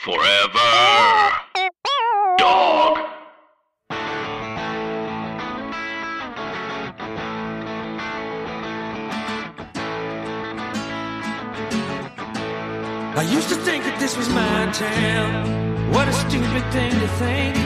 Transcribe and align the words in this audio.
Forever. 0.00 0.58
Dog. 2.38 2.98
I 13.10 13.22
used 13.22 13.48
to 13.48 13.56
think 13.56 13.82
that 13.82 13.96
this 13.98 14.16
was 14.16 14.28
my 14.28 14.70
town. 14.72 15.90
What 15.90 16.06
a 16.06 16.12
stupid 16.12 16.62
thing 16.72 16.92
to 16.92 17.08
think. 17.18 17.56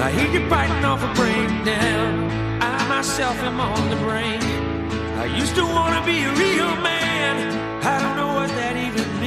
I 0.00 0.10
hear 0.10 0.28
you 0.32 0.50
biting 0.50 0.84
off 0.84 1.00
a 1.04 1.14
breakdown. 1.14 2.28
I 2.60 2.88
myself 2.88 3.36
am 3.36 3.60
on 3.60 3.88
the 3.88 3.96
brain. 3.96 4.42
I 5.16 5.26
used 5.26 5.54
to 5.54 5.62
want 5.62 5.94
to 5.94 6.04
be 6.04 6.24
a 6.24 6.32
real 6.32 6.74
man. 6.82 7.36
I 7.84 8.00
don't 8.00 8.16
know 8.16 8.34
what 8.34 8.48
that 8.48 8.76
even 8.76 9.21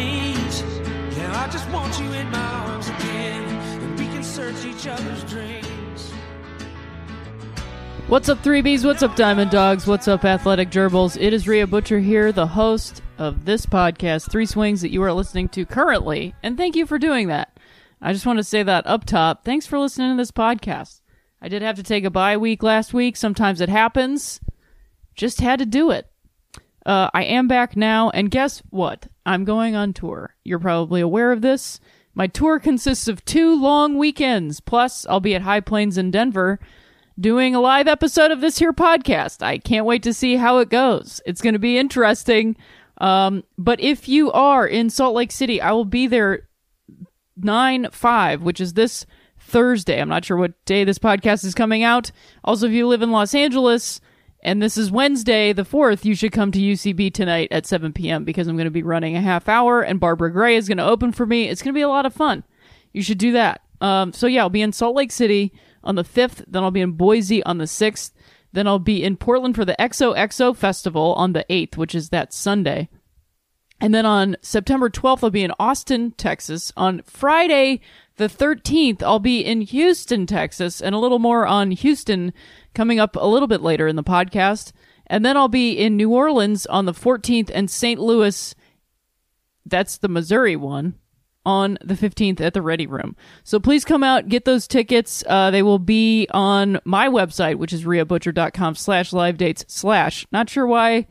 I 1.36 1.50
just 1.50 1.70
want 1.70 2.00
you 2.00 2.12
in 2.14 2.32
my 2.32 2.40
arms 2.40 2.88
again. 2.88 3.44
And 3.82 4.00
we 4.00 4.06
can 4.06 4.24
search 4.24 4.66
each 4.66 4.88
other's 4.88 5.24
dreams. 5.26 6.12
What's 8.08 8.30
up, 8.30 8.42
3Bs? 8.42 8.86
What's 8.86 9.04
up, 9.04 9.18
Diamond 9.18 9.52
Dogs? 9.52 9.86
What's 9.86 10.08
up, 10.08 10.24
Athletic 10.24 10.70
Gerbils? 10.70 11.22
It 11.22 11.34
is 11.34 11.46
Rhea 11.46 11.68
Butcher 11.68 12.00
here, 12.00 12.32
the 12.32 12.48
host 12.48 13.02
of 13.18 13.44
this 13.44 13.66
podcast, 13.66 14.32
Three 14.32 14.46
Swings, 14.46 14.82
that 14.82 14.92
you 14.92 15.04
are 15.04 15.12
listening 15.12 15.50
to 15.50 15.66
currently. 15.66 16.34
And 16.42 16.56
thank 16.56 16.78
you 16.78 16.86
for 16.86 16.98
doing 16.98 17.28
that. 17.28 17.60
I 18.02 18.14
just 18.14 18.26
want 18.26 18.40
to 18.40 18.44
say 18.44 18.64
that 18.64 18.88
up 18.88 19.04
top. 19.04 19.44
Thanks 19.44 19.66
for 19.66 19.78
listening 19.78 20.12
to 20.12 20.18
this 20.18 20.32
podcast. 20.32 21.02
I 21.42 21.50
did 21.50 21.62
have 21.64 21.76
to 21.76 21.84
take 21.84 22.06
a 22.06 22.10
bye 22.10 22.38
week 22.38 22.64
last 22.64 22.94
week. 22.94 23.18
Sometimes 23.18 23.60
it 23.60 23.68
happens. 23.68 24.40
Just 25.16 25.42
had 25.42 25.60
to 25.60 25.66
do 25.66 25.92
it. 25.92 26.10
Uh, 26.86 27.10
I 27.14 27.24
am 27.24 27.50
back 27.50 27.76
now, 27.76 28.10
and 28.12 28.32
guess 28.32 28.64
what? 28.70 29.08
I'm 29.26 29.44
going 29.44 29.76
on 29.76 29.94
tour. 29.94 30.36
You're 30.44 30.60
probably 30.60 31.02
aware 31.02 31.32
of 31.32 31.42
this. 31.42 31.80
My 32.14 32.28
tour 32.28 32.60
consists 32.60 33.08
of 33.08 33.26
two 33.26 33.60
long 33.60 33.98
weekends. 33.98 34.60
Plus, 34.60 35.06
I'll 35.08 35.20
be 35.20 35.36
at 35.36 35.42
High 35.42 35.60
Plains 35.60 35.98
in 35.98 36.12
Denver 36.12 36.60
doing 37.20 37.56
a 37.56 37.62
live 37.62 37.88
episode 37.88 38.32
of 38.32 38.42
this 38.42 38.60
here 38.60 38.74
podcast. 38.74 39.42
I 39.42 39.58
can't 39.58 39.86
wait 39.86 40.04
to 40.04 40.14
see 40.14 40.36
how 40.36 40.60
it 40.60 40.70
goes. 40.70 41.22
It's 41.26 41.42
going 41.42 41.54
to 41.54 41.60
be 41.60 41.78
interesting. 41.78 42.56
Um, 43.00 43.44
but 43.58 43.80
if 43.82 44.08
you 44.08 44.32
are 44.32 44.66
in 44.66 44.90
Salt 44.90 45.16
Lake 45.16 45.32
City, 45.32 45.62
I 45.62 45.72
will 45.72 45.86
be 45.86 46.08
there 46.08 46.48
9 47.38 47.90
5, 47.92 48.42
which 48.42 48.62
is 48.62 48.74
this 48.74 49.06
Thursday. 49.40 50.00
I'm 50.00 50.10
not 50.10 50.26
sure 50.26 50.38
what 50.38 50.64
day 50.66 50.84
this 50.84 51.00
podcast 51.00 51.44
is 51.44 51.54
coming 51.54 51.84
out. 51.84 52.12
Also, 52.44 52.68
if 52.68 52.72
you 52.72 52.88
live 52.88 53.02
in 53.02 53.12
Los 53.12 53.36
Angeles 53.36 54.00
and 54.46 54.62
this 54.62 54.78
is 54.78 54.92
Wednesday, 54.92 55.54
the 55.54 55.66
4th, 55.66 56.06
you 56.06 56.14
should 56.14 56.32
come 56.32 56.52
to 56.52 56.60
UCB 56.60 57.12
tonight 57.12 57.48
at 57.50 57.66
7 57.66 57.92
p.m. 57.94 58.24
because 58.24 58.48
I'm 58.48 58.56
going 58.56 58.66
to 58.66 58.72
be 58.72 58.84
running 58.84 59.18
a 59.18 59.22
half 59.22 59.50
hour 59.50 59.82
and 59.82 60.00
Barbara 60.00 60.32
Gray 60.32 60.56
is 60.56 60.68
going 60.68 60.78
to 60.78 60.86
open 60.86 61.12
for 61.12 61.26
me. 61.26 61.50
It's 61.50 61.64
going 61.64 61.74
to 61.74 61.78
be 61.78 61.82
a 61.82 61.90
lot 61.90 62.06
of 62.06 62.14
fun. 62.14 62.44
You 62.94 63.02
should 63.02 63.18
do 63.18 63.32
that. 63.32 63.62
Um, 63.82 64.14
so 64.14 64.28
yeah, 64.28 64.42
I'll 64.42 64.50
be 64.52 64.62
in 64.62 64.72
Salt 64.72 64.96
Lake 64.96 65.12
City 65.12 65.52
on 65.84 65.96
the 65.96 66.04
5th, 66.04 66.46
then 66.48 66.64
I'll 66.64 66.70
be 66.70 66.82
in 66.82 66.92
Boise 66.92 67.44
on 67.44 67.58
the 67.58 67.66
6th, 67.66 68.12
then 68.54 68.68
I'll 68.68 68.78
be 68.78 69.04
in 69.04 69.18
Portland 69.18 69.56
for 69.56 69.66
the 69.66 69.76
XOXO 69.80 70.56
Festival 70.56 71.14
on 71.16 71.34
the 71.34 71.46
8th, 71.50 71.76
which 71.76 71.96
is 71.96 72.10
that 72.10 72.32
Sunday. 72.32 72.88
And 73.82 73.94
then 73.94 74.06
on 74.06 74.38
September 74.42 74.90
12th, 74.90 75.24
I'll 75.24 75.30
be 75.32 75.44
in 75.44 75.52
Austin, 75.60 76.12
Texas. 76.12 76.72
On 76.78 77.02
Friday, 77.06 77.82
the 78.18 78.28
13th, 78.28 79.04
I'll 79.04 79.20
be 79.20 79.44
in 79.44 79.62
Houston, 79.62 80.26
Texas, 80.26 80.82
and 80.82 80.96
a 80.96 81.00
little 81.00 81.20
more 81.20 81.46
on 81.46 81.72
Houston 81.72 82.32
coming 82.76 83.00
up 83.00 83.16
a 83.16 83.28
little 83.28 83.48
bit 83.48 83.62
later 83.62 83.88
in 83.88 83.96
the 83.96 84.04
podcast. 84.04 84.72
And 85.08 85.26
then 85.26 85.38
I'll 85.38 85.48
be 85.48 85.72
in 85.74 85.98
New 85.98 86.12
Orleans 86.12 86.66
on 86.66 86.86
the 86.86 86.94
14th 86.94 87.52
and 87.54 87.70
St. 87.70 88.00
Louis, 88.00 88.56
that's 89.66 89.98
the 89.98 90.08
Missouri 90.08 90.56
one, 90.56 90.96
on 91.46 91.78
the 91.84 91.94
15th 91.94 92.42
at 92.42 92.54
the 92.54 92.62
Ready 92.62 92.88
Room. 92.88 93.16
So 93.44 93.60
please 93.60 93.86
come 93.86 94.04
out, 94.04 94.30
get 94.30 94.46
those 94.46 94.68
tickets. 94.68 95.24
Uh, 95.28 95.52
they 95.52 95.62
will 95.62 95.80
be 95.80 96.28
on 96.32 96.80
my 96.86 97.08
website, 97.08 97.56
which 97.56 97.74
is 97.74 97.84
rheabutcher.com 97.84 98.76
slash 98.76 99.14
live 99.14 99.38
dates 99.38 99.66
slash. 99.68 100.26
Not 100.32 100.50
sure 100.50 100.66
why 100.66 101.08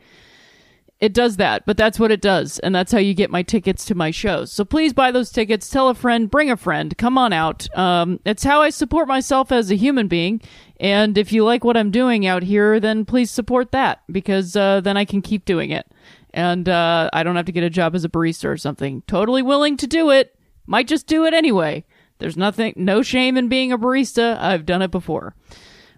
it 1.00 1.12
does 1.12 1.36
that, 1.36 1.66
but 1.66 1.76
that's 1.76 1.98
what 1.98 2.12
it 2.12 2.20
does. 2.20 2.58
And 2.60 2.74
that's 2.74 2.92
how 2.92 2.98
you 2.98 3.14
get 3.14 3.30
my 3.30 3.42
tickets 3.42 3.84
to 3.86 3.94
my 3.94 4.10
shows. 4.10 4.52
So 4.52 4.64
please 4.64 4.92
buy 4.92 5.10
those 5.10 5.30
tickets. 5.30 5.68
Tell 5.68 5.88
a 5.88 5.94
friend, 5.94 6.30
bring 6.30 6.50
a 6.50 6.56
friend. 6.56 6.96
Come 6.96 7.18
on 7.18 7.32
out. 7.32 7.66
Um, 7.76 8.20
it's 8.24 8.44
how 8.44 8.62
I 8.62 8.70
support 8.70 9.08
myself 9.08 9.50
as 9.50 9.70
a 9.70 9.76
human 9.76 10.08
being. 10.08 10.40
And 10.78 11.18
if 11.18 11.32
you 11.32 11.44
like 11.44 11.64
what 11.64 11.76
I'm 11.76 11.90
doing 11.90 12.26
out 12.26 12.42
here, 12.42 12.78
then 12.80 13.04
please 13.04 13.30
support 13.30 13.72
that 13.72 14.02
because 14.10 14.56
uh, 14.56 14.80
then 14.80 14.96
I 14.96 15.04
can 15.04 15.20
keep 15.20 15.44
doing 15.44 15.70
it. 15.70 15.86
And 16.32 16.68
uh, 16.68 17.10
I 17.12 17.22
don't 17.22 17.36
have 17.36 17.46
to 17.46 17.52
get 17.52 17.64
a 17.64 17.70
job 17.70 17.94
as 17.94 18.04
a 18.04 18.08
barista 18.08 18.46
or 18.46 18.56
something. 18.56 19.02
Totally 19.06 19.42
willing 19.42 19.76
to 19.78 19.86
do 19.86 20.10
it. 20.10 20.38
Might 20.66 20.88
just 20.88 21.06
do 21.06 21.26
it 21.26 21.34
anyway. 21.34 21.84
There's 22.18 22.36
nothing, 22.36 22.72
no 22.76 23.02
shame 23.02 23.36
in 23.36 23.48
being 23.48 23.72
a 23.72 23.78
barista. 23.78 24.38
I've 24.40 24.66
done 24.66 24.82
it 24.82 24.90
before. 24.90 25.34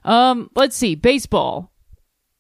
Um, 0.04 0.50
let's 0.54 0.76
see. 0.76 0.94
Baseball. 0.94 1.70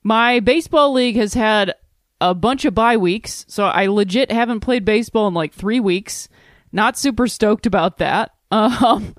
My 0.02 0.40
baseball 0.40 0.92
league 0.92 1.16
has 1.16 1.34
had 1.34 1.74
a 2.20 2.34
bunch 2.34 2.64
of 2.64 2.74
bye 2.74 2.96
weeks, 2.96 3.44
so 3.48 3.64
I 3.64 3.86
legit 3.86 4.30
haven't 4.30 4.60
played 4.60 4.84
baseball 4.84 5.28
in 5.28 5.34
like 5.34 5.52
three 5.52 5.80
weeks. 5.80 6.28
Not 6.72 6.98
super 6.98 7.26
stoked 7.26 7.66
about 7.66 7.98
that. 7.98 8.32
Um, 8.48 9.16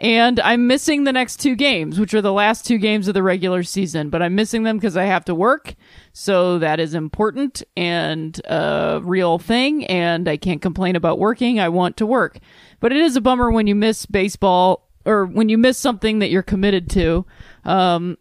and 0.00 0.38
I'm 0.38 0.68
missing 0.68 1.02
the 1.02 1.12
next 1.12 1.38
two 1.40 1.56
games, 1.56 1.98
which 1.98 2.14
are 2.14 2.22
the 2.22 2.32
last 2.32 2.64
two 2.64 2.78
games 2.78 3.08
of 3.08 3.14
the 3.14 3.22
regular 3.22 3.64
season, 3.64 4.10
but 4.10 4.22
I'm 4.22 4.36
missing 4.36 4.62
them 4.62 4.76
because 4.76 4.96
I 4.96 5.04
have 5.04 5.24
to 5.24 5.34
work. 5.34 5.74
So 6.12 6.60
that 6.60 6.78
is 6.78 6.94
important 6.94 7.64
and 7.76 8.40
a 8.44 9.00
real 9.02 9.40
thing. 9.40 9.84
And 9.86 10.28
I 10.28 10.36
can't 10.36 10.62
complain 10.62 10.94
about 10.94 11.18
working. 11.18 11.58
I 11.58 11.68
want 11.68 11.96
to 11.96 12.06
work. 12.06 12.38
But 12.78 12.92
it 12.92 12.98
is 12.98 13.16
a 13.16 13.20
bummer 13.20 13.50
when 13.50 13.66
you 13.66 13.74
miss 13.74 14.06
baseball 14.06 14.88
or 15.04 15.26
when 15.26 15.48
you 15.48 15.58
miss 15.58 15.78
something 15.78 16.20
that 16.20 16.30
you're 16.30 16.44
committed 16.44 16.88
to. 16.90 17.26
Um, 17.64 18.16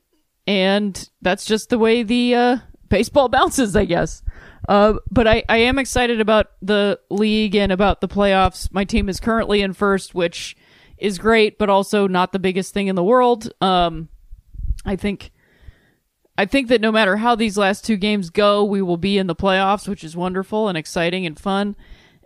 and 0.48 1.10
that's 1.22 1.46
just 1.46 1.70
the 1.70 1.78
way 1.78 2.02
the, 2.02 2.34
uh, 2.34 2.58
baseball 2.90 3.30
bounces, 3.30 3.75
I 3.75 3.86
guess. 3.86 4.24
Uh, 4.68 4.96
but 5.09 5.28
I, 5.28 5.44
I 5.48 5.58
am 5.58 5.80
excited 5.80 6.20
about 6.20 6.52
the 6.62 7.00
league 7.09 7.56
and 7.56 7.72
about 7.72 8.02
the 8.02 8.08
playoffs. 8.08 8.72
My 8.72 8.84
team 8.84 9.09
is 9.09 9.20
currently 9.20 9.62
in 9.62 9.74
first, 9.74 10.14
which 10.14 10.57
is 10.98 11.18
great, 11.18 11.57
but 11.57 11.69
also 11.69 12.07
not 12.07 12.31
the 12.31 12.39
biggest 12.39 12.74
thing 12.74 12.88
in 12.88 12.95
the 12.95 13.04
world. 13.04 13.51
Um, 13.62 14.10
I 14.86 14.95
think, 14.95 15.31
I 16.38 16.45
think 16.45 16.68
that 16.69 16.81
no 16.81 16.92
matter 16.92 17.18
how 17.18 17.36
these 17.36 17.57
last 17.57 17.86
two 17.86 17.98
games 17.98 18.30
go, 18.30 18.63
we 18.63 18.81
will 18.81 18.98
be 18.98 19.18
in 19.18 19.28
the 19.28 19.36
playoffs, 19.36 19.88
which 19.88 20.04
is 20.04 20.18
wonderful 20.18 20.68
and 20.68 20.78
exciting 20.78 21.25
and 21.25 21.39
fun. 21.39 21.75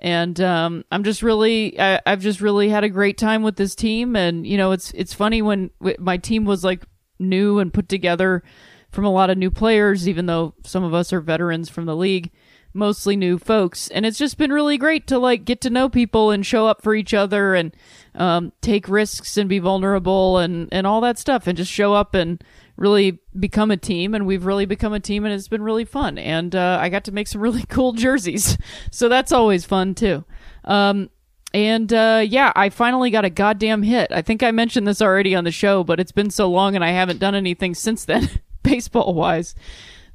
And 0.01 0.41
um, 0.41 0.83
I'm 0.91 1.03
just 1.03 1.21
really, 1.21 1.79
I, 1.79 2.01
I've 2.05 2.21
just 2.21 2.41
really 2.41 2.69
had 2.69 2.83
a 2.83 2.89
great 2.89 3.17
time 3.17 3.43
with 3.43 3.55
this 3.55 3.75
team. 3.75 4.15
And 4.15 4.47
you 4.47 4.57
know, 4.57 4.71
it's 4.71 4.91
it's 4.91 5.13
funny 5.13 5.43
when 5.43 5.69
my 5.99 6.17
team 6.17 6.43
was 6.43 6.63
like 6.63 6.83
new 7.19 7.59
and 7.59 7.71
put 7.71 7.87
together 7.87 8.43
from 8.91 9.05
a 9.05 9.11
lot 9.11 9.29
of 9.29 9.37
new 9.37 9.51
players, 9.51 10.07
even 10.07 10.25
though 10.25 10.53
some 10.65 10.83
of 10.83 10.93
us 10.93 11.11
are 11.13 11.21
veterans 11.21 11.69
from 11.69 11.85
the 11.85 11.95
league, 11.95 12.31
mostly 12.73 13.15
new 13.15 13.37
folks. 13.37 13.87
And 13.89 14.05
it's 14.05 14.17
just 14.17 14.37
been 14.37 14.51
really 14.51 14.77
great 14.77 15.07
to 15.07 15.17
like 15.17 15.45
get 15.45 15.61
to 15.61 15.69
know 15.69 15.89
people 15.89 16.31
and 16.31 16.45
show 16.45 16.67
up 16.67 16.81
for 16.81 16.93
each 16.93 17.13
other 17.13 17.55
and 17.55 17.75
um, 18.15 18.51
take 18.61 18.87
risks 18.87 19.37
and 19.37 19.49
be 19.49 19.59
vulnerable 19.59 20.37
and, 20.37 20.69
and 20.71 20.85
all 20.85 21.01
that 21.01 21.17
stuff 21.17 21.47
and 21.47 21.57
just 21.57 21.71
show 21.71 21.93
up 21.93 22.13
and 22.13 22.43
really 22.77 23.19
become 23.37 23.71
a 23.71 23.77
team. 23.77 24.13
And 24.13 24.25
we've 24.25 24.45
really 24.45 24.65
become 24.65 24.93
a 24.93 24.99
team 24.99 25.25
and 25.25 25.33
it's 25.33 25.47
been 25.47 25.63
really 25.63 25.85
fun. 25.85 26.17
And 26.17 26.55
uh, 26.55 26.77
I 26.81 26.89
got 26.89 27.05
to 27.05 27.11
make 27.11 27.27
some 27.27 27.41
really 27.41 27.63
cool 27.63 27.93
jerseys. 27.93 28.57
So 28.91 29.09
that's 29.09 29.31
always 29.31 29.65
fun 29.65 29.95
too. 29.95 30.25
Um, 30.65 31.09
and 31.53 31.91
uh, 31.91 32.23
yeah, 32.25 32.53
I 32.55 32.69
finally 32.69 33.11
got 33.11 33.25
a 33.25 33.29
goddamn 33.29 33.83
hit. 33.83 34.11
I 34.11 34.21
think 34.21 34.41
I 34.41 34.51
mentioned 34.51 34.87
this 34.87 35.01
already 35.01 35.35
on 35.35 35.43
the 35.43 35.51
show, 35.51 35.83
but 35.83 35.99
it's 35.99 36.11
been 36.11 36.29
so 36.29 36.49
long 36.49 36.75
and 36.75 36.83
I 36.83 36.91
haven't 36.91 37.19
done 37.19 37.35
anything 37.35 37.75
since 37.75 38.05
then, 38.05 38.29
baseball 38.63 39.13
wise, 39.13 39.55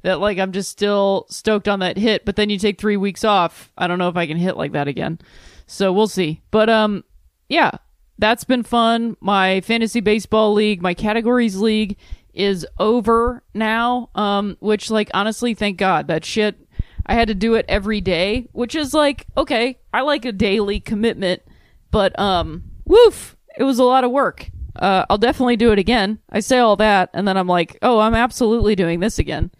that 0.01 0.19
like 0.19 0.37
I'm 0.37 0.51
just 0.51 0.71
still 0.71 1.25
stoked 1.29 1.67
on 1.67 1.79
that 1.79 1.97
hit. 1.97 2.25
But 2.25 2.35
then 2.35 2.49
you 2.49 2.57
take 2.57 2.79
three 2.79 2.97
weeks 2.97 3.23
off. 3.23 3.71
I 3.77 3.87
don't 3.87 3.99
know 3.99 4.09
if 4.09 4.17
I 4.17 4.27
can 4.27 4.37
hit 4.37 4.57
like 4.57 4.73
that 4.73 4.87
again. 4.87 5.19
So 5.65 5.91
we'll 5.91 6.07
see. 6.07 6.41
But 6.51 6.69
um, 6.69 7.03
yeah, 7.49 7.71
that's 8.17 8.43
been 8.43 8.63
fun. 8.63 9.17
My 9.19 9.61
fantasy 9.61 9.99
baseball 9.99 10.53
league, 10.53 10.81
my 10.81 10.93
categories 10.93 11.57
league 11.57 11.97
is 12.33 12.65
over 12.79 13.43
now. 13.53 14.09
Um, 14.15 14.57
which 14.59 14.89
like 14.89 15.09
honestly, 15.13 15.53
thank 15.53 15.77
God 15.77 16.07
that 16.07 16.25
shit 16.25 16.67
I 17.07 17.13
had 17.13 17.29
to 17.29 17.35
do 17.35 17.55
it 17.55 17.65
every 17.69 18.01
day, 18.01 18.47
which 18.51 18.75
is 18.75 18.93
like, 18.93 19.25
okay, 19.37 19.79
I 19.93 20.01
like 20.01 20.25
a 20.25 20.31
daily 20.33 20.79
commitment, 20.81 21.41
but 21.89 22.17
um, 22.19 22.63
woof, 22.85 23.37
it 23.57 23.63
was 23.63 23.79
a 23.79 23.85
lot 23.85 24.03
of 24.03 24.11
work. 24.11 24.49
Uh, 24.77 25.05
I'll 25.09 25.17
definitely 25.17 25.57
do 25.57 25.71
it 25.71 25.79
again. 25.79 26.19
I 26.29 26.39
say 26.39 26.59
all 26.59 26.75
that, 26.77 27.09
and 27.13 27.27
then 27.27 27.37
I'm 27.37 27.47
like, 27.47 27.77
oh, 27.81 27.99
I'm 27.99 28.15
absolutely 28.15 28.75
doing 28.75 28.99
this 28.99 29.19
again. 29.19 29.51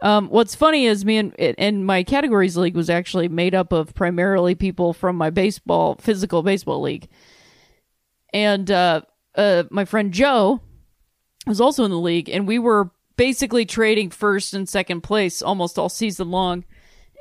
Um, 0.00 0.28
what's 0.28 0.54
funny 0.54 0.86
is 0.86 1.04
me 1.04 1.16
and, 1.16 1.34
and 1.38 1.86
my 1.86 2.02
categories 2.02 2.56
league 2.56 2.76
was 2.76 2.90
actually 2.90 3.28
made 3.28 3.54
up 3.54 3.72
of 3.72 3.94
primarily 3.94 4.54
people 4.54 4.92
from 4.92 5.16
my 5.16 5.30
baseball, 5.30 5.96
physical 5.96 6.42
baseball 6.42 6.82
league. 6.82 7.08
And, 8.32 8.70
uh, 8.70 9.02
uh, 9.34 9.64
my 9.70 9.84
friend 9.84 10.12
Joe 10.12 10.60
was 11.46 11.60
also 11.60 11.84
in 11.84 11.90
the 11.90 11.98
league, 11.98 12.28
and 12.28 12.46
we 12.46 12.58
were 12.58 12.90
basically 13.16 13.64
trading 13.64 14.10
first 14.10 14.54
and 14.54 14.68
second 14.68 15.02
place 15.02 15.42
almost 15.42 15.78
all 15.78 15.88
season 15.88 16.30
long 16.30 16.64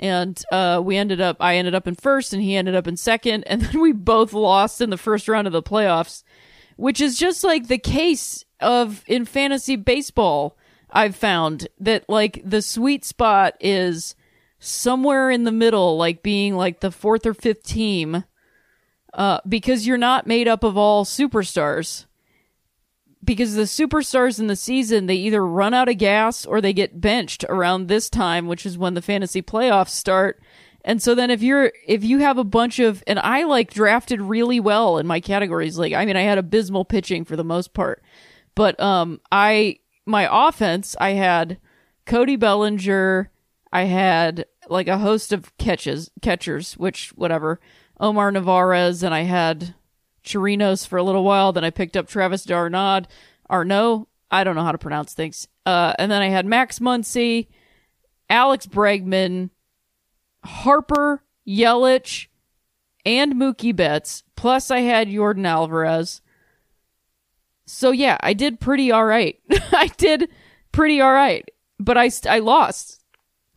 and 0.01 0.43
uh, 0.51 0.81
we 0.83 0.97
ended 0.97 1.21
up 1.21 1.37
i 1.39 1.55
ended 1.55 1.73
up 1.73 1.87
in 1.87 1.95
first 1.95 2.33
and 2.33 2.43
he 2.43 2.55
ended 2.55 2.75
up 2.75 2.87
in 2.87 2.97
second 2.97 3.43
and 3.45 3.61
then 3.63 3.79
we 3.79 3.91
both 3.91 4.33
lost 4.33 4.81
in 4.81 4.89
the 4.89 4.97
first 4.97 5.27
round 5.27 5.47
of 5.47 5.53
the 5.53 5.63
playoffs 5.63 6.23
which 6.75 7.01
is 7.01 7.17
just 7.17 7.43
like 7.43 7.67
the 7.67 7.77
case 7.77 8.43
of 8.59 9.03
in 9.07 9.25
fantasy 9.25 9.75
baseball 9.75 10.57
i've 10.91 11.15
found 11.15 11.67
that 11.79 12.07
like 12.09 12.41
the 12.45 12.61
sweet 12.61 13.03
spot 13.03 13.55
is 13.59 14.15
somewhere 14.59 15.29
in 15.29 15.43
the 15.43 15.51
middle 15.51 15.97
like 15.97 16.23
being 16.23 16.55
like 16.55 16.79
the 16.79 16.91
fourth 16.91 17.25
or 17.25 17.33
fifth 17.33 17.63
team 17.63 18.23
uh, 19.15 19.39
because 19.47 19.87
you're 19.87 19.97
not 19.97 20.27
made 20.27 20.47
up 20.47 20.63
of 20.63 20.77
all 20.77 21.05
superstars. 21.05 22.05
Because 23.23 23.55
the 23.55 23.63
superstars 23.63 24.39
in 24.39 24.47
the 24.47 24.55
season 24.55 25.07
they 25.07 25.15
either 25.15 25.43
run 25.43 25.73
out 25.73 25.89
of 25.89 25.97
gas 25.97 26.45
or 26.45 26.61
they 26.61 26.73
get 26.73 27.01
benched 27.01 27.43
around 27.49 27.87
this 27.87 28.07
time 28.07 28.45
which 28.45 28.67
is 28.67 28.77
when 28.77 28.93
the 28.93 29.01
fantasy 29.01 29.41
playoffs 29.41 29.89
start 29.89 30.39
and 30.85 31.01
so 31.01 31.13
then 31.13 31.29
if 31.29 31.43
you're 31.43 31.73
if 31.85 32.05
you 32.05 32.19
have 32.19 32.37
a 32.37 32.43
bunch 32.45 32.79
of 32.79 33.03
and 33.05 33.19
i 33.19 33.43
like 33.43 33.73
drafted 33.73 34.21
really 34.21 34.61
well 34.61 34.97
in 34.97 35.05
my 35.05 35.19
categories 35.19 35.77
like 35.77 35.91
i 35.91 36.05
mean 36.05 36.15
i 36.15 36.21
had 36.21 36.37
abysmal 36.37 36.85
pitching 36.85 37.25
for 37.25 37.35
the 37.35 37.43
most 37.43 37.73
part 37.73 38.01
but 38.55 38.79
um 38.79 39.19
i 39.31 39.77
my 40.05 40.29
offense 40.31 40.95
i 41.01 41.09
had 41.09 41.57
cody 42.05 42.37
bellinger 42.37 43.29
i 43.73 43.83
had 43.83 44.45
like 44.69 44.87
a 44.87 44.99
host 44.99 45.33
of 45.33 45.55
catches 45.57 46.09
catchers 46.21 46.77
which 46.77 47.09
whatever 47.15 47.59
omar 47.99 48.31
narvaez 48.31 49.03
and 49.03 49.13
i 49.13 49.23
had 49.23 49.75
Chirinos 50.25 50.85
for 50.85 50.97
a 50.97 51.03
little 51.03 51.23
while. 51.23 51.53
Then 51.53 51.63
I 51.63 51.69
picked 51.69 51.95
up 51.95 52.07
Travis 52.07 52.43
d'Arnaud. 52.43 53.03
Arnaud. 53.49 54.07
I 54.31 54.43
don't 54.43 54.55
know 54.55 54.63
how 54.63 54.71
to 54.71 54.77
pronounce 54.77 55.13
things. 55.13 55.47
Uh, 55.65 55.93
and 55.97 56.11
then 56.11 56.21
I 56.21 56.29
had 56.29 56.45
Max 56.45 56.79
Muncy, 56.79 57.47
Alex 58.29 58.65
Bregman, 58.65 59.51
Harper, 60.45 61.23
Yelich, 61.47 62.27
and 63.05 63.33
Mookie 63.33 63.75
Betts. 63.75 64.23
Plus 64.35 64.71
I 64.71 64.79
had 64.79 65.09
Jordan 65.09 65.45
Alvarez. 65.45 66.21
So 67.65 67.91
yeah, 67.91 68.17
I 68.21 68.33
did 68.33 68.59
pretty 68.59 68.91
all 68.91 69.05
right. 69.05 69.39
I 69.71 69.87
did 69.97 70.29
pretty 70.71 71.01
all 71.01 71.13
right, 71.13 71.49
but 71.79 71.97
I 71.97 72.11
I 72.29 72.39
lost, 72.39 73.03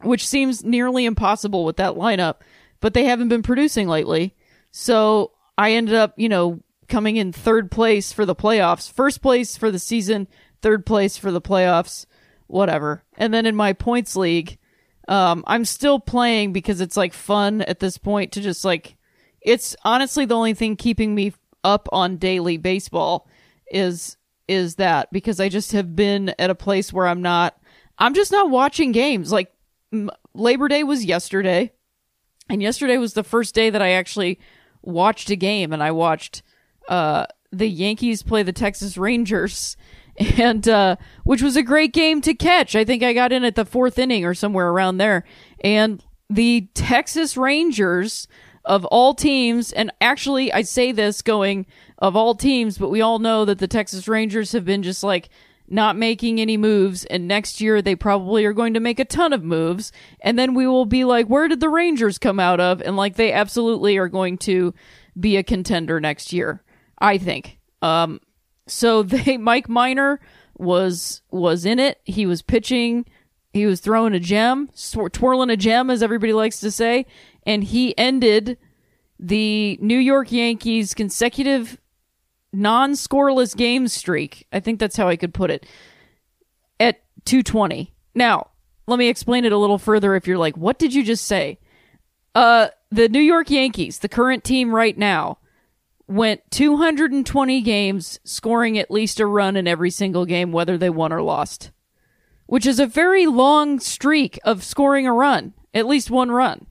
which 0.00 0.26
seems 0.26 0.64
nearly 0.64 1.04
impossible 1.04 1.64
with 1.64 1.76
that 1.76 1.94
lineup. 1.94 2.36
But 2.80 2.94
they 2.94 3.04
haven't 3.04 3.28
been 3.28 3.42
producing 3.42 3.88
lately, 3.88 4.34
so 4.70 5.32
I 5.56 5.72
ended 5.72 5.94
up, 5.94 6.14
you 6.16 6.28
know, 6.28 6.60
coming 6.88 7.16
in 7.16 7.32
third 7.32 7.70
place 7.70 8.12
for 8.12 8.24
the 8.24 8.36
playoffs, 8.36 8.90
first 8.90 9.20
place 9.20 9.56
for 9.56 9.70
the 9.70 9.78
season, 9.78 10.28
third 10.62 10.86
place 10.86 11.16
for 11.16 11.32
the 11.32 11.40
playoffs, 11.40 12.06
whatever. 12.46 13.02
And 13.16 13.34
then 13.34 13.46
in 13.46 13.56
my 13.56 13.72
points 13.72 14.14
league, 14.16 14.57
um, 15.08 15.42
I'm 15.46 15.64
still 15.64 15.98
playing 15.98 16.52
because 16.52 16.80
it's 16.80 16.96
like 16.96 17.14
fun 17.14 17.62
at 17.62 17.80
this 17.80 17.96
point 17.96 18.32
to 18.32 18.40
just 18.40 18.64
like, 18.64 18.96
it's 19.40 19.74
honestly 19.82 20.26
the 20.26 20.36
only 20.36 20.54
thing 20.54 20.76
keeping 20.76 21.14
me 21.14 21.32
up 21.64 21.88
on 21.92 22.18
daily 22.18 22.58
baseball 22.58 23.26
is, 23.70 24.16
is 24.46 24.76
that 24.76 25.10
because 25.10 25.40
I 25.40 25.48
just 25.48 25.72
have 25.72 25.96
been 25.96 26.34
at 26.38 26.50
a 26.50 26.54
place 26.54 26.92
where 26.92 27.06
I'm 27.06 27.22
not, 27.22 27.58
I'm 27.98 28.14
just 28.14 28.30
not 28.30 28.50
watching 28.50 28.92
games. 28.92 29.32
Like 29.32 29.50
m- 29.92 30.10
Labor 30.34 30.68
Day 30.68 30.84
was 30.84 31.04
yesterday 31.04 31.72
and 32.50 32.62
yesterday 32.62 32.98
was 32.98 33.14
the 33.14 33.24
first 33.24 33.54
day 33.54 33.70
that 33.70 33.82
I 33.82 33.92
actually 33.92 34.38
watched 34.82 35.30
a 35.30 35.36
game 35.36 35.72
and 35.72 35.82
I 35.82 35.90
watched 35.90 36.42
uh, 36.88 37.26
the 37.50 37.68
Yankees 37.68 38.22
play 38.22 38.42
the 38.42 38.52
Texas 38.52 38.98
Rangers 38.98 39.76
and 40.38 40.68
uh, 40.68 40.96
which 41.24 41.42
was 41.42 41.56
a 41.56 41.62
great 41.62 41.92
game 41.92 42.20
to 42.22 42.34
catch. 42.34 42.74
I 42.74 42.84
think 42.84 43.02
I 43.02 43.12
got 43.12 43.32
in 43.32 43.44
at 43.44 43.54
the 43.54 43.64
fourth 43.64 43.98
inning 43.98 44.24
or 44.24 44.34
somewhere 44.34 44.68
around 44.68 44.98
there. 44.98 45.24
And 45.62 46.04
the 46.28 46.68
Texas 46.74 47.36
Rangers 47.36 48.26
of 48.64 48.84
all 48.86 49.14
teams, 49.14 49.72
and 49.72 49.92
actually 50.00 50.52
I 50.52 50.62
say 50.62 50.92
this 50.92 51.22
going 51.22 51.66
of 51.98 52.16
all 52.16 52.34
teams, 52.34 52.78
but 52.78 52.90
we 52.90 53.00
all 53.00 53.18
know 53.18 53.44
that 53.44 53.58
the 53.58 53.68
Texas 53.68 54.08
Rangers 54.08 54.52
have 54.52 54.64
been 54.64 54.82
just 54.82 55.02
like 55.02 55.28
not 55.70 55.96
making 55.96 56.40
any 56.40 56.56
moves, 56.56 57.04
and 57.06 57.28
next 57.28 57.60
year 57.60 57.80
they 57.82 57.94
probably 57.94 58.44
are 58.44 58.52
going 58.54 58.74
to 58.74 58.80
make 58.80 58.98
a 58.98 59.04
ton 59.04 59.32
of 59.32 59.44
moves, 59.44 59.92
and 60.20 60.38
then 60.38 60.54
we 60.54 60.66
will 60.66 60.86
be 60.86 61.04
like, 61.04 61.26
where 61.26 61.46
did 61.46 61.60
the 61.60 61.68
Rangers 61.68 62.18
come 62.18 62.40
out 62.40 62.58
of? 62.58 62.80
And 62.80 62.96
like 62.96 63.16
they 63.16 63.32
absolutely 63.32 63.96
are 63.98 64.08
going 64.08 64.38
to 64.38 64.74
be 65.18 65.36
a 65.36 65.42
contender 65.42 66.00
next 66.00 66.32
year, 66.32 66.62
I 66.98 67.18
think. 67.18 67.58
Um, 67.82 68.20
so 68.68 69.02
they 69.04 69.36
Mike 69.36 69.68
Minor 69.68 70.20
was 70.56 71.22
was 71.30 71.64
in 71.64 71.78
it. 71.78 72.00
He 72.04 72.26
was 72.26 72.42
pitching. 72.42 73.06
He 73.52 73.66
was 73.66 73.80
throwing 73.80 74.14
a 74.14 74.20
gem, 74.20 74.68
twirling 75.12 75.50
a 75.50 75.56
gem, 75.56 75.90
as 75.90 76.02
everybody 76.02 76.32
likes 76.32 76.60
to 76.60 76.70
say, 76.70 77.06
and 77.44 77.64
he 77.64 77.96
ended 77.96 78.58
the 79.18 79.78
New 79.80 79.98
York 79.98 80.30
Yankees 80.30 80.94
consecutive 80.94 81.78
non 82.52 82.92
scoreless 82.92 83.56
game 83.56 83.88
streak. 83.88 84.46
I 84.52 84.60
think 84.60 84.78
that's 84.78 84.96
how 84.96 85.08
I 85.08 85.16
could 85.16 85.34
put 85.34 85.50
it. 85.50 85.66
At 86.78 87.00
220. 87.24 87.92
Now, 88.14 88.50
let 88.86 88.98
me 88.98 89.08
explain 89.08 89.44
it 89.44 89.52
a 89.52 89.58
little 89.58 89.78
further 89.78 90.14
if 90.14 90.26
you're 90.26 90.38
like, 90.38 90.56
what 90.56 90.78
did 90.78 90.94
you 90.94 91.02
just 91.02 91.24
say? 91.24 91.58
Uh, 92.34 92.68
the 92.90 93.08
New 93.08 93.20
York 93.20 93.50
Yankees, 93.50 93.98
the 93.98 94.08
current 94.08 94.44
team 94.44 94.74
right 94.74 94.96
now, 94.96 95.38
went 96.08 96.50
220 96.50 97.60
games 97.60 98.18
scoring 98.24 98.78
at 98.78 98.90
least 98.90 99.20
a 99.20 99.26
run 99.26 99.56
in 99.56 99.68
every 99.68 99.90
single 99.90 100.24
game, 100.24 100.50
whether 100.50 100.76
they 100.76 100.90
won 100.90 101.12
or 101.12 101.22
lost, 101.22 101.70
which 102.46 102.66
is 102.66 102.80
a 102.80 102.86
very 102.86 103.26
long 103.26 103.78
streak 103.78 104.38
of 104.42 104.64
scoring 104.64 105.06
a 105.06 105.12
run, 105.12 105.54
at 105.72 105.86
least 105.86 106.10
one 106.10 106.30
run. 106.30 106.66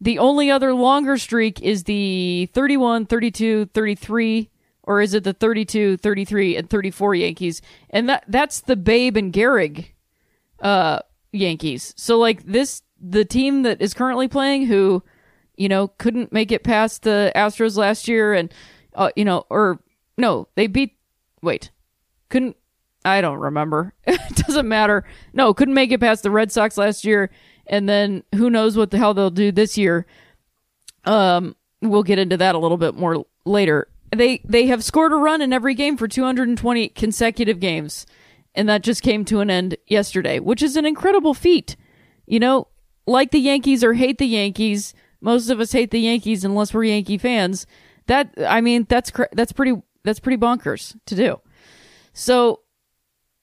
The 0.00 0.18
only 0.18 0.50
other 0.50 0.72
longer 0.72 1.18
streak 1.18 1.60
is 1.60 1.84
the 1.84 2.48
31, 2.54 3.06
32, 3.06 3.66
33 3.66 4.50
or 4.90 5.00
is 5.00 5.14
it 5.14 5.24
the 5.24 5.32
32, 5.32 5.98
33, 5.98 6.56
and 6.56 6.68
34 6.68 7.14
Yankees? 7.14 7.62
And 7.90 8.08
that 8.08 8.24
that's 8.26 8.60
the 8.60 8.76
Babe 8.76 9.16
and 9.16 9.32
Gehrig 9.32 9.86
uh, 10.60 11.00
Yankees. 11.32 11.94
So 11.96 12.18
like 12.18 12.44
this, 12.44 12.82
the 13.00 13.24
team 13.24 13.62
that 13.62 13.80
is 13.80 13.94
currently 13.94 14.26
playing, 14.26 14.66
who 14.66 15.02
you 15.60 15.68
know 15.68 15.88
couldn't 15.88 16.32
make 16.32 16.50
it 16.50 16.64
past 16.64 17.02
the 17.02 17.30
Astros 17.36 17.76
last 17.76 18.08
year, 18.08 18.32
and 18.32 18.52
uh, 18.94 19.10
you 19.16 19.24
know, 19.24 19.44
or 19.50 19.80
no, 20.16 20.48
they 20.54 20.66
beat. 20.66 20.96
Wait, 21.42 21.70
couldn't. 22.28 22.56
I 23.04 23.20
don't 23.20 23.38
remember. 23.38 23.94
it 24.04 24.36
doesn't 24.36 24.68
matter. 24.68 25.04
No, 25.32 25.54
couldn't 25.54 25.74
make 25.74 25.92
it 25.92 26.00
past 26.00 26.22
the 26.22 26.30
Red 26.30 26.50
Sox 26.50 26.76
last 26.76 27.04
year, 27.04 27.30
and 27.66 27.88
then 27.88 28.24
who 28.34 28.50
knows 28.50 28.76
what 28.76 28.90
the 28.90 28.98
hell 28.98 29.14
they'll 29.14 29.30
do 29.30 29.52
this 29.52 29.78
year. 29.78 30.06
Um, 31.04 31.56
we'll 31.80 32.02
get 32.02 32.18
into 32.18 32.36
that 32.36 32.54
a 32.54 32.58
little 32.58 32.76
bit 32.76 32.94
more 32.94 33.24
later 33.44 33.88
they 34.14 34.40
they 34.44 34.66
have 34.66 34.84
scored 34.84 35.12
a 35.12 35.16
run 35.16 35.40
in 35.40 35.52
every 35.52 35.74
game 35.74 35.96
for 35.96 36.08
220 36.08 36.88
consecutive 36.90 37.60
games 37.60 38.06
and 38.54 38.68
that 38.68 38.82
just 38.82 39.02
came 39.02 39.24
to 39.24 39.40
an 39.40 39.50
end 39.50 39.76
yesterday 39.86 40.38
which 40.38 40.62
is 40.62 40.76
an 40.76 40.84
incredible 40.84 41.34
feat 41.34 41.76
you 42.26 42.40
know 42.40 42.66
like 43.06 43.30
the 43.30 43.38
yankees 43.38 43.84
or 43.84 43.94
hate 43.94 44.18
the 44.18 44.26
yankees 44.26 44.94
most 45.20 45.50
of 45.50 45.60
us 45.60 45.72
hate 45.72 45.90
the 45.90 46.00
yankees 46.00 46.44
unless 46.44 46.72
we're 46.72 46.84
yankee 46.84 47.18
fans. 47.18 47.66
That 48.06 48.32
i 48.46 48.60
mean 48.60 48.86
that's 48.88 49.12
that's 49.32 49.52
pretty 49.52 49.80
that's 50.04 50.20
pretty 50.20 50.40
bonkers 50.40 50.96
to 51.06 51.14
do. 51.14 51.40
So 52.12 52.60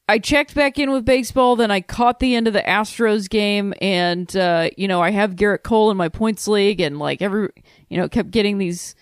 I 0.09 0.19
checked 0.19 0.55
back 0.55 0.79
in 0.79 0.91
with 0.91 1.03
baseball, 1.03 1.57
then 1.57 1.69
I 1.69 1.81
caught 1.81 2.19
the 2.19 2.35
end 2.35 2.47
of 2.47 2.53
the 2.53 2.61
Astros 2.61 3.29
game, 3.29 3.73
and 3.81 4.33
uh, 4.35 4.69
you 4.77 4.87
know 4.87 5.01
I 5.01 5.11
have 5.11 5.35
Gerrit 5.35 5.63
Cole 5.63 5.91
in 5.91 5.97
my 5.97 6.07
points 6.07 6.47
league, 6.47 6.79
and 6.79 6.97
like 6.97 7.21
every 7.21 7.49
you 7.89 7.97
know 7.97 8.07
kept 8.07 8.31
getting 8.31 8.57
these 8.57 8.95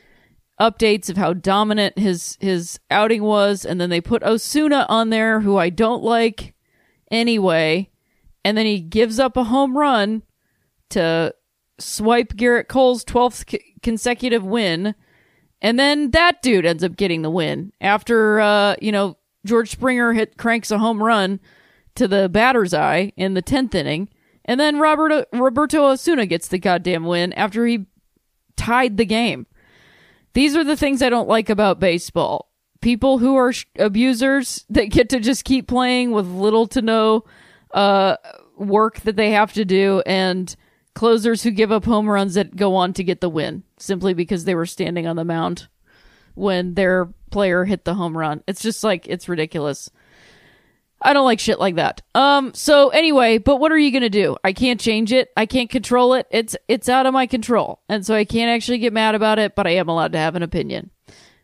updates 0.60 1.10
of 1.10 1.18
how 1.18 1.34
dominant 1.34 2.00
his 2.00 2.38
his 2.42 2.80
outing 2.90 3.22
was, 3.22 3.66
and 3.66 3.80
then 3.80 3.92
they 3.92 4.02
put 4.02 4.24
Osuna 4.24 4.88
on 4.90 5.12
there, 5.12 5.42
who 5.42 5.58
I 5.58 5.70
don't 5.70 6.04
like 6.04 6.56
anyway, 7.12 7.92
and 8.44 8.58
then 8.58 8.66
he 8.66 8.80
gives 8.80 9.20
up 9.20 9.38
a 9.38 9.44
home 9.44 9.78
run 9.78 10.24
to 10.90 11.36
swipe 11.78 12.34
Gerrit 12.34 12.68
Cole's 12.68 13.04
12th 13.06 13.50
c- 13.50 13.76
consecutive 13.82 14.44
win. 14.44 14.96
And 15.62 15.80
then 15.80 16.12
that 16.12 16.42
dude 16.42 16.66
ends 16.66 16.84
up 16.84 16.96
getting 16.96 17.22
the 17.22 17.30
win 17.30 17.72
after, 17.82 18.40
uh, 18.40 18.76
you 18.82 18.92
know, 18.92 19.18
George 19.46 19.72
Springer 19.72 20.14
hit 20.14 20.38
cranks 20.38 20.72
a 20.72 20.80
home 20.80 21.02
run 21.02 21.40
to 21.96 22.08
the 22.08 22.30
batter's 22.30 22.74
eye 22.74 23.14
in 23.16 23.34
the 23.34 23.42
10th 23.42 23.74
inning. 23.74 24.10
And 24.44 24.60
then 24.60 24.80
Robert, 24.80 25.28
Roberto 25.34 25.86
Osuna 25.86 26.26
gets 26.26 26.48
the 26.48 26.60
goddamn 26.60 27.06
win 27.06 27.34
after 27.34 27.66
he 27.66 27.86
tied 28.56 28.98
the 28.98 29.06
game. 29.06 29.48
These 30.34 30.56
are 30.56 30.64
the 30.64 30.76
things 30.76 31.02
I 31.02 31.10
don't 31.10 31.30
like 31.30 31.50
about 31.50 31.80
baseball. 31.80 32.52
People 32.82 33.20
who 33.20 33.36
are 33.36 33.54
sh- 33.54 33.66
abusers 33.80 34.66
that 34.70 34.92
get 34.92 35.10
to 35.10 35.20
just 35.20 35.46
keep 35.46 35.68
playing 35.68 36.12
with 36.12 36.28
little 36.28 36.68
to 36.68 36.82
no 36.82 37.24
uh, 37.74 38.18
work 38.58 39.00
that 39.02 39.16
they 39.16 39.32
have 39.32 39.54
to 39.54 39.66
do, 39.66 40.04
and 40.06 40.56
closers 40.96 41.44
who 41.44 41.52
give 41.52 41.72
up 41.72 41.86
home 41.86 42.10
runs 42.10 42.34
that 42.34 42.56
go 42.56 42.76
on 42.76 42.94
to 42.94 43.04
get 43.04 43.22
the 43.22 43.30
win 43.30 43.64
simply 43.78 44.14
because 44.14 44.46
they 44.46 44.56
were 44.56 44.66
standing 44.66 45.06
on 45.06 45.16
the 45.16 45.26
mound 45.26 45.68
when 46.34 46.74
their 46.74 47.10
player 47.30 47.66
hit 47.66 47.86
the 47.86 47.94
home 47.94 48.18
run. 48.18 48.44
It's 48.48 48.62
just 48.62 48.84
like 48.84 49.06
it's 49.08 49.30
ridiculous. 49.30 49.92
I 51.02 51.14
don't 51.14 51.26
like 51.26 51.40
shit 51.40 51.60
like 51.60 51.76
that. 51.76 52.02
Um 52.16 52.54
so 52.54 52.90
anyway, 52.90 53.38
but 53.38 53.58
what 53.58 53.72
are 53.72 53.78
you 53.78 53.92
going 53.92 54.02
to 54.02 54.10
do? 54.10 54.38
I 54.44 54.54
can't 54.54 54.80
change 54.80 55.12
it. 55.12 55.30
I 55.38 55.46
can't 55.46 55.70
control 55.70 56.14
it. 56.14 56.26
It's 56.32 56.56
it's 56.68 56.90
out 56.90 57.06
of 57.06 57.14
my 57.14 57.28
control. 57.28 57.82
And 57.90 58.06
so 58.06 58.16
I 58.16 58.26
can't 58.26 58.50
actually 58.50 58.80
get 58.80 58.94
mad 58.94 59.14
about 59.14 59.38
it, 59.38 59.54
but 59.56 59.68
I 59.68 59.72
am 59.72 59.90
allowed 59.90 60.14
to 60.14 60.18
have 60.18 60.36
an 60.36 60.44
opinion. 60.44 60.92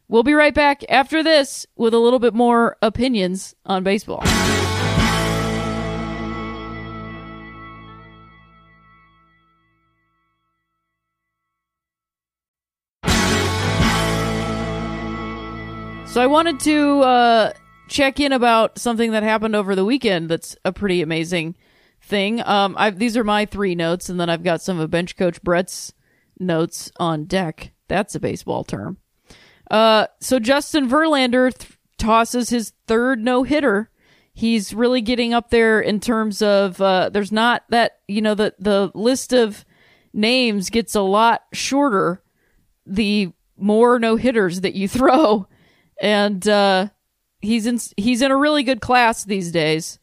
We'll 0.07 0.23
be 0.23 0.33
right 0.33 0.53
back 0.53 0.83
after 0.89 1.23
this 1.23 1.65
with 1.75 1.93
a 1.93 1.99
little 1.99 2.19
bit 2.19 2.33
more 2.33 2.77
opinions 2.81 3.55
on 3.65 3.83
baseball. 3.83 4.23
So 16.11 16.19
I 16.19 16.27
wanted 16.27 16.59
to 16.59 16.99
uh, 16.99 17.53
check 17.87 18.19
in 18.19 18.33
about 18.33 18.77
something 18.77 19.11
that 19.11 19.23
happened 19.23 19.55
over 19.55 19.75
the 19.77 19.85
weekend. 19.85 20.27
That's 20.27 20.57
a 20.65 20.73
pretty 20.73 21.01
amazing 21.01 21.55
thing. 22.01 22.45
Um, 22.45 22.75
I've, 22.77 22.99
these 22.99 23.15
are 23.15 23.23
my 23.23 23.45
three 23.45 23.75
notes, 23.75 24.09
and 24.09 24.19
then 24.19 24.29
I've 24.29 24.43
got 24.43 24.61
some 24.61 24.77
of 24.77 24.91
bench 24.91 25.15
coach 25.15 25.41
Brett's 25.41 25.93
notes 26.37 26.91
on 26.99 27.27
deck. 27.27 27.71
That's 27.87 28.13
a 28.13 28.19
baseball 28.19 28.65
term. 28.65 28.97
Uh, 29.69 30.07
so 30.19 30.37
Justin 30.37 30.89
Verlander 30.89 31.57
th- 31.57 31.79
tosses 31.97 32.49
his 32.49 32.73
third 32.87 33.23
no 33.23 33.43
hitter. 33.43 33.89
He's 34.33 34.73
really 34.73 34.99
getting 34.99 35.33
up 35.33 35.49
there 35.49 35.79
in 35.79 36.01
terms 36.01 36.41
of 36.41 36.81
uh, 36.81 37.07
there's 37.07 37.31
not 37.31 37.63
that 37.69 37.99
you 38.09 38.21
know 38.21 38.35
the 38.35 38.53
the 38.59 38.91
list 38.93 39.31
of 39.31 39.63
names 40.11 40.71
gets 40.71 40.93
a 40.93 41.01
lot 41.01 41.43
shorter 41.53 42.21
the 42.85 43.31
more 43.55 43.97
no 43.97 44.17
hitters 44.17 44.59
that 44.59 44.73
you 44.73 44.87
throw 44.89 45.47
and 46.01 46.45
uh, 46.47 46.89
he's 47.39 47.65
in 47.65 47.79
he's 47.95 48.21
in 48.21 48.31
a 48.31 48.37
really 48.37 48.63
good 48.63 48.81
class 48.81 49.23
these 49.23 49.51
days. 49.53 49.99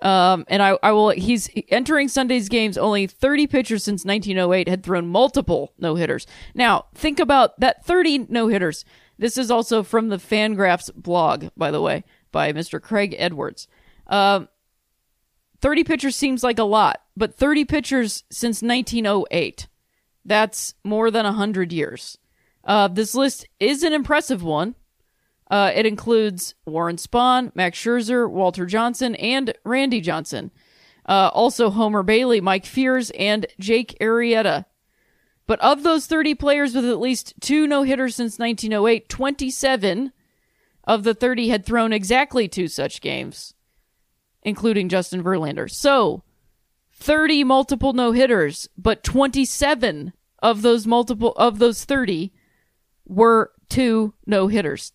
Um, 0.00 0.46
and 0.48 0.62
I, 0.62 0.78
I 0.82 0.92
will. 0.92 1.10
He's 1.10 1.50
entering 1.68 2.08
Sunday's 2.08 2.48
games. 2.48 2.78
Only 2.78 3.06
30 3.06 3.46
pitchers 3.48 3.84
since 3.84 4.06
1908 4.06 4.66
had 4.66 4.82
thrown 4.82 5.08
multiple 5.08 5.74
no 5.78 5.96
hitters. 5.96 6.26
Now 6.54 6.86
think 6.94 7.20
about 7.20 7.60
that 7.60 7.84
30 7.84 8.26
no 8.30 8.48
hitters. 8.48 8.86
This 9.18 9.36
is 9.36 9.50
also 9.50 9.82
from 9.82 10.08
the 10.08 10.16
Fangraphs 10.16 10.94
blog, 10.94 11.48
by 11.54 11.70
the 11.70 11.82
way, 11.82 12.04
by 12.32 12.54
Mr. 12.54 12.80
Craig 12.80 13.14
Edwards. 13.18 13.68
Um, 14.06 14.48
30 15.60 15.84
pitchers 15.84 16.16
seems 16.16 16.42
like 16.42 16.58
a 16.58 16.64
lot, 16.64 17.02
but 17.14 17.34
30 17.34 17.66
pitchers 17.66 18.24
since 18.30 18.62
1908. 18.62 19.68
That's 20.24 20.74
more 20.82 21.10
than 21.10 21.24
100 21.24 21.70
years. 21.70 22.16
Uh, 22.64 22.88
this 22.88 23.14
list 23.14 23.46
is 23.58 23.82
an 23.82 23.92
impressive 23.92 24.42
one. 24.42 24.74
Uh, 25.50 25.72
it 25.74 25.84
includes 25.84 26.54
Warren 26.64 26.96
Spahn, 26.96 27.54
Max 27.56 27.76
Scherzer, 27.76 28.30
Walter 28.30 28.66
Johnson, 28.66 29.16
and 29.16 29.52
Randy 29.64 30.00
Johnson. 30.00 30.52
Uh, 31.04 31.30
also, 31.34 31.70
Homer 31.70 32.04
Bailey, 32.04 32.40
Mike 32.40 32.64
Fiers, 32.64 33.10
and 33.10 33.46
Jake 33.58 33.96
Arrieta. 34.00 34.66
But 35.48 35.60
of 35.60 35.82
those 35.82 36.06
30 36.06 36.36
players 36.36 36.74
with 36.76 36.84
at 36.84 37.00
least 37.00 37.34
two 37.40 37.66
no 37.66 37.82
hitters 37.82 38.14
since 38.14 38.38
1908, 38.38 39.08
27 39.08 40.12
of 40.84 41.02
the 41.02 41.14
30 41.14 41.48
had 41.48 41.66
thrown 41.66 41.92
exactly 41.92 42.46
two 42.46 42.68
such 42.68 43.00
games, 43.00 43.54
including 44.42 44.88
Justin 44.88 45.24
Verlander. 45.24 45.68
So, 45.68 46.22
30 46.92 47.42
multiple 47.42 47.92
no 47.92 48.12
hitters, 48.12 48.68
but 48.78 49.02
27 49.02 50.12
of 50.40 50.62
those 50.62 50.86
multiple 50.86 51.32
of 51.32 51.58
those 51.58 51.84
30 51.84 52.32
were 53.04 53.50
two 53.68 54.14
no 54.26 54.46
hitters. 54.46 54.92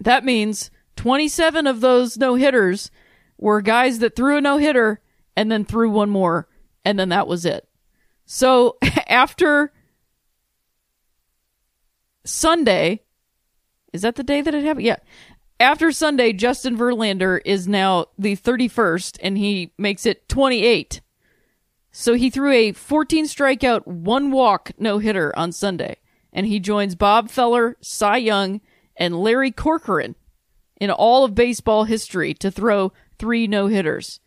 That 0.00 0.24
means 0.24 0.70
27 0.96 1.66
of 1.66 1.80
those 1.80 2.16
no 2.16 2.34
hitters 2.34 2.90
were 3.38 3.60
guys 3.60 3.98
that 3.98 4.16
threw 4.16 4.36
a 4.36 4.40
no 4.40 4.58
hitter 4.58 5.00
and 5.36 5.50
then 5.50 5.64
threw 5.64 5.90
one 5.90 6.10
more, 6.10 6.48
and 6.84 6.98
then 6.98 7.08
that 7.08 7.26
was 7.26 7.44
it. 7.44 7.68
So 8.24 8.78
after 9.08 9.72
Sunday, 12.24 13.02
is 13.92 14.02
that 14.02 14.16
the 14.16 14.22
day 14.22 14.40
that 14.40 14.54
it 14.54 14.64
happened? 14.64 14.86
Yeah. 14.86 14.96
After 15.60 15.92
Sunday, 15.92 16.32
Justin 16.32 16.76
Verlander 16.76 17.40
is 17.44 17.68
now 17.68 18.06
the 18.18 18.36
31st, 18.36 19.18
and 19.22 19.38
he 19.38 19.72
makes 19.78 20.04
it 20.04 20.28
28. 20.28 21.00
So 21.92 22.14
he 22.14 22.28
threw 22.28 22.50
a 22.50 22.72
14 22.72 23.26
strikeout, 23.26 23.86
one 23.86 24.32
walk 24.32 24.72
no 24.78 24.98
hitter 24.98 25.32
on 25.38 25.52
Sunday, 25.52 25.96
and 26.32 26.44
he 26.46 26.58
joins 26.58 26.96
Bob 26.96 27.30
Feller, 27.30 27.76
Cy 27.80 28.16
Young, 28.16 28.60
and 28.96 29.20
Larry 29.20 29.50
Corcoran 29.50 30.14
in 30.80 30.90
all 30.90 31.24
of 31.24 31.34
baseball 31.34 31.84
history 31.84 32.34
to 32.34 32.50
throw 32.50 32.92
three 33.18 33.46
no 33.46 33.66
hitters. 33.66 34.20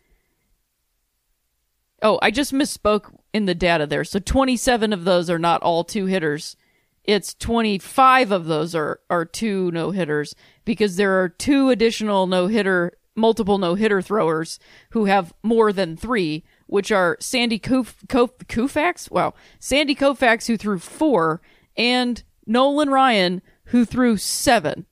Oh, 2.02 2.18
I 2.22 2.30
just 2.30 2.52
misspoke 2.52 3.12
in 3.32 3.46
the 3.46 3.54
data 3.54 3.86
there. 3.86 4.04
So 4.04 4.18
27 4.18 4.92
of 4.92 5.04
those 5.04 5.28
are 5.28 5.38
not 5.38 5.62
all 5.62 5.84
two 5.84 6.06
hitters. 6.06 6.56
It's 7.04 7.34
25 7.34 8.32
of 8.32 8.46
those 8.46 8.74
are, 8.74 9.00
are 9.10 9.24
two 9.24 9.70
no 9.72 9.90
hitters 9.90 10.34
because 10.64 10.96
there 10.96 11.20
are 11.20 11.28
two 11.28 11.70
additional 11.70 12.26
no 12.26 12.46
hitter, 12.46 12.92
multiple 13.16 13.58
no 13.58 13.74
hitter 13.74 14.02
throwers 14.02 14.58
who 14.90 15.06
have 15.06 15.32
more 15.42 15.72
than 15.72 15.96
three, 15.96 16.44
which 16.66 16.92
are 16.92 17.16
Sandy 17.18 17.58
Kouf, 17.58 17.94
Kouf, 18.06 18.30
Koufax? 18.46 19.10
Wow. 19.10 19.34
Sandy 19.58 19.94
Koufax, 19.94 20.46
who 20.46 20.56
threw 20.56 20.78
four, 20.78 21.40
and 21.76 22.22
Nolan 22.46 22.90
Ryan, 22.90 23.42
who 23.68 23.84
threw 23.84 24.16
seven. 24.16 24.86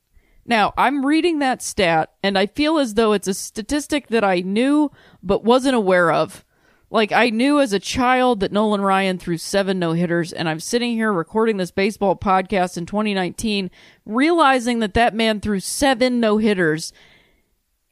Now, 0.45 0.73
I'm 0.77 1.05
reading 1.05 1.39
that 1.39 1.61
stat 1.61 2.11
and 2.23 2.37
I 2.37 2.47
feel 2.47 2.79
as 2.79 2.93
though 2.93 3.13
it's 3.13 3.27
a 3.27 3.33
statistic 3.33 4.07
that 4.07 4.23
I 4.23 4.39
knew 4.39 4.91
but 5.21 5.43
wasn't 5.43 5.75
aware 5.75 6.11
of. 6.11 6.45
Like, 6.89 7.11
I 7.11 7.29
knew 7.29 7.59
as 7.59 7.73
a 7.73 7.79
child 7.79 8.39
that 8.39 8.53
Nolan 8.53 8.79
Ryan 8.79 9.17
threw 9.17 9.37
seven 9.37 9.77
no 9.77 9.91
hitters, 9.91 10.31
and 10.31 10.47
I'm 10.47 10.61
sitting 10.61 10.93
here 10.93 11.11
recording 11.11 11.57
this 11.57 11.69
baseball 11.69 12.15
podcast 12.15 12.77
in 12.77 12.85
2019, 12.85 13.69
realizing 14.05 14.79
that 14.79 14.93
that 14.93 15.13
man 15.13 15.41
threw 15.41 15.59
seven 15.59 16.21
no 16.21 16.37
hitters. 16.37 16.93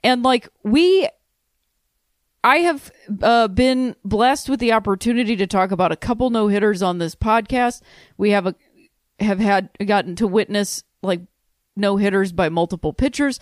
And, 0.02 0.24
like, 0.24 0.48
we 0.64 1.10
I 2.46 2.58
have 2.60 2.92
uh, 3.24 3.48
been 3.48 3.96
blessed 4.06 4.50
with 4.50 4.60
the 4.60 4.72
opportunity 4.72 5.36
to 5.36 5.48
talk 5.48 5.72
about 5.72 5.92
a 5.92 5.96
couple 5.98 6.30
no 6.30 6.48
hitters 6.48 6.84
on 6.84 7.00
this 7.00 7.16
podcast. 7.16 7.82
We 8.18 8.30
have 8.30 8.46
a 8.46 8.54
have 9.20 9.40
had 9.40 9.70
gotten 9.86 10.16
to 10.18 10.28
witness 10.28 10.84
like 11.02 11.22
no 11.76 11.98
hitters 11.98 12.32
by 12.32 12.50
multiple 12.50 12.94
pitchers. 12.94 13.40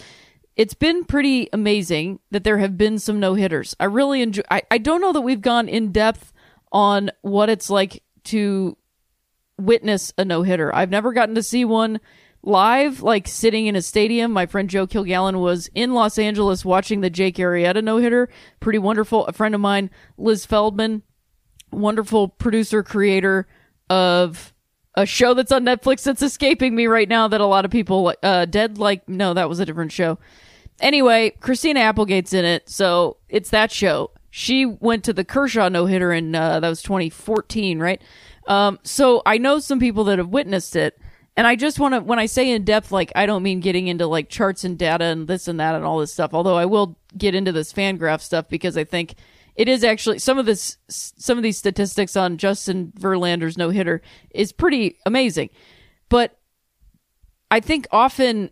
It's 0.55 0.73
been 0.73 1.03
pretty 1.03 1.49
amazing 1.51 2.19
that 2.31 2.43
there 2.43 2.59
have 2.59 2.77
been 2.77 2.99
some 2.99 3.19
no 3.19 3.33
hitters. 3.33 3.75
I 3.79 3.85
really 3.85 4.21
enjoy. 4.21 4.43
I, 4.51 4.63
I 4.69 4.77
don't 4.77 5.01
know 5.01 5.13
that 5.13 5.21
we've 5.21 5.41
gone 5.41 5.67
in 5.67 5.91
depth 5.91 6.31
on 6.71 7.11
what 7.21 7.49
it's 7.49 7.69
like 7.69 8.03
to 8.25 8.77
witness 9.57 10.13
a 10.17 10.25
no 10.25 10.43
hitter. 10.43 10.73
I've 10.73 10.89
never 10.91 11.13
gotten 11.13 11.35
to 11.35 11.43
see 11.43 11.65
one 11.65 11.99
live, 12.43 13.01
like 13.01 13.27
sitting 13.27 13.67
in 13.67 13.75
a 13.75 13.81
stadium. 13.81 14.31
My 14.31 14.45
friend 14.45 14.69
Joe 14.69 14.85
Kilgallon 14.85 15.39
was 15.39 15.69
in 15.73 15.93
Los 15.93 16.19
Angeles 16.19 16.65
watching 16.65 17.01
the 17.01 17.09
Jake 17.09 17.37
Arrieta 17.37 17.83
no 17.83 17.97
hitter. 17.97 18.29
Pretty 18.59 18.79
wonderful. 18.79 19.25
A 19.25 19.33
friend 19.33 19.55
of 19.55 19.61
mine, 19.61 19.89
Liz 20.17 20.45
Feldman, 20.45 21.03
wonderful 21.71 22.27
producer, 22.27 22.83
creator 22.83 23.47
of 23.89 24.52
a 24.95 25.05
show 25.05 25.33
that's 25.33 25.51
on 25.51 25.63
Netflix 25.65 26.03
that's 26.03 26.21
escaping 26.21 26.75
me 26.75 26.87
right 26.87 27.09
now 27.09 27.27
that 27.27 27.41
a 27.41 27.45
lot 27.45 27.65
of 27.65 27.71
people 27.71 28.13
uh 28.21 28.45
dead 28.45 28.77
like 28.77 29.07
no 29.09 29.33
that 29.33 29.49
was 29.49 29.59
a 29.59 29.65
different 29.65 29.91
show. 29.91 30.19
Anyway, 30.79 31.31
Christina 31.39 31.79
Applegate's 31.81 32.33
in 32.33 32.45
it, 32.45 32.67
so 32.69 33.17
it's 33.29 33.49
that 33.51 33.71
show. 33.71 34.11
She 34.29 34.65
went 34.65 35.03
to 35.05 35.13
the 35.13 35.23
Kershaw 35.23 35.69
no 35.69 35.85
hitter 35.85 36.11
in 36.11 36.33
uh, 36.35 36.59
that 36.59 36.67
was 36.67 36.81
2014, 36.81 37.79
right? 37.79 38.01
Um, 38.47 38.79
so 38.83 39.21
I 39.25 39.37
know 39.37 39.59
some 39.59 39.79
people 39.79 40.03
that 40.05 40.17
have 40.17 40.29
witnessed 40.29 40.75
it, 40.75 40.99
And 41.35 41.47
I 41.47 41.55
just 41.55 41.79
want 41.79 41.93
to, 41.95 42.01
when 42.01 42.19
I 42.19 42.27
say 42.27 42.49
in 42.49 42.63
depth, 42.63 42.91
like, 42.91 43.11
I 43.15 43.25
don't 43.25 43.41
mean 43.41 43.59
getting 43.59 43.87
into 43.87 44.05
like 44.05 44.29
charts 44.29 44.63
and 44.63 44.77
data 44.77 45.05
and 45.05 45.27
this 45.27 45.47
and 45.47 45.59
that 45.59 45.73
and 45.75 45.83
all 45.83 45.99
this 45.99 46.13
stuff, 46.13 46.33
although 46.33 46.57
I 46.57 46.65
will 46.65 46.97
get 47.17 47.33
into 47.35 47.51
this 47.51 47.71
fan 47.71 47.97
graph 47.97 48.21
stuff 48.21 48.47
because 48.49 48.77
I 48.77 48.83
think 48.83 49.15
it 49.55 49.69
is 49.69 49.83
actually 49.83 50.19
some 50.19 50.37
of 50.37 50.45
this, 50.45 50.77
some 50.87 51.37
of 51.37 51.43
these 51.43 51.57
statistics 51.57 52.15
on 52.15 52.37
Justin 52.37 52.91
Verlander's 52.99 53.57
no 53.57 53.69
hitter 53.69 54.01
is 54.31 54.51
pretty 54.51 54.97
amazing. 55.05 55.49
But 56.09 56.37
I 57.51 57.59
think 57.59 57.87
often 57.91 58.49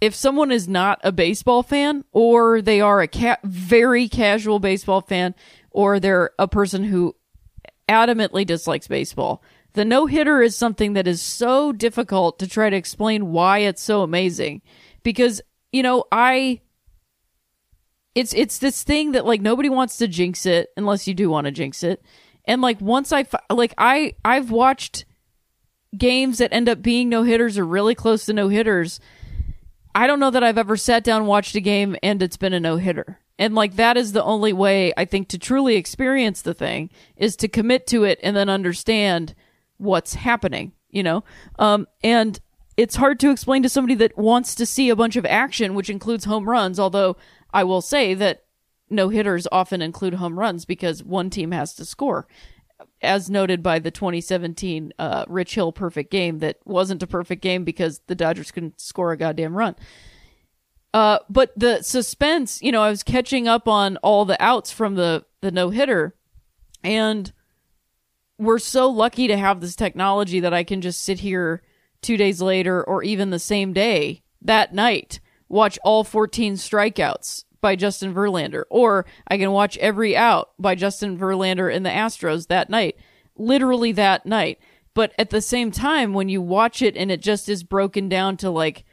if 0.00 0.14
someone 0.14 0.52
is 0.52 0.68
not 0.68 1.00
a 1.02 1.12
baseball 1.12 1.62
fan 1.62 2.04
or 2.12 2.60
they 2.60 2.80
are 2.80 3.00
a 3.00 3.08
ca- 3.08 3.38
very 3.42 4.08
casual 4.08 4.58
baseball 4.58 5.00
fan 5.00 5.34
or 5.70 5.98
they're 5.98 6.30
a 6.38 6.46
person 6.46 6.84
who 6.84 7.16
adamantly 7.88 8.46
dislikes 8.46 8.86
baseball, 8.86 9.42
the 9.72 9.84
no 9.84 10.06
hitter 10.06 10.40
is 10.40 10.56
something 10.56 10.92
that 10.92 11.08
is 11.08 11.20
so 11.20 11.72
difficult 11.72 12.38
to 12.38 12.46
try 12.46 12.70
to 12.70 12.76
explain 12.76 13.32
why 13.32 13.58
it's 13.58 13.82
so 13.82 14.02
amazing. 14.02 14.62
Because, 15.02 15.40
you 15.72 15.82
know, 15.82 16.04
I 16.12 16.60
it's 18.14 18.32
it's 18.34 18.58
this 18.58 18.82
thing 18.82 19.12
that 19.12 19.26
like 19.26 19.40
nobody 19.40 19.68
wants 19.68 19.96
to 19.98 20.08
jinx 20.08 20.46
it 20.46 20.70
unless 20.76 21.06
you 21.06 21.14
do 21.14 21.30
want 21.30 21.46
to 21.46 21.50
jinx 21.50 21.82
it. 21.82 22.02
And 22.44 22.62
like 22.62 22.80
once 22.80 23.12
I 23.12 23.26
like 23.50 23.74
I 23.78 24.14
I've 24.24 24.50
watched 24.50 25.04
games 25.96 26.38
that 26.38 26.52
end 26.52 26.68
up 26.68 26.82
being 26.82 27.08
no 27.08 27.22
hitters 27.22 27.58
or 27.58 27.64
really 27.64 27.94
close 27.94 28.26
to 28.26 28.32
no 28.32 28.48
hitters. 28.48 29.00
I 29.94 30.06
don't 30.06 30.20
know 30.20 30.30
that 30.30 30.42
I've 30.42 30.58
ever 30.58 30.76
sat 30.76 31.04
down 31.04 31.26
watched 31.26 31.54
a 31.54 31.60
game 31.60 31.96
and 32.02 32.22
it's 32.22 32.36
been 32.36 32.52
a 32.52 32.60
no 32.60 32.76
hitter. 32.76 33.20
And 33.38 33.54
like 33.54 33.76
that 33.76 33.96
is 33.96 34.12
the 34.12 34.24
only 34.24 34.52
way 34.52 34.92
I 34.96 35.04
think 35.04 35.28
to 35.28 35.38
truly 35.38 35.76
experience 35.76 36.42
the 36.42 36.54
thing 36.54 36.90
is 37.16 37.36
to 37.36 37.48
commit 37.48 37.86
to 37.88 38.04
it 38.04 38.18
and 38.22 38.36
then 38.36 38.48
understand 38.48 39.34
what's 39.76 40.14
happening, 40.14 40.72
you 40.90 41.02
know? 41.02 41.24
Um, 41.58 41.86
and 42.02 42.38
it's 42.76 42.96
hard 42.96 43.20
to 43.20 43.30
explain 43.30 43.62
to 43.62 43.68
somebody 43.68 43.94
that 43.96 44.16
wants 44.16 44.54
to 44.56 44.66
see 44.66 44.88
a 44.88 44.96
bunch 44.96 45.16
of 45.16 45.26
action, 45.26 45.74
which 45.74 45.90
includes 45.90 46.24
home 46.24 46.48
runs, 46.48 46.80
although 46.80 47.16
I 47.54 47.64
will 47.64 47.80
say 47.80 48.12
that 48.14 48.44
no 48.90 49.08
hitters 49.08 49.46
often 49.50 49.80
include 49.80 50.14
home 50.14 50.38
runs 50.38 50.64
because 50.64 51.02
one 51.02 51.30
team 51.30 51.52
has 51.52 51.74
to 51.76 51.84
score. 51.84 52.26
As 53.00 53.30
noted 53.30 53.62
by 53.62 53.78
the 53.78 53.92
2017 53.92 54.92
uh, 54.98 55.24
Rich 55.28 55.54
Hill 55.54 55.72
perfect 55.72 56.10
game, 56.10 56.40
that 56.40 56.58
wasn't 56.64 57.02
a 57.02 57.06
perfect 57.06 57.40
game 57.40 57.64
because 57.64 58.00
the 58.08 58.16
Dodgers 58.16 58.50
couldn't 58.50 58.80
score 58.80 59.12
a 59.12 59.16
goddamn 59.16 59.56
run. 59.56 59.76
Uh, 60.92 61.20
but 61.30 61.52
the 61.56 61.80
suspense, 61.82 62.60
you 62.60 62.72
know, 62.72 62.82
I 62.82 62.90
was 62.90 63.02
catching 63.02 63.48
up 63.48 63.68
on 63.68 63.96
all 63.98 64.24
the 64.24 64.40
outs 64.42 64.70
from 64.70 64.96
the, 64.96 65.24
the 65.40 65.50
no 65.50 65.70
hitter, 65.70 66.14
and 66.82 67.32
we're 68.38 68.58
so 68.58 68.88
lucky 68.88 69.28
to 69.28 69.36
have 69.36 69.60
this 69.60 69.76
technology 69.76 70.40
that 70.40 70.54
I 70.54 70.64
can 70.64 70.80
just 70.80 71.02
sit 71.02 71.20
here 71.20 71.62
two 72.02 72.16
days 72.16 72.40
later 72.42 72.82
or 72.82 73.02
even 73.02 73.30
the 73.30 73.38
same 73.38 73.72
day 73.72 74.22
that 74.42 74.74
night, 74.74 75.20
watch 75.48 75.78
all 75.84 76.04
14 76.04 76.54
strikeouts 76.54 77.43
by 77.64 77.76
Justin 77.76 78.12
Verlander, 78.12 78.64
or 78.68 79.06
I 79.26 79.38
can 79.38 79.50
watch 79.50 79.78
every 79.78 80.14
out 80.14 80.50
by 80.58 80.74
Justin 80.74 81.18
Verlander 81.18 81.74
in 81.74 81.82
the 81.82 81.88
Astros 81.88 82.48
that 82.48 82.68
night, 82.68 82.98
literally 83.36 83.90
that 83.92 84.26
night. 84.26 84.58
But 84.92 85.14
at 85.18 85.30
the 85.30 85.40
same 85.40 85.70
time, 85.70 86.12
when 86.12 86.28
you 86.28 86.42
watch 86.42 86.82
it 86.82 86.94
and 86.94 87.10
it 87.10 87.22
just 87.22 87.48
is 87.48 87.62
broken 87.62 88.10
down 88.10 88.36
to 88.36 88.50
like, 88.50 88.84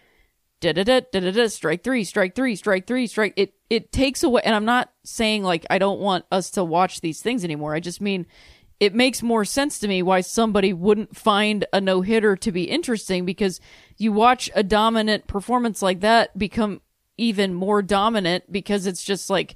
da 0.62 0.72
da 0.72 0.86
da 0.86 1.02
da 1.12 1.20
da 1.20 1.32
da, 1.32 1.48
strike 1.48 1.84
three, 1.84 2.06
strike 2.06 2.34
three, 2.34 2.56
strike 2.56 2.88
three, 2.88 3.08
strike, 3.08 3.34
it, 3.36 3.56
it 3.70 3.92
takes 3.92 4.24
away, 4.24 4.42
and 4.46 4.56
I'm 4.56 4.64
not 4.64 4.90
saying 5.04 5.44
like 5.44 5.66
I 5.70 5.78
don't 5.78 6.00
want 6.00 6.24
us 6.32 6.50
to 6.52 6.64
watch 6.64 7.02
these 7.02 7.22
things 7.22 7.44
anymore. 7.44 7.76
I 7.76 7.82
just 7.82 8.00
mean 8.00 8.26
it 8.80 8.96
makes 8.96 9.22
more 9.22 9.44
sense 9.44 9.80
to 9.80 9.88
me 9.90 10.02
why 10.02 10.22
somebody 10.22 10.72
wouldn't 10.72 11.18
find 11.18 11.66
a 11.74 11.82
no 11.82 12.00
hitter 12.00 12.38
to 12.38 12.54
be 12.54 12.64
interesting 12.64 13.26
because 13.26 13.60
you 13.98 14.14
watch 14.14 14.50
a 14.56 14.64
dominant 14.64 15.28
performance 15.28 15.82
like 15.82 16.00
that 16.00 16.38
become 16.38 16.80
even 17.22 17.54
more 17.54 17.82
dominant 17.82 18.52
because 18.52 18.86
it's 18.86 19.04
just 19.04 19.30
like 19.30 19.56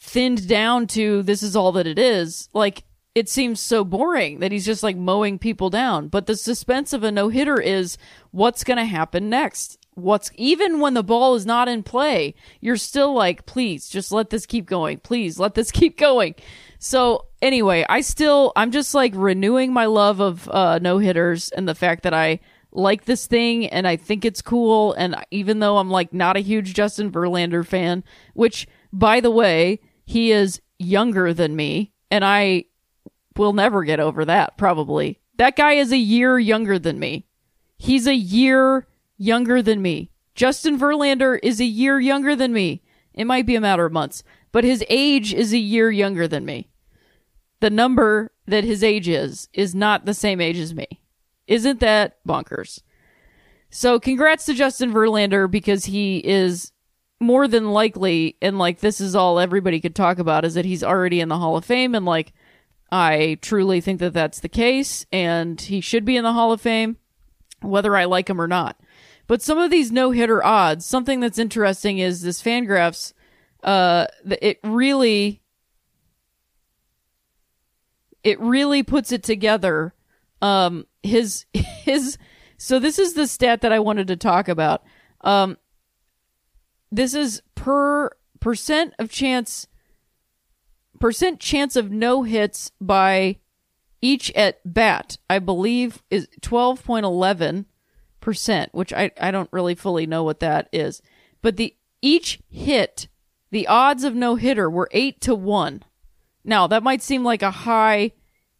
thinned 0.00 0.48
down 0.48 0.86
to 0.88 1.22
this 1.22 1.42
is 1.42 1.54
all 1.56 1.72
that 1.72 1.86
it 1.86 1.98
is. 1.98 2.48
Like 2.52 2.84
it 3.14 3.28
seems 3.28 3.60
so 3.60 3.84
boring 3.84 4.40
that 4.40 4.50
he's 4.50 4.66
just 4.66 4.82
like 4.82 4.96
mowing 4.96 5.38
people 5.38 5.70
down. 5.70 6.08
But 6.08 6.26
the 6.26 6.36
suspense 6.36 6.92
of 6.92 7.04
a 7.04 7.12
no 7.12 7.28
hitter 7.28 7.60
is 7.60 7.96
what's 8.32 8.64
going 8.64 8.78
to 8.78 8.84
happen 8.84 9.30
next. 9.30 9.78
What's 9.94 10.32
even 10.34 10.80
when 10.80 10.94
the 10.94 11.04
ball 11.04 11.36
is 11.36 11.46
not 11.46 11.68
in 11.68 11.84
play, 11.84 12.34
you're 12.60 12.76
still 12.76 13.14
like, 13.14 13.46
please 13.46 13.88
just 13.88 14.10
let 14.10 14.30
this 14.30 14.44
keep 14.44 14.66
going. 14.66 14.98
Please 14.98 15.38
let 15.38 15.54
this 15.54 15.70
keep 15.70 15.96
going. 15.96 16.34
So 16.80 17.26
anyway, 17.40 17.86
I 17.88 18.00
still 18.00 18.52
I'm 18.56 18.72
just 18.72 18.94
like 18.94 19.12
renewing 19.14 19.72
my 19.72 19.86
love 19.86 20.20
of 20.20 20.48
uh, 20.48 20.80
no 20.82 20.98
hitters 20.98 21.50
and 21.50 21.68
the 21.68 21.76
fact 21.76 22.02
that 22.02 22.12
I 22.14 22.40
like 22.74 23.04
this 23.04 23.26
thing 23.26 23.66
and 23.68 23.86
I 23.86 23.96
think 23.96 24.24
it's 24.24 24.42
cool. 24.42 24.92
And 24.94 25.16
even 25.30 25.60
though 25.60 25.78
I'm 25.78 25.90
like 25.90 26.12
not 26.12 26.36
a 26.36 26.40
huge 26.40 26.74
Justin 26.74 27.10
Verlander 27.10 27.66
fan, 27.66 28.04
which 28.34 28.66
by 28.92 29.20
the 29.20 29.30
way, 29.30 29.80
he 30.04 30.32
is 30.32 30.60
younger 30.78 31.32
than 31.32 31.56
me, 31.56 31.92
and 32.10 32.24
I 32.24 32.64
will 33.36 33.52
never 33.52 33.84
get 33.84 34.00
over 34.00 34.24
that. 34.24 34.56
Probably 34.56 35.20
that 35.36 35.56
guy 35.56 35.72
is 35.72 35.92
a 35.92 35.98
year 35.98 36.38
younger 36.38 36.78
than 36.78 36.98
me. 36.98 37.26
He's 37.78 38.06
a 38.06 38.14
year 38.14 38.86
younger 39.16 39.62
than 39.62 39.82
me. 39.82 40.10
Justin 40.34 40.78
Verlander 40.78 41.38
is 41.42 41.60
a 41.60 41.64
year 41.64 42.00
younger 42.00 42.36
than 42.36 42.52
me. 42.52 42.82
It 43.12 43.24
might 43.24 43.46
be 43.46 43.54
a 43.54 43.60
matter 43.60 43.86
of 43.86 43.92
months, 43.92 44.24
but 44.52 44.64
his 44.64 44.84
age 44.88 45.32
is 45.32 45.52
a 45.52 45.58
year 45.58 45.90
younger 45.90 46.26
than 46.26 46.44
me 46.44 46.68
the 47.64 47.70
number 47.70 48.30
that 48.46 48.62
his 48.62 48.84
age 48.84 49.08
is 49.08 49.48
is 49.54 49.74
not 49.74 50.04
the 50.04 50.12
same 50.12 50.38
age 50.38 50.58
as 50.58 50.74
me. 50.74 51.00
Isn't 51.46 51.80
that 51.80 52.18
bonkers? 52.26 52.80
So 53.70 53.98
congrats 53.98 54.46
to 54.46 54.54
Justin 54.54 54.92
Verlander 54.92 55.50
because 55.50 55.84
he 55.84 56.18
is 56.18 56.72
more 57.20 57.48
than 57.48 57.72
likely, 57.72 58.36
and 58.40 58.58
like 58.58 58.80
this 58.80 59.00
is 59.00 59.14
all 59.14 59.38
everybody 59.38 59.80
could 59.80 59.94
talk 59.94 60.18
about, 60.18 60.44
is 60.44 60.54
that 60.54 60.64
he's 60.64 60.84
already 60.84 61.20
in 61.20 61.28
the 61.28 61.38
Hall 61.38 61.56
of 61.56 61.64
Fame, 61.64 61.94
and 61.94 62.04
like 62.04 62.32
I 62.90 63.38
truly 63.40 63.80
think 63.80 64.00
that 64.00 64.12
that's 64.12 64.40
the 64.40 64.48
case, 64.48 65.06
and 65.10 65.60
he 65.60 65.80
should 65.80 66.04
be 66.04 66.16
in 66.16 66.24
the 66.24 66.32
Hall 66.32 66.52
of 66.52 66.60
Fame, 66.60 66.98
whether 67.60 67.96
I 67.96 68.04
like 68.04 68.30
him 68.30 68.40
or 68.40 68.46
not. 68.46 68.78
But 69.26 69.42
some 69.42 69.58
of 69.58 69.70
these 69.70 69.90
no 69.90 70.10
hitter 70.10 70.44
odds, 70.44 70.84
something 70.84 71.20
that's 71.20 71.38
interesting 71.38 71.98
is 71.98 72.22
this 72.22 72.42
Fangraphs. 72.42 73.12
Uh, 73.62 74.06
it 74.40 74.60
really 74.62 75.40
it 78.22 78.38
really 78.40 78.82
puts 78.82 79.12
it 79.12 79.22
together. 79.22 79.93
Um, 80.44 80.86
his 81.02 81.46
his. 81.54 82.18
So 82.58 82.78
this 82.78 82.98
is 82.98 83.14
the 83.14 83.26
stat 83.26 83.62
that 83.62 83.72
I 83.72 83.78
wanted 83.78 84.08
to 84.08 84.16
talk 84.16 84.48
about. 84.48 84.82
Um, 85.22 85.56
this 86.92 87.14
is 87.14 87.42
per 87.54 88.10
percent 88.40 88.92
of 88.98 89.10
chance 89.10 89.66
percent 91.00 91.40
chance 91.40 91.76
of 91.76 91.90
no 91.90 92.24
hits 92.24 92.70
by 92.78 93.38
each 94.02 94.30
at 94.32 94.60
bat. 94.70 95.16
I 95.30 95.38
believe 95.38 96.02
is 96.10 96.28
twelve 96.42 96.84
point 96.84 97.06
eleven 97.06 97.64
percent, 98.20 98.74
which 98.74 98.92
I 98.92 99.10
I 99.18 99.30
don't 99.30 99.52
really 99.52 99.74
fully 99.74 100.06
know 100.06 100.24
what 100.24 100.40
that 100.40 100.68
is, 100.72 101.00
but 101.40 101.56
the 101.56 101.74
each 102.02 102.40
hit, 102.50 103.08
the 103.50 103.66
odds 103.66 104.04
of 104.04 104.14
no 104.14 104.34
hitter 104.34 104.68
were 104.68 104.90
eight 104.92 105.22
to 105.22 105.34
one. 105.34 105.82
Now, 106.44 106.66
that 106.66 106.82
might 106.82 107.00
seem 107.00 107.24
like 107.24 107.40
a 107.40 107.50
high 107.50 108.12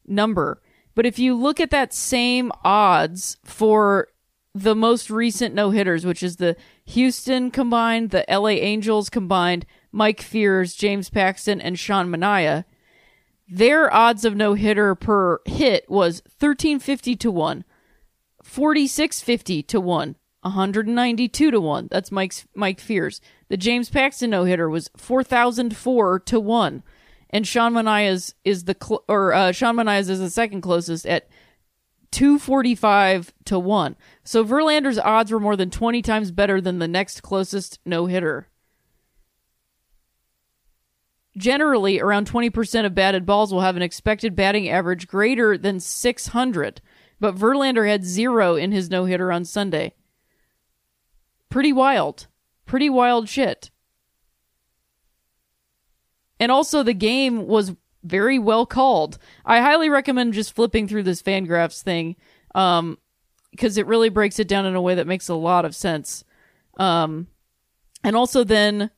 number, 0.06 0.62
but 0.94 1.06
if 1.06 1.18
you 1.18 1.34
look 1.34 1.60
at 1.60 1.70
that 1.70 1.92
same 1.92 2.52
odds 2.64 3.36
for 3.44 4.08
the 4.54 4.74
most 4.74 5.10
recent 5.10 5.54
no 5.54 5.70
hitters, 5.70 6.06
which 6.06 6.22
is 6.22 6.36
the 6.36 6.56
Houston 6.86 7.50
combined, 7.50 8.10
the 8.10 8.24
LA 8.28 8.50
Angels 8.50 9.10
combined, 9.10 9.66
Mike 9.90 10.22
Fiers, 10.22 10.74
James 10.74 11.10
Paxton, 11.10 11.60
and 11.60 11.78
Sean 11.78 12.08
Manaea, 12.08 12.64
their 13.48 13.92
odds 13.92 14.24
of 14.24 14.36
no 14.36 14.54
hitter 14.54 14.94
per 14.94 15.40
hit 15.44 15.88
was 15.90 16.22
1350 16.38 17.16
to 17.16 17.30
1, 17.30 17.64
4650 18.42 19.62
to 19.64 19.80
1, 19.80 20.16
192 20.42 21.50
to 21.50 21.60
1. 21.60 21.88
That's 21.90 22.12
Mike's 22.12 22.46
Mike 22.54 22.80
Fiers. 22.80 23.20
The 23.48 23.56
James 23.56 23.90
Paxton 23.90 24.30
no 24.30 24.44
hitter 24.44 24.70
was 24.70 24.90
4004 24.96 26.20
to 26.20 26.40
1 26.40 26.82
and 27.34 27.44
Sean 27.44 27.72
Manaea's 27.72 28.32
is 28.44 28.64
the 28.64 28.76
cl- 28.80 29.04
or 29.08 29.34
uh, 29.34 29.50
Sean 29.50 29.74
Manaea's 29.74 30.08
is 30.08 30.20
the 30.20 30.30
second 30.30 30.60
closest 30.60 31.04
at 31.04 31.28
245 32.12 33.34
to 33.46 33.58
1. 33.58 33.96
So 34.22 34.44
Verlander's 34.44 35.00
odds 35.00 35.32
were 35.32 35.40
more 35.40 35.56
than 35.56 35.68
20 35.68 36.00
times 36.00 36.30
better 36.30 36.60
than 36.60 36.78
the 36.78 36.86
next 36.86 37.24
closest 37.24 37.80
no-hitter. 37.84 38.46
Generally, 41.36 41.98
around 41.98 42.30
20% 42.30 42.86
of 42.86 42.94
batted 42.94 43.26
balls 43.26 43.52
will 43.52 43.62
have 43.62 43.74
an 43.74 43.82
expected 43.82 44.36
batting 44.36 44.68
average 44.68 45.08
greater 45.08 45.58
than 45.58 45.80
600, 45.80 46.80
but 47.18 47.34
Verlander 47.34 47.88
had 47.88 48.04
zero 48.04 48.54
in 48.54 48.70
his 48.70 48.88
no-hitter 48.88 49.32
on 49.32 49.44
Sunday. 49.44 49.92
Pretty 51.48 51.72
wild. 51.72 52.28
Pretty 52.64 52.88
wild 52.88 53.28
shit. 53.28 53.72
And 56.40 56.50
also, 56.50 56.82
the 56.82 56.94
game 56.94 57.46
was 57.46 57.74
very 58.02 58.38
well 58.38 58.66
called. 58.66 59.18
I 59.44 59.60
highly 59.60 59.88
recommend 59.88 60.34
just 60.34 60.54
flipping 60.54 60.88
through 60.88 61.04
this 61.04 61.22
Fangraphs 61.22 61.82
thing. 61.82 62.16
Um, 62.54 62.98
because 63.54 63.78
it 63.78 63.86
really 63.86 64.08
breaks 64.08 64.40
it 64.40 64.48
down 64.48 64.66
in 64.66 64.74
a 64.74 64.82
way 64.82 64.96
that 64.96 65.06
makes 65.06 65.28
a 65.28 65.34
lot 65.34 65.64
of 65.64 65.76
sense. 65.76 66.24
Um, 66.76 67.28
and 68.02 68.16
also 68.16 68.42
then 68.42 68.90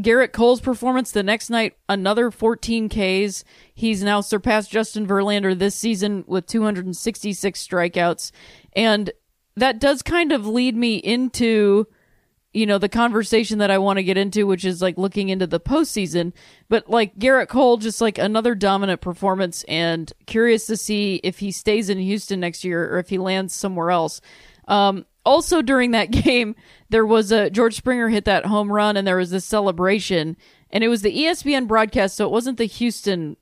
Gerrit 0.00 0.32
Cole's 0.32 0.60
performance 0.60 1.10
the 1.10 1.24
next 1.24 1.50
night, 1.50 1.76
another 1.88 2.30
14 2.30 2.88
Ks. 2.88 3.42
He's 3.74 4.04
now 4.04 4.20
surpassed 4.20 4.70
Justin 4.70 5.06
Verlander 5.06 5.58
this 5.58 5.74
season 5.74 6.22
with 6.28 6.46
266 6.46 7.66
strikeouts. 7.66 8.30
And 8.74 9.10
that 9.56 9.80
does 9.80 10.02
kind 10.02 10.30
of 10.30 10.46
lead 10.46 10.76
me 10.76 10.96
into, 10.96 11.88
you 12.56 12.64
know, 12.64 12.78
the 12.78 12.88
conversation 12.88 13.58
that 13.58 13.70
I 13.70 13.76
want 13.76 13.98
to 13.98 14.02
get 14.02 14.16
into, 14.16 14.46
which 14.46 14.64
is 14.64 14.80
like 14.80 14.96
looking 14.96 15.28
into 15.28 15.46
the 15.46 15.60
postseason. 15.60 16.32
But 16.70 16.88
like 16.88 17.18
Gerrit 17.18 17.48
Cole, 17.48 17.76
just 17.76 18.00
like 18.00 18.16
another 18.16 18.54
dominant 18.54 19.02
performance 19.02 19.62
and 19.64 20.10
curious 20.24 20.66
to 20.68 20.76
see 20.78 21.20
if 21.22 21.40
he 21.40 21.52
stays 21.52 21.90
in 21.90 21.98
Houston 21.98 22.40
next 22.40 22.64
year 22.64 22.90
or 22.90 22.98
if 22.98 23.10
he 23.10 23.18
lands 23.18 23.52
somewhere 23.52 23.90
else. 23.90 24.22
Um, 24.68 25.04
also 25.22 25.60
during 25.60 25.90
that 25.90 26.10
game, 26.10 26.56
there 26.88 27.04
was 27.04 27.30
a 27.30 27.50
George 27.50 27.74
Springer 27.74 28.08
hit 28.08 28.24
that 28.24 28.46
home 28.46 28.72
run 28.72 28.96
and 28.96 29.06
there 29.06 29.18
was 29.18 29.30
this 29.30 29.44
celebration 29.44 30.34
and 30.70 30.82
it 30.82 30.88
was 30.88 31.02
the 31.02 31.14
ESPN 31.14 31.68
broadcast. 31.68 32.16
So 32.16 32.24
it 32.24 32.32
wasn't 32.32 32.56
the 32.56 32.64
Houston 32.64 33.36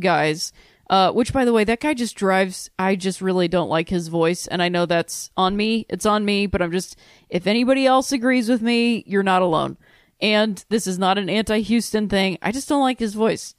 guys. 0.00 0.52
Uh, 0.90 1.12
which 1.12 1.32
by 1.32 1.44
the 1.44 1.52
way, 1.52 1.62
that 1.62 1.78
guy 1.78 1.94
just 1.94 2.16
drives. 2.16 2.68
I 2.76 2.96
just 2.96 3.20
really 3.20 3.46
don't 3.46 3.68
like 3.68 3.88
his 3.88 4.08
voice. 4.08 4.48
And 4.48 4.60
I 4.60 4.68
know 4.68 4.86
that's 4.86 5.30
on 5.36 5.56
me. 5.56 5.86
It's 5.88 6.04
on 6.04 6.24
me, 6.24 6.46
but 6.46 6.60
I'm 6.60 6.72
just, 6.72 6.96
if 7.28 7.46
anybody 7.46 7.86
else 7.86 8.10
agrees 8.10 8.48
with 8.48 8.60
me, 8.60 9.04
you're 9.06 9.22
not 9.22 9.40
alone. 9.40 9.78
And 10.20 10.62
this 10.68 10.88
is 10.88 10.98
not 10.98 11.16
an 11.16 11.30
anti-Houston 11.30 12.08
thing. 12.08 12.38
I 12.42 12.50
just 12.50 12.68
don't 12.68 12.82
like 12.82 12.98
his 12.98 13.14
voice. 13.14 13.54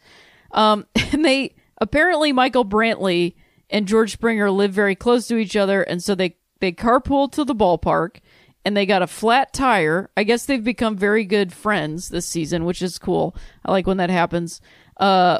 Um, 0.51 0.85
and 1.13 1.23
they, 1.23 1.55
apparently 1.79 2.33
Michael 2.33 2.65
Brantley 2.65 3.35
and 3.69 3.87
George 3.87 4.11
Springer 4.11 4.51
live 4.51 4.73
very 4.73 4.95
close 4.95 5.25
to 5.29 5.37
each 5.37 5.55
other. 5.55 5.83
And 5.83 6.03
so 6.03 6.15
they 6.15 6.35
they 6.59 6.73
carpool 6.73 7.31
to 7.31 7.43
the 7.43 7.55
ballpark 7.55 8.17
and 8.63 8.77
they 8.77 8.85
got 8.85 9.01
a 9.01 9.07
flat 9.07 9.53
tire. 9.53 10.11
I 10.15 10.23
guess 10.23 10.45
they've 10.45 10.63
become 10.63 10.95
very 10.95 11.23
good 11.25 11.53
friends 11.53 12.09
this 12.09 12.27
season, 12.27 12.65
which 12.65 12.81
is 12.81 12.99
cool. 12.99 13.35
I 13.65 13.71
like 13.71 13.87
when 13.87 13.97
that 13.97 14.09
happens. 14.09 14.61
Uh, 14.97 15.39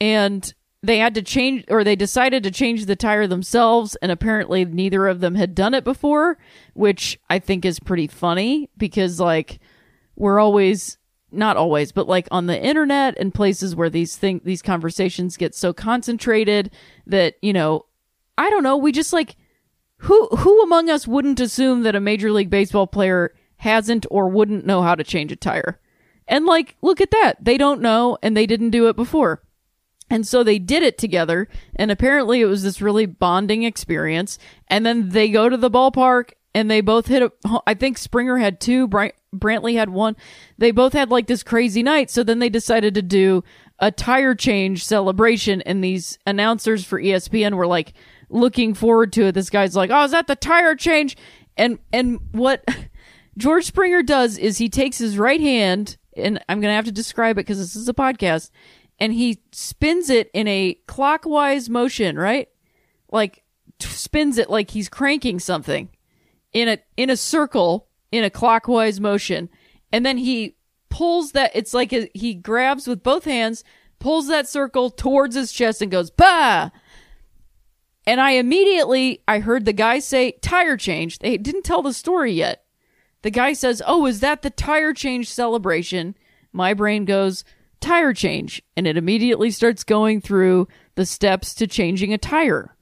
and 0.00 0.52
they 0.82 0.98
had 0.98 1.14
to 1.14 1.22
change, 1.22 1.64
or 1.68 1.84
they 1.84 1.96
decided 1.96 2.42
to 2.42 2.50
change 2.50 2.86
the 2.86 2.96
tire 2.96 3.26
themselves, 3.26 3.96
and 3.96 4.10
apparently 4.10 4.64
neither 4.64 5.06
of 5.06 5.20
them 5.20 5.34
had 5.34 5.54
done 5.54 5.74
it 5.74 5.84
before, 5.84 6.38
which 6.74 7.18
I 7.28 7.38
think 7.38 7.64
is 7.64 7.78
pretty 7.80 8.06
funny 8.06 8.70
because, 8.78 9.20
like, 9.20 9.60
we're 10.16 10.40
always 10.40 10.98
not 11.32 11.56
always, 11.56 11.92
but 11.92 12.08
like 12.08 12.26
on 12.30 12.46
the 12.46 12.60
internet 12.60 13.16
and 13.18 13.32
places 13.32 13.76
where 13.76 13.90
these 13.90 14.16
thing 14.16 14.40
these 14.44 14.62
conversations 14.62 15.36
get 15.36 15.54
so 15.54 15.72
concentrated 15.72 16.70
that 17.06 17.34
you 17.40 17.52
know, 17.52 17.86
I 18.36 18.50
don't 18.50 18.62
know, 18.62 18.76
we 18.76 18.92
just 18.92 19.12
like 19.12 19.36
who 19.98 20.26
who 20.28 20.62
among 20.62 20.90
us 20.90 21.06
wouldn't 21.06 21.40
assume 21.40 21.82
that 21.82 21.94
a 21.94 22.00
major 22.00 22.32
league 22.32 22.50
baseball 22.50 22.86
player 22.86 23.32
hasn't 23.56 24.06
or 24.10 24.28
wouldn't 24.28 24.66
know 24.66 24.82
how 24.82 24.94
to 24.94 25.04
change 25.04 25.30
a 25.30 25.36
tire? 25.36 25.78
And 26.26 26.46
like, 26.46 26.76
look 26.80 27.00
at 27.00 27.10
that. 27.10 27.44
They 27.44 27.58
don't 27.58 27.80
know 27.80 28.16
and 28.22 28.36
they 28.36 28.46
didn't 28.46 28.70
do 28.70 28.88
it 28.88 28.96
before. 28.96 29.42
And 30.10 30.26
so 30.26 30.42
they 30.42 30.58
did 30.58 30.82
it 30.82 30.98
together 30.98 31.48
and 31.76 31.90
apparently 31.90 32.40
it 32.40 32.46
was 32.46 32.62
this 32.62 32.82
really 32.82 33.06
bonding 33.06 33.62
experience. 33.62 34.38
And 34.68 34.84
then 34.84 35.10
they 35.10 35.30
go 35.30 35.48
to 35.48 35.56
the 35.56 35.70
ballpark 35.70 36.32
and 36.52 36.68
they 36.68 36.80
both 36.80 37.06
hit 37.06 37.22
a, 37.22 37.32
I 37.66 37.74
think 37.74 37.96
Springer 37.96 38.38
had 38.38 38.60
two, 38.60 38.88
Brantley 38.88 39.76
had 39.76 39.90
one. 39.90 40.16
They 40.58 40.72
both 40.72 40.92
had 40.92 41.10
like 41.10 41.28
this 41.28 41.44
crazy 41.44 41.82
night. 41.82 42.10
So 42.10 42.24
then 42.24 42.40
they 42.40 42.48
decided 42.48 42.94
to 42.94 43.02
do 43.02 43.44
a 43.78 43.90
tire 43.92 44.34
change 44.34 44.84
celebration 44.84 45.62
and 45.62 45.82
these 45.82 46.18
announcers 46.26 46.84
for 46.84 47.00
ESPN 47.00 47.54
were 47.54 47.68
like, 47.68 47.94
looking 48.30 48.74
forward 48.74 49.12
to 49.14 49.26
it. 49.26 49.32
This 49.32 49.50
guy's 49.50 49.76
like, 49.76 49.90
"Oh, 49.92 50.04
is 50.04 50.12
that 50.12 50.26
the 50.26 50.36
tire 50.36 50.74
change?" 50.74 51.16
And 51.56 51.78
and 51.92 52.20
what 52.32 52.64
George 53.36 53.66
Springer 53.66 54.02
does 54.02 54.38
is 54.38 54.58
he 54.58 54.68
takes 54.68 54.98
his 54.98 55.18
right 55.18 55.40
hand, 55.40 55.98
and 56.16 56.42
I'm 56.48 56.60
gonna 56.60 56.74
have 56.74 56.86
to 56.86 56.92
describe 56.92 57.36
it 57.36 57.46
because 57.46 57.58
this 57.58 57.76
is 57.76 57.88
a 57.88 57.94
podcast, 57.94 58.50
and 59.00 59.12
he 59.12 59.42
spins 59.50 60.10
it 60.10 60.30
in 60.34 60.46
a 60.46 60.74
clockwise 60.86 61.68
motion, 61.68 62.18
right? 62.18 62.48
Like 63.10 63.42
t- 63.78 63.88
spins 63.88 64.38
it 64.38 64.50
like 64.50 64.70
he's 64.70 64.88
cranking 64.88 65.40
something 65.40 65.88
in 66.52 66.68
a 66.68 66.78
in 66.96 67.10
a 67.10 67.16
circle 67.16 67.88
in 68.12 68.24
a 68.24 68.30
clockwise 68.30 69.00
motion, 69.00 69.48
and 69.92 70.04
then 70.04 70.18
he 70.18 70.56
pulls 70.90 71.32
that. 71.32 71.50
It's 71.54 71.74
like 71.74 71.92
a, 71.92 72.10
he 72.14 72.34
grabs 72.34 72.86
with 72.86 73.02
both 73.02 73.24
hands, 73.24 73.64
pulls 73.98 74.28
that 74.28 74.48
circle 74.48 74.90
towards 74.90 75.34
his 75.34 75.50
chest, 75.50 75.82
and 75.82 75.90
goes 75.90 76.10
bah 76.10 76.70
and 78.06 78.20
I 78.20 78.32
immediately 78.32 79.22
I 79.28 79.38
heard 79.40 79.64
the 79.64 79.72
guy 79.72 79.98
say 79.98 80.32
tire 80.42 80.76
change. 80.76 81.18
They 81.18 81.36
didn't 81.36 81.62
tell 81.62 81.82
the 81.82 81.92
story 81.92 82.32
yet. 82.32 82.64
The 83.22 83.30
guy 83.30 83.52
says, 83.52 83.82
"Oh, 83.86 84.06
is 84.06 84.20
that 84.20 84.42
the 84.42 84.50
tire 84.50 84.92
change 84.92 85.28
celebration?" 85.28 86.16
My 86.52 86.74
brain 86.74 87.04
goes, 87.04 87.44
"Tire 87.80 88.12
change." 88.12 88.62
And 88.76 88.86
it 88.86 88.96
immediately 88.96 89.50
starts 89.50 89.84
going 89.84 90.20
through 90.20 90.68
the 90.94 91.06
steps 91.06 91.54
to 91.54 91.66
changing 91.66 92.12
a 92.12 92.18
tire. 92.18 92.76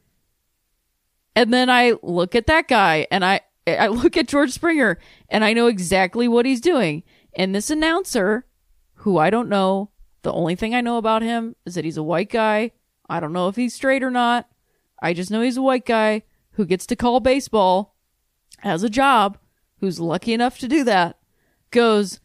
And 1.35 1.53
then 1.53 1.71
I 1.71 1.95
look 2.03 2.35
at 2.35 2.47
that 2.47 2.69
guy 2.69 3.07
and 3.11 3.25
I 3.25 3.41
I 3.67 3.89
look 3.89 4.17
at 4.17 4.29
George 4.29 4.51
Springer 4.51 4.99
and 5.29 5.45
I 5.45 5.53
know 5.53 5.67
exactly 5.67 6.27
what 6.27 6.47
he's 6.47 6.61
doing. 6.61 7.03
And 7.35 7.55
this 7.55 7.71
announcer, 7.71 8.47
who 8.95 9.19
I 9.19 9.31
don't 9.31 9.49
know, 9.49 9.91
the 10.23 10.33
only 10.33 10.57
thing 10.57 10.75
I 10.75 10.81
know 10.81 10.97
about 10.97 11.23
him 11.23 11.55
is 11.65 11.75
that 11.75 11.85
he's 11.85 11.97
a 11.97 12.03
white 12.03 12.31
guy. 12.31 12.73
I 13.09 13.21
don't 13.21 13.33
know 13.33 13.49
if 13.49 13.57
he's 13.57 13.75
straight 13.75 14.03
or 14.03 14.11
not. 14.11 14.49
I 15.01 15.15
just 15.15 15.31
know 15.31 15.43
he's 15.43 15.57
a 15.57 15.63
white 15.63 15.87
guy 15.87 16.23
who 16.53 16.67
gets 16.67 16.87
to 16.87 16.97
call 16.97 17.21
baseball, 17.21 17.95
has 18.59 18.83
a 18.83 18.91
job, 18.91 19.39
who's 19.79 20.01
lucky 20.01 20.33
enough 20.33 20.59
to 20.59 20.69
do 20.69 20.83
that, 20.85 21.19
goes, 21.71 22.21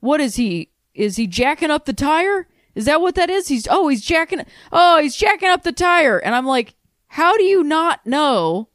What 0.00 0.20
is 0.20 0.36
he? 0.36 0.70
Is 0.94 1.16
he 1.16 1.26
jacking 1.26 1.70
up 1.70 1.84
the 1.84 1.92
tire? 1.92 2.48
Is 2.74 2.86
that 2.86 3.00
what 3.00 3.14
that 3.16 3.30
is? 3.30 3.48
He's, 3.48 3.66
oh, 3.70 3.88
he's 3.88 4.04
jacking, 4.04 4.44
oh, 4.72 5.00
he's 5.00 5.16
jacking 5.16 5.48
up 5.48 5.62
the 5.62 5.72
tire. 5.72 6.18
And 6.18 6.34
I'm 6.34 6.46
like, 6.46 6.74
How 7.08 7.36
do 7.36 7.44
you 7.44 7.62
not 7.62 8.06
know 8.06 8.68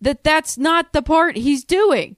that 0.00 0.24
that's 0.24 0.56
not 0.56 0.92
the 0.92 1.02
part 1.02 1.36
he's 1.36 1.64
doing? 1.64 2.16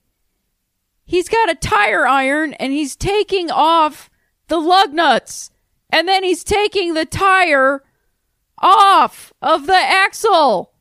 He's 1.04 1.28
got 1.28 1.50
a 1.50 1.54
tire 1.54 2.06
iron 2.06 2.54
and 2.54 2.72
he's 2.72 2.96
taking 2.96 3.50
off 3.50 4.10
the 4.48 4.58
lug 4.58 4.92
nuts. 4.92 5.50
And 5.90 6.08
then 6.08 6.24
he's 6.24 6.42
taking 6.44 6.94
the 6.94 7.04
tire 7.04 7.84
off 8.58 9.32
of 9.42 9.66
the 9.66 9.74
axle. 9.74 10.72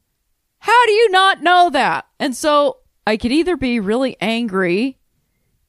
How 0.60 0.86
do 0.86 0.92
you 0.94 1.12
not 1.12 1.44
know 1.44 1.70
that? 1.70 2.08
And 2.20 2.36
so 2.36 2.78
I 3.06 3.18
could 3.18 3.32
either 3.32 3.58
be 3.58 3.80
really 3.80 4.16
angry 4.22 4.98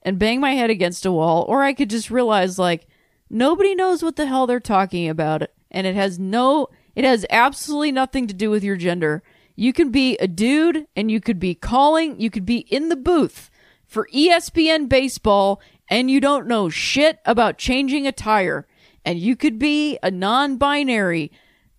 and 0.05 0.19
bang 0.19 0.40
my 0.40 0.53
head 0.53 0.71
against 0.71 1.07
a 1.07 1.12
wall, 1.12 1.45
or 1.49 1.62
I 1.62 1.73
could 1.73 1.90
just 1.90 2.11
realize 2.11 2.59
like 2.59 2.87
nobody 3.31 3.75
knows 3.75 4.03
what 4.03 4.17
the 4.17 4.27
hell 4.27 4.47
they're 4.47 4.61
talking 4.61 5.09
about. 5.09 5.49
And 5.71 5.87
it 5.87 5.95
has 5.95 6.19
no, 6.19 6.69
it 6.95 7.05
has 7.05 7.27
absolutely 7.31 7.93
nothing 7.93 8.27
to 8.27 8.35
do 8.35 8.51
with 8.51 8.62
your 8.62 8.77
gender. 8.77 9.23
You 9.57 9.73
can 9.73 9.90
be 9.90 10.17
a 10.19 10.29
dude 10.29 10.87
and 10.95 11.11
you 11.11 11.21
could 11.21 11.38
be 11.38 11.55
calling, 11.55 12.21
you 12.21 12.31
could 12.31 12.47
be 12.47 12.59
in 12.59 12.88
the 12.88 12.97
booth 12.97 13.51
for 13.87 14.09
ESPN 14.12 14.88
baseball 14.88 15.61
and 15.88 16.11
you 16.11 16.21
don't 16.21 16.47
know 16.47 16.69
shit 16.69 17.19
about 17.25 17.59
changing 17.59 18.07
a 18.07 18.12
tire. 18.12 18.67
And 19.05 19.19
you 19.19 19.37
could 19.37 19.59
be 19.59 19.99
a 20.03 20.11
non 20.11 20.57
binary 20.57 21.31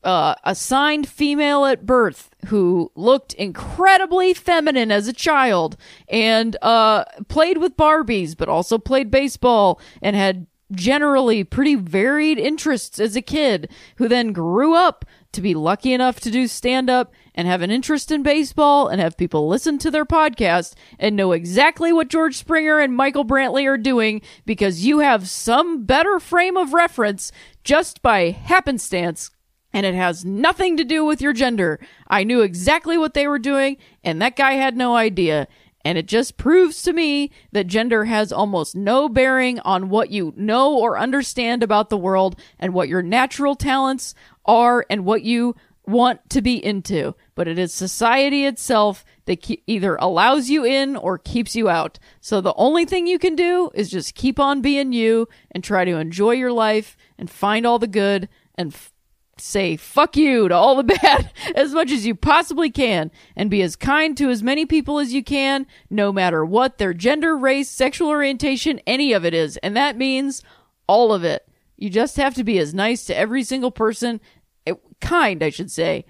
uh, 0.05 0.35
assigned 0.43 1.09
female 1.09 1.65
at 1.65 1.85
birth 1.85 2.29
who 2.47 2.91
looked 2.95 3.33
incredibly 3.33 4.33
feminine 4.33 4.91
as 4.91 5.07
a 5.07 5.13
child 5.13 5.75
and 6.07 6.55
uh, 6.61 7.03
played 7.27 7.57
with 7.57 7.75
Barbies, 7.75 8.37
but 8.37 8.47
also 8.47 8.77
played 8.77 9.09
baseball 9.09 9.81
and 10.01 10.15
had 10.15 10.45
generally 10.71 11.43
pretty 11.43 11.75
varied 11.75 12.37
interests 12.37 12.99
as 12.99 13.15
a 13.15 13.21
kid, 13.21 13.69
who 13.97 14.07
then 14.07 14.31
grew 14.31 14.75
up 14.75 15.05
to 15.31 15.41
be 15.41 15.53
lucky 15.53 15.91
enough 15.93 16.19
to 16.19 16.31
do 16.31 16.47
stand 16.47 16.89
up 16.89 17.13
and 17.35 17.47
have 17.47 17.61
an 17.61 17.69
interest 17.69 18.09
in 18.11 18.23
baseball 18.23 18.87
and 18.87 19.01
have 19.01 19.17
people 19.17 19.47
listen 19.47 19.77
to 19.77 19.91
their 19.91 20.05
podcast 20.05 20.73
and 20.97 21.15
know 21.15 21.33
exactly 21.33 21.91
what 21.91 22.07
George 22.07 22.35
Springer 22.35 22.79
and 22.79 22.95
Michael 22.95 23.25
Brantley 23.25 23.67
are 23.67 23.77
doing 23.77 24.21
because 24.45 24.85
you 24.85 24.99
have 24.99 25.27
some 25.27 25.83
better 25.83 26.19
frame 26.19 26.57
of 26.57 26.73
reference 26.73 27.31
just 27.63 28.01
by 28.01 28.31
happenstance 28.31 29.29
and 29.75 29.85
it 29.85 29.93
has 29.93 30.23
nothing 30.23 30.77
to 30.77 30.85
do 30.85 31.03
with 31.03 31.21
your 31.21 31.33
gender. 31.33 31.81
I 32.07 32.23
knew 32.23 32.39
exactly 32.39 32.97
what 32.97 33.13
they 33.13 33.27
were 33.27 33.37
doing, 33.37 33.75
and 34.05 34.21
that 34.21 34.37
guy 34.37 34.53
had 34.53 34.77
no 34.77 34.95
idea. 34.95 35.49
And 35.83 35.97
it 35.97 36.07
just 36.07 36.37
proves 36.37 36.81
to 36.83 36.93
me 36.93 37.29
that 37.51 37.67
gender 37.67 38.05
has 38.05 38.31
almost 38.31 38.73
no 38.73 39.09
bearing 39.09 39.59
on 39.59 39.89
what 39.89 40.11
you 40.11 40.33
know 40.37 40.73
or 40.73 40.97
understand 40.97 41.61
about 41.61 41.89
the 41.89 41.97
world 41.97 42.39
and 42.57 42.73
what 42.73 42.87
your 42.87 43.01
natural 43.01 43.53
talents 43.53 44.15
are 44.45 44.85
and 44.89 45.03
what 45.03 45.23
you 45.23 45.57
want 45.85 46.27
to 46.29 46.41
be 46.41 46.63
into. 46.63 47.13
But 47.35 47.49
it 47.49 47.59
is 47.59 47.73
society 47.73 48.45
itself 48.45 49.03
that 49.25 49.43
ke- 49.43 49.61
either 49.67 49.97
allows 49.97 50.49
you 50.49 50.63
in 50.63 50.95
or 50.95 51.17
keeps 51.17 51.53
you 51.53 51.67
out. 51.67 51.99
So 52.21 52.39
the 52.39 52.55
only 52.55 52.85
thing 52.85 53.07
you 53.07 53.19
can 53.19 53.35
do 53.35 53.71
is 53.73 53.91
just 53.91 54.15
keep 54.15 54.39
on 54.39 54.61
being 54.61 54.93
you 54.93 55.27
and 55.51 55.61
try 55.61 55.83
to 55.83 55.97
enjoy 55.97 56.31
your 56.31 56.53
life 56.53 56.95
and 57.17 57.29
find 57.29 57.65
all 57.65 57.77
the 57.77 57.87
good 57.87 58.29
and 58.55 58.73
f- 58.73 58.93
say 59.37 59.75
fuck 59.75 60.15
you 60.15 60.47
to 60.47 60.55
all 60.55 60.75
the 60.75 60.83
bad 61.01 61.31
as 61.55 61.73
much 61.73 61.91
as 61.91 62.05
you 62.05 62.15
possibly 62.15 62.69
can 62.69 63.11
and 63.35 63.49
be 63.49 63.61
as 63.61 63.75
kind 63.75 64.17
to 64.17 64.29
as 64.29 64.43
many 64.43 64.65
people 64.65 64.99
as 64.99 65.13
you 65.13 65.23
can, 65.23 65.67
no 65.89 66.11
matter 66.11 66.45
what 66.45 66.77
their 66.77 66.93
gender, 66.93 67.37
race, 67.37 67.69
sexual 67.69 68.09
orientation, 68.09 68.79
any 68.87 69.13
of 69.13 69.25
it 69.25 69.33
is. 69.33 69.57
And 69.57 69.75
that 69.75 69.97
means 69.97 70.41
all 70.87 71.13
of 71.13 71.23
it. 71.23 71.47
You 71.77 71.89
just 71.89 72.17
have 72.17 72.33
to 72.35 72.43
be 72.43 72.57
as 72.57 72.73
nice 72.73 73.05
to 73.05 73.17
every 73.17 73.43
single 73.43 73.71
person, 73.71 74.21
eh, 74.65 74.73
kind, 75.01 75.43
I 75.43 75.49
should 75.49 75.71
say, 75.71 76.05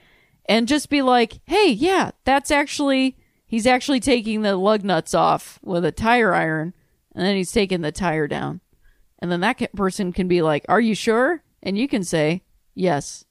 and 0.48 0.68
just 0.68 0.90
be 0.90 1.02
like, 1.02 1.40
hey, 1.46 1.72
yeah, 1.72 2.12
that's 2.24 2.52
actually, 2.52 3.18
he's 3.48 3.66
actually 3.66 4.00
taking 4.00 4.42
the 4.42 4.56
lug 4.56 4.84
nuts 4.84 5.16
off 5.16 5.60
with 5.64 5.84
a 5.84 5.92
tire 5.92 6.34
iron, 6.34 6.74
and 7.16 7.26
then 7.26 7.36
he's 7.36 7.52
taking 7.52 7.82
the 7.82 7.92
tire 7.92 8.28
down. 8.28 8.62
And 9.18 9.32
then 9.32 9.40
that 9.40 9.76
person 9.76 10.14
can 10.14 10.28
be 10.28 10.44
like, 10.44 10.66
are 10.70 10.82
you 10.82 10.94
sure? 10.94 11.42
And 11.64 11.78
you 11.78 11.88
can 11.88 12.04
say, 12.04 12.44
yes. 12.76 13.26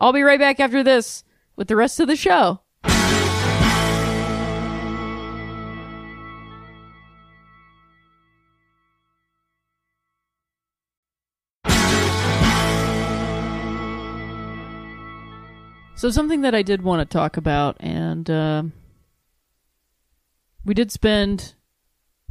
I'll 0.00 0.12
be 0.12 0.22
right 0.22 0.38
back 0.38 0.60
after 0.60 0.84
this 0.84 1.24
with 1.56 1.66
the 1.68 1.76
rest 1.76 1.98
of 1.98 2.06
the 2.06 2.16
show. 2.16 2.60
So 15.98 16.10
something 16.10 16.42
that 16.42 16.54
I 16.54 16.62
did 16.62 16.82
want 16.82 17.00
to 17.00 17.12
talk 17.12 17.36
about, 17.36 17.76
and 17.80 18.30
uh, 18.30 18.62
we 20.64 20.72
did 20.72 20.92
spend 20.92 21.54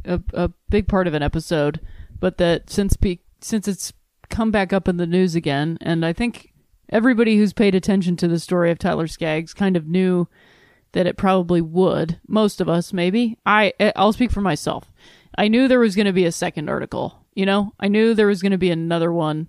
a, 0.06 0.22
a 0.32 0.50
big 0.70 0.88
part 0.88 1.06
of 1.06 1.12
an 1.12 1.22
episode, 1.22 1.78
but 2.18 2.38
that 2.38 2.70
since 2.70 2.96
pe- 2.96 3.18
since 3.42 3.68
it's 3.68 3.92
come 4.28 4.50
back 4.50 4.72
up 4.72 4.88
in 4.88 4.96
the 4.96 5.06
news 5.06 5.34
again, 5.34 5.78
and 5.80 6.04
I 6.04 6.12
think 6.12 6.52
everybody 6.90 7.36
who's 7.36 7.52
paid 7.52 7.74
attention 7.74 8.16
to 8.16 8.28
the 8.28 8.38
story 8.38 8.70
of 8.70 8.78
Tyler 8.78 9.06
Skaggs 9.06 9.54
kind 9.54 9.76
of 9.76 9.86
knew 9.86 10.28
that 10.92 11.06
it 11.06 11.16
probably 11.16 11.60
would. 11.60 12.18
Most 12.26 12.60
of 12.60 12.68
us, 12.68 12.92
maybe. 12.92 13.38
I 13.44 13.72
I'll 13.96 14.12
speak 14.12 14.30
for 14.30 14.40
myself. 14.40 14.90
I 15.36 15.48
knew 15.48 15.68
there 15.68 15.80
was 15.80 15.96
going 15.96 16.06
to 16.06 16.12
be 16.12 16.24
a 16.24 16.32
second 16.32 16.68
article. 16.68 17.24
You 17.34 17.46
know, 17.46 17.72
I 17.78 17.88
knew 17.88 18.14
there 18.14 18.26
was 18.26 18.42
going 18.42 18.52
to 18.52 18.58
be 18.58 18.70
another 18.70 19.12
one 19.12 19.48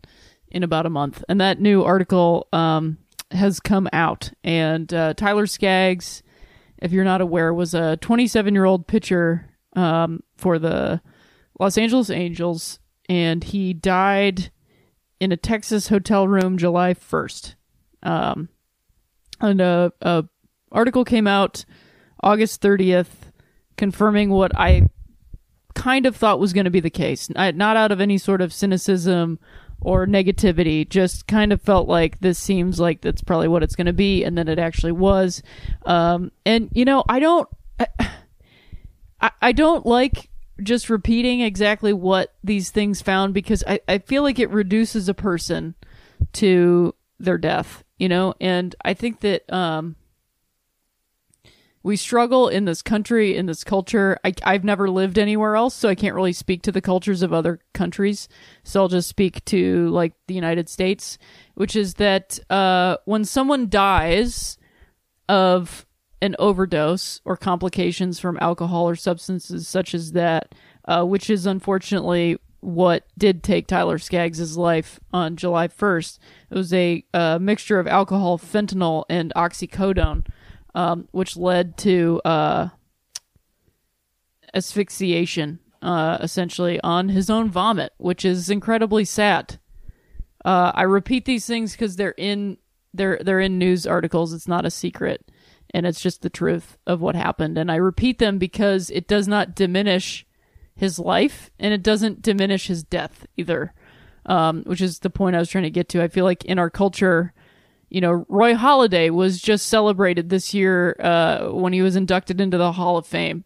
in 0.49 0.63
about 0.63 0.85
a 0.85 0.89
month, 0.89 1.23
and 1.29 1.39
that 1.41 1.59
new 1.59 1.83
article 1.83 2.47
um, 2.53 2.97
has 3.31 3.59
come 3.59 3.87
out. 3.93 4.31
And 4.43 4.93
uh, 4.93 5.13
Tyler 5.13 5.47
Skaggs, 5.47 6.23
if 6.77 6.91
you're 6.91 7.03
not 7.03 7.21
aware, 7.21 7.53
was 7.53 7.73
a 7.73 7.97
27 7.97 8.53
year 8.53 8.65
old 8.65 8.87
pitcher 8.87 9.49
um, 9.75 10.23
for 10.37 10.59
the 10.59 11.01
Los 11.59 11.77
Angeles 11.77 12.09
Angels, 12.09 12.79
and 13.07 13.43
he 13.43 13.73
died 13.73 14.51
in 15.19 15.31
a 15.31 15.37
Texas 15.37 15.89
hotel 15.89 16.27
room 16.27 16.57
July 16.57 16.93
1st. 16.93 17.55
Um, 18.03 18.49
and 19.41 19.61
a, 19.61 19.91
a 20.01 20.25
article 20.71 21.05
came 21.05 21.27
out 21.27 21.65
August 22.21 22.61
30th 22.61 23.31
confirming 23.77 24.29
what 24.29 24.51
I 24.57 24.89
kind 25.73 26.05
of 26.05 26.15
thought 26.15 26.39
was 26.39 26.53
going 26.53 26.65
to 26.65 26.71
be 26.71 26.81
the 26.81 26.89
case. 26.89 27.29
I, 27.35 27.51
not 27.51 27.77
out 27.77 27.91
of 27.91 28.01
any 28.01 28.17
sort 28.17 28.41
of 28.41 28.53
cynicism 28.53 29.39
or 29.81 30.05
negativity, 30.05 30.87
just 30.87 31.27
kind 31.27 31.53
of 31.53 31.61
felt 31.61 31.87
like 31.87 32.19
this 32.19 32.37
seems 32.37 32.79
like 32.79 33.01
that's 33.01 33.23
probably 33.23 33.47
what 33.47 33.63
it's 33.63 33.75
going 33.75 33.87
to 33.87 33.93
be, 33.93 34.23
and 34.25 34.37
then 34.37 34.49
it 34.49 34.59
actually 34.59 34.91
was. 34.91 35.41
Um, 35.85 36.31
and 36.45 36.69
you 36.73 36.83
know, 36.83 37.03
I 37.07 37.19
don't, 37.19 37.47
I, 39.21 39.31
I 39.41 39.51
don't 39.53 39.85
like 39.85 40.28
just 40.63 40.89
repeating 40.89 41.41
exactly 41.41 41.93
what 41.93 42.33
these 42.43 42.71
things 42.71 43.01
found 43.01 43.33
because 43.33 43.63
I, 43.67 43.79
I 43.87 43.97
feel 43.99 44.23
like 44.23 44.39
it 44.39 44.49
reduces 44.49 45.09
a 45.09 45.13
person 45.13 45.75
to 46.33 46.95
their 47.19 47.37
death, 47.37 47.83
you 47.97 48.09
know, 48.09 48.33
and 48.39 48.75
I 48.83 48.93
think 48.93 49.21
that 49.21 49.51
um, 49.51 49.95
we 51.83 51.95
struggle 51.95 52.49
in 52.49 52.65
this 52.65 52.81
country, 52.81 53.35
in 53.35 53.45
this 53.45 53.63
culture. 53.63 54.17
I, 54.23 54.33
I've 54.43 54.63
never 54.63 54.89
lived 54.89 55.17
anywhere 55.17 55.55
else, 55.55 55.75
so 55.75 55.89
I 55.89 55.95
can't 55.95 56.15
really 56.15 56.33
speak 56.33 56.61
to 56.63 56.71
the 56.71 56.81
cultures 56.81 57.21
of 57.21 57.33
other 57.33 57.59
countries. 57.73 58.27
So 58.63 58.81
I'll 58.81 58.87
just 58.89 59.09
speak 59.09 59.43
to 59.45 59.89
like 59.89 60.13
the 60.27 60.33
United 60.33 60.69
States, 60.69 61.17
which 61.55 61.75
is 61.75 61.95
that 61.95 62.39
uh, 62.49 62.97
when 63.05 63.25
someone 63.25 63.69
dies 63.69 64.57
of 65.27 65.85
an 66.21 66.35
overdose 66.39 67.21
or 67.25 67.37
complications 67.37 68.19
from 68.19 68.37
alcohol 68.41 68.89
or 68.89 68.95
substances 68.95 69.67
such 69.67 69.93
as 69.93 70.11
that, 70.13 70.53
uh, 70.85 71.03
which 71.03 71.29
is 71.29 71.45
unfortunately 71.45 72.37
what 72.61 73.05
did 73.17 73.41
take 73.41 73.67
Tyler 73.67 73.97
Skaggs' 73.97 74.57
life 74.57 74.99
on 75.13 75.35
July 75.35 75.67
1st. 75.67 76.19
It 76.49 76.55
was 76.55 76.73
a 76.73 77.05
uh, 77.13 77.39
mixture 77.39 77.79
of 77.79 77.87
alcohol, 77.87 78.37
fentanyl, 78.37 79.05
and 79.09 79.31
oxycodone, 79.35 80.25
um, 80.75 81.07
which 81.11 81.37
led 81.37 81.77
to 81.79 82.21
uh, 82.25 82.69
asphyxiation, 84.53 85.59
uh, 85.81 86.17
essentially, 86.19 86.81
on 86.81 87.09
his 87.09 87.29
own 87.29 87.49
vomit, 87.49 87.93
which 87.97 88.25
is 88.25 88.49
incredibly 88.49 89.05
sad. 89.05 89.59
Uh, 90.43 90.71
I 90.75 90.83
repeat 90.83 91.25
these 91.25 91.45
things 91.45 91.73
because 91.73 91.95
they're 91.95 92.15
in 92.17 92.57
they're 92.93 93.19
they're 93.23 93.39
in 93.39 93.59
news 93.59 93.85
articles. 93.85 94.33
It's 94.33 94.47
not 94.47 94.65
a 94.65 94.71
secret 94.71 95.29
and 95.71 95.85
it's 95.85 96.01
just 96.01 96.21
the 96.21 96.29
truth 96.29 96.77
of 96.87 97.01
what 97.01 97.15
happened. 97.15 97.57
And 97.57 97.71
I 97.71 97.75
repeat 97.75 98.19
them 98.19 98.37
because 98.37 98.89
it 98.89 99.07
does 99.07 99.27
not 99.27 99.55
diminish 99.55 100.25
his 100.75 100.97
life 100.97 101.51
and 101.59 101.73
it 101.73 101.83
doesn't 101.83 102.21
diminish 102.21 102.67
his 102.67 102.83
death 102.83 103.25
either, 103.37 103.73
um, 104.25 104.63
which 104.63 104.81
is 104.81 104.99
the 104.99 105.09
point 105.09 105.35
I 105.35 105.39
was 105.39 105.49
trying 105.49 105.65
to 105.65 105.69
get 105.69 105.89
to. 105.89 106.01
I 106.01 106.07
feel 106.07 106.25
like 106.25 106.45
in 106.45 106.57
our 106.57 106.69
culture, 106.69 107.33
you 107.89 108.01
know, 108.01 108.25
Roy 108.29 108.53
Halladay 108.53 109.09
was 109.09 109.41
just 109.41 109.67
celebrated 109.67 110.29
this 110.29 110.53
year 110.53 110.95
uh, 110.99 111.49
when 111.49 111.73
he 111.73 111.81
was 111.81 111.95
inducted 111.95 112.39
into 112.39 112.57
the 112.57 112.71
Hall 112.71 112.97
of 112.97 113.05
Fame. 113.05 113.43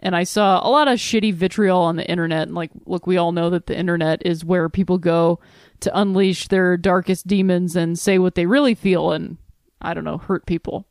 And 0.00 0.14
I 0.14 0.24
saw 0.24 0.60
a 0.66 0.68
lot 0.68 0.88
of 0.88 0.98
shitty 0.98 1.32
vitriol 1.32 1.80
on 1.80 1.96
the 1.96 2.06
internet. 2.06 2.42
And, 2.42 2.54
like, 2.54 2.70
look, 2.84 3.06
we 3.06 3.16
all 3.16 3.32
know 3.32 3.48
that 3.50 3.66
the 3.66 3.78
internet 3.78 4.20
is 4.26 4.44
where 4.44 4.68
people 4.68 4.98
go 4.98 5.40
to 5.80 5.98
unleash 5.98 6.48
their 6.48 6.76
darkest 6.76 7.26
demons 7.26 7.74
and 7.74 7.98
say 7.98 8.18
what 8.18 8.34
they 8.34 8.44
really 8.44 8.74
feel 8.74 9.12
and, 9.12 9.38
I 9.80 9.94
don't 9.94 10.04
know, 10.04 10.18
hurt 10.18 10.44
people. 10.44 10.86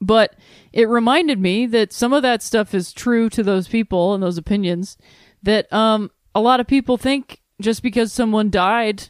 But 0.00 0.34
it 0.72 0.88
reminded 0.88 1.38
me 1.38 1.66
that 1.66 1.92
some 1.92 2.12
of 2.12 2.22
that 2.22 2.42
stuff 2.42 2.74
is 2.74 2.92
true 2.92 3.28
to 3.30 3.42
those 3.42 3.68
people 3.68 4.14
and 4.14 4.22
those 4.22 4.38
opinions 4.38 4.96
that 5.42 5.72
um, 5.72 6.10
a 6.34 6.40
lot 6.40 6.60
of 6.60 6.66
people 6.66 6.96
think 6.96 7.40
just 7.60 7.82
because 7.82 8.12
someone 8.12 8.50
died 8.50 9.08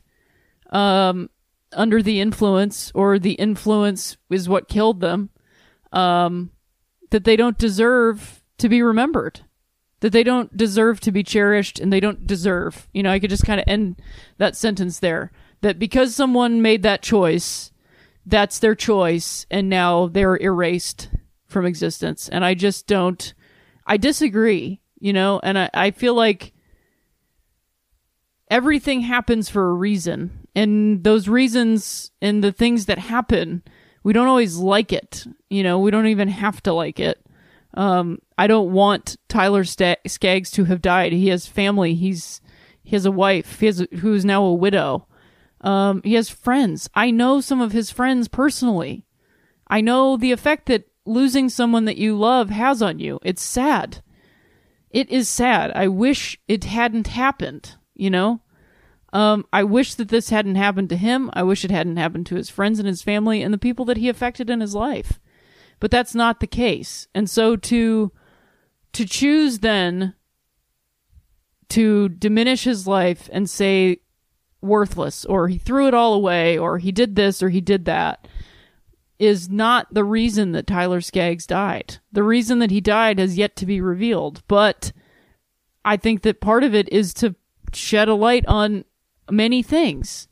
um, 0.70 1.30
under 1.72 2.02
the 2.02 2.20
influence 2.20 2.92
or 2.94 3.18
the 3.18 3.32
influence 3.34 4.16
is 4.30 4.48
what 4.48 4.68
killed 4.68 5.00
them, 5.00 5.30
um, 5.92 6.50
that 7.10 7.24
they 7.24 7.36
don't 7.36 7.58
deserve 7.58 8.42
to 8.58 8.68
be 8.68 8.82
remembered, 8.82 9.40
that 10.00 10.12
they 10.12 10.22
don't 10.22 10.56
deserve 10.56 11.00
to 11.00 11.12
be 11.12 11.22
cherished, 11.22 11.78
and 11.78 11.92
they 11.92 12.00
don't 12.00 12.26
deserve. 12.26 12.88
You 12.92 13.02
know, 13.02 13.10
I 13.10 13.18
could 13.18 13.30
just 13.30 13.46
kind 13.46 13.60
of 13.60 13.64
end 13.66 14.02
that 14.38 14.56
sentence 14.56 14.98
there. 14.98 15.30
That 15.60 15.78
because 15.78 16.14
someone 16.14 16.60
made 16.60 16.82
that 16.82 17.02
choice, 17.02 17.72
that's 18.26 18.58
their 18.58 18.74
choice 18.74 19.46
and 19.50 19.68
now 19.68 20.06
they're 20.08 20.40
erased 20.40 21.10
from 21.46 21.66
existence. 21.66 22.28
And 22.28 22.44
i 22.44 22.54
just 22.54 22.86
don't 22.86 23.34
i 23.86 23.96
disagree 23.96 24.80
you 24.98 25.12
know? 25.12 25.40
And 25.42 25.58
i, 25.58 25.70
I 25.74 25.90
feel 25.90 26.14
like 26.14 26.52
everything 28.50 29.00
happens 29.00 29.48
for 29.48 29.68
a 29.68 29.74
reason. 29.74 30.48
And 30.54 31.02
those 31.02 31.28
reasons 31.28 32.12
and 32.22 32.42
the 32.42 32.52
things 32.52 32.86
that 32.86 32.98
happen 32.98 33.62
we 34.02 34.12
don't 34.12 34.28
always 34.28 34.56
like 34.56 34.92
it 34.92 35.26
you 35.48 35.62
know? 35.62 35.78
We 35.78 35.90
don't 35.90 36.06
even 36.06 36.28
have 36.28 36.62
to 36.62 36.72
like 36.72 36.98
it. 37.00 37.20
Um, 37.74 38.18
i 38.38 38.46
don't 38.46 38.72
want 38.72 39.16
tyler 39.28 39.64
Sta- 39.64 40.02
skaggs 40.06 40.50
to 40.52 40.64
have 40.64 40.80
died. 40.80 41.12
He 41.12 41.28
has 41.28 41.46
family. 41.46 41.94
He's 41.94 42.40
he 42.82 42.96
has 42.96 43.06
a 43.06 43.10
wife. 43.10 43.60
He 43.60 43.66
has 43.66 43.86
who's 44.00 44.24
now 44.24 44.44
a 44.44 44.54
widow 44.54 45.06
um, 45.64 46.02
he 46.04 46.14
has 46.14 46.28
friends. 46.28 46.88
I 46.94 47.10
know 47.10 47.40
some 47.40 47.60
of 47.60 47.72
his 47.72 47.90
friends 47.90 48.28
personally. 48.28 49.06
I 49.66 49.80
know 49.80 50.16
the 50.16 50.30
effect 50.30 50.66
that 50.66 50.88
losing 51.06 51.48
someone 51.48 51.86
that 51.86 51.96
you 51.96 52.16
love 52.16 52.50
has 52.50 52.82
on 52.82 52.98
you. 52.98 53.18
It's 53.24 53.42
sad. 53.42 54.02
It 54.90 55.10
is 55.10 55.28
sad. 55.28 55.72
I 55.74 55.88
wish 55.88 56.38
it 56.46 56.64
hadn't 56.64 57.08
happened, 57.08 57.76
you 57.94 58.10
know? 58.10 58.42
Um, 59.14 59.46
I 59.52 59.64
wish 59.64 59.94
that 59.94 60.08
this 60.08 60.28
hadn't 60.28 60.56
happened 60.56 60.90
to 60.90 60.96
him. 60.96 61.30
I 61.32 61.42
wish 61.44 61.64
it 61.64 61.70
hadn't 61.70 61.96
happened 61.96 62.26
to 62.26 62.34
his 62.34 62.50
friends 62.50 62.78
and 62.78 62.86
his 62.86 63.02
family 63.02 63.42
and 63.42 63.54
the 63.54 63.58
people 63.58 63.84
that 63.86 63.96
he 63.96 64.08
affected 64.08 64.50
in 64.50 64.60
his 64.60 64.74
life. 64.74 65.18
But 65.80 65.90
that's 65.90 66.14
not 66.14 66.40
the 66.40 66.46
case. 66.46 67.08
And 67.14 67.28
so 67.28 67.56
to 67.56 68.12
to 68.92 69.04
choose 69.04 69.60
then 69.60 70.14
to 71.70 72.08
diminish 72.08 72.64
his 72.64 72.86
life 72.86 73.28
and 73.32 73.50
say 73.50 73.98
worthless 74.64 75.24
or 75.24 75.48
he 75.48 75.58
threw 75.58 75.86
it 75.86 75.94
all 75.94 76.14
away 76.14 76.58
or 76.58 76.78
he 76.78 76.90
did 76.90 77.14
this 77.14 77.42
or 77.42 77.50
he 77.50 77.60
did 77.60 77.84
that 77.84 78.26
is 79.18 79.48
not 79.48 79.92
the 79.92 80.04
reason 80.04 80.52
that 80.52 80.66
Tyler 80.66 81.00
Skaggs 81.00 81.46
died. 81.46 81.98
The 82.10 82.22
reason 82.22 82.58
that 82.58 82.70
he 82.70 82.80
died 82.80 83.18
has 83.18 83.38
yet 83.38 83.54
to 83.56 83.66
be 83.66 83.80
revealed, 83.80 84.42
but 84.48 84.92
I 85.84 85.96
think 85.96 86.22
that 86.22 86.40
part 86.40 86.64
of 86.64 86.74
it 86.74 86.88
is 86.90 87.14
to 87.14 87.36
shed 87.72 88.08
a 88.08 88.14
light 88.14 88.44
on 88.46 88.84
many 89.30 89.62
things. 89.62 90.28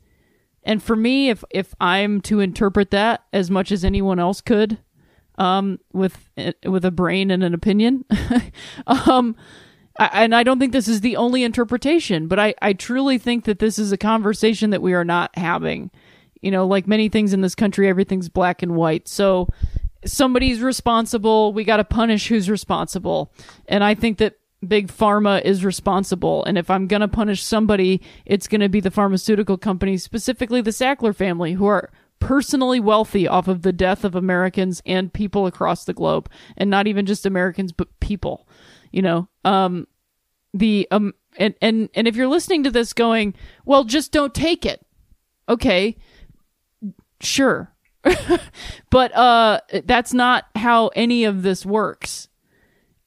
And 0.63 0.81
for 0.81 0.95
me, 0.95 1.29
if 1.29 1.43
if 1.49 1.73
I'm 1.79 2.21
to 2.21 2.39
interpret 2.39 2.91
that 2.91 3.23
as 3.33 3.51
much 3.51 3.71
as 3.71 3.83
anyone 3.83 4.19
else 4.19 4.41
could, 4.41 4.79
um, 5.37 5.79
with 5.91 6.29
with 6.65 6.85
a 6.85 6.91
brain 6.91 7.31
and 7.31 7.43
an 7.43 7.53
opinion, 7.53 8.05
um, 8.87 9.35
I, 9.99 10.23
and 10.23 10.35
I 10.35 10.43
don't 10.43 10.59
think 10.59 10.71
this 10.71 10.87
is 10.87 11.01
the 11.01 11.17
only 11.17 11.43
interpretation, 11.43 12.27
but 12.27 12.39
I 12.39 12.55
I 12.61 12.73
truly 12.73 13.17
think 13.17 13.45
that 13.45 13.59
this 13.59 13.77
is 13.77 13.91
a 13.91 13.97
conversation 13.97 14.71
that 14.71 14.81
we 14.81 14.93
are 14.93 15.05
not 15.05 15.37
having. 15.37 15.91
You 16.41 16.51
know, 16.51 16.67
like 16.67 16.87
many 16.87 17.09
things 17.09 17.31
in 17.33 17.41
this 17.41 17.55
country, 17.55 17.87
everything's 17.87 18.27
black 18.27 18.61
and 18.61 18.75
white. 18.75 19.07
So 19.07 19.47
somebody's 20.05 20.61
responsible. 20.61 21.53
We 21.53 21.63
got 21.63 21.77
to 21.77 21.83
punish 21.83 22.27
who's 22.27 22.49
responsible. 22.49 23.31
And 23.67 23.83
I 23.83 23.95
think 23.95 24.17
that 24.17 24.37
big 24.67 24.87
pharma 24.87 25.41
is 25.43 25.65
responsible. 25.65 26.43
And 26.45 26.57
if 26.57 26.69
I'm 26.69 26.87
going 26.87 27.01
to 27.01 27.07
punish 27.07 27.43
somebody, 27.43 28.01
it's 28.25 28.47
going 28.47 28.61
to 28.61 28.69
be 28.69 28.79
the 28.79 28.91
pharmaceutical 28.91 29.57
companies, 29.57 30.03
specifically 30.03 30.61
the 30.61 30.71
Sackler 30.71 31.15
family, 31.15 31.53
who 31.53 31.65
are 31.65 31.89
personally 32.19 32.79
wealthy 32.79 33.27
off 33.27 33.47
of 33.47 33.63
the 33.63 33.73
death 33.73 34.05
of 34.05 34.15
Americans 34.15 34.81
and 34.85 35.13
people 35.13 35.45
across 35.45 35.83
the 35.83 35.93
globe. 35.93 36.29
And 36.57 36.69
not 36.69 36.87
even 36.87 37.05
just 37.05 37.25
Americans, 37.25 37.71
but 37.71 37.99
people. 37.99 38.47
You 38.93 39.01
know, 39.01 39.27
um, 39.43 39.87
the, 40.53 40.87
um, 40.91 41.13
and, 41.37 41.55
and, 41.61 41.89
and 41.93 42.07
if 42.07 42.15
you're 42.15 42.27
listening 42.27 42.63
to 42.63 42.71
this 42.71 42.93
going, 42.93 43.33
well, 43.65 43.83
just 43.83 44.13
don't 44.13 44.33
take 44.33 44.65
it. 44.65 44.85
Okay. 45.49 45.97
Sure. 47.19 47.73
but, 48.89 49.15
uh, 49.15 49.59
that's 49.83 50.13
not 50.13 50.45
how 50.55 50.87
any 50.89 51.25
of 51.25 51.41
this 51.41 51.65
works 51.65 52.29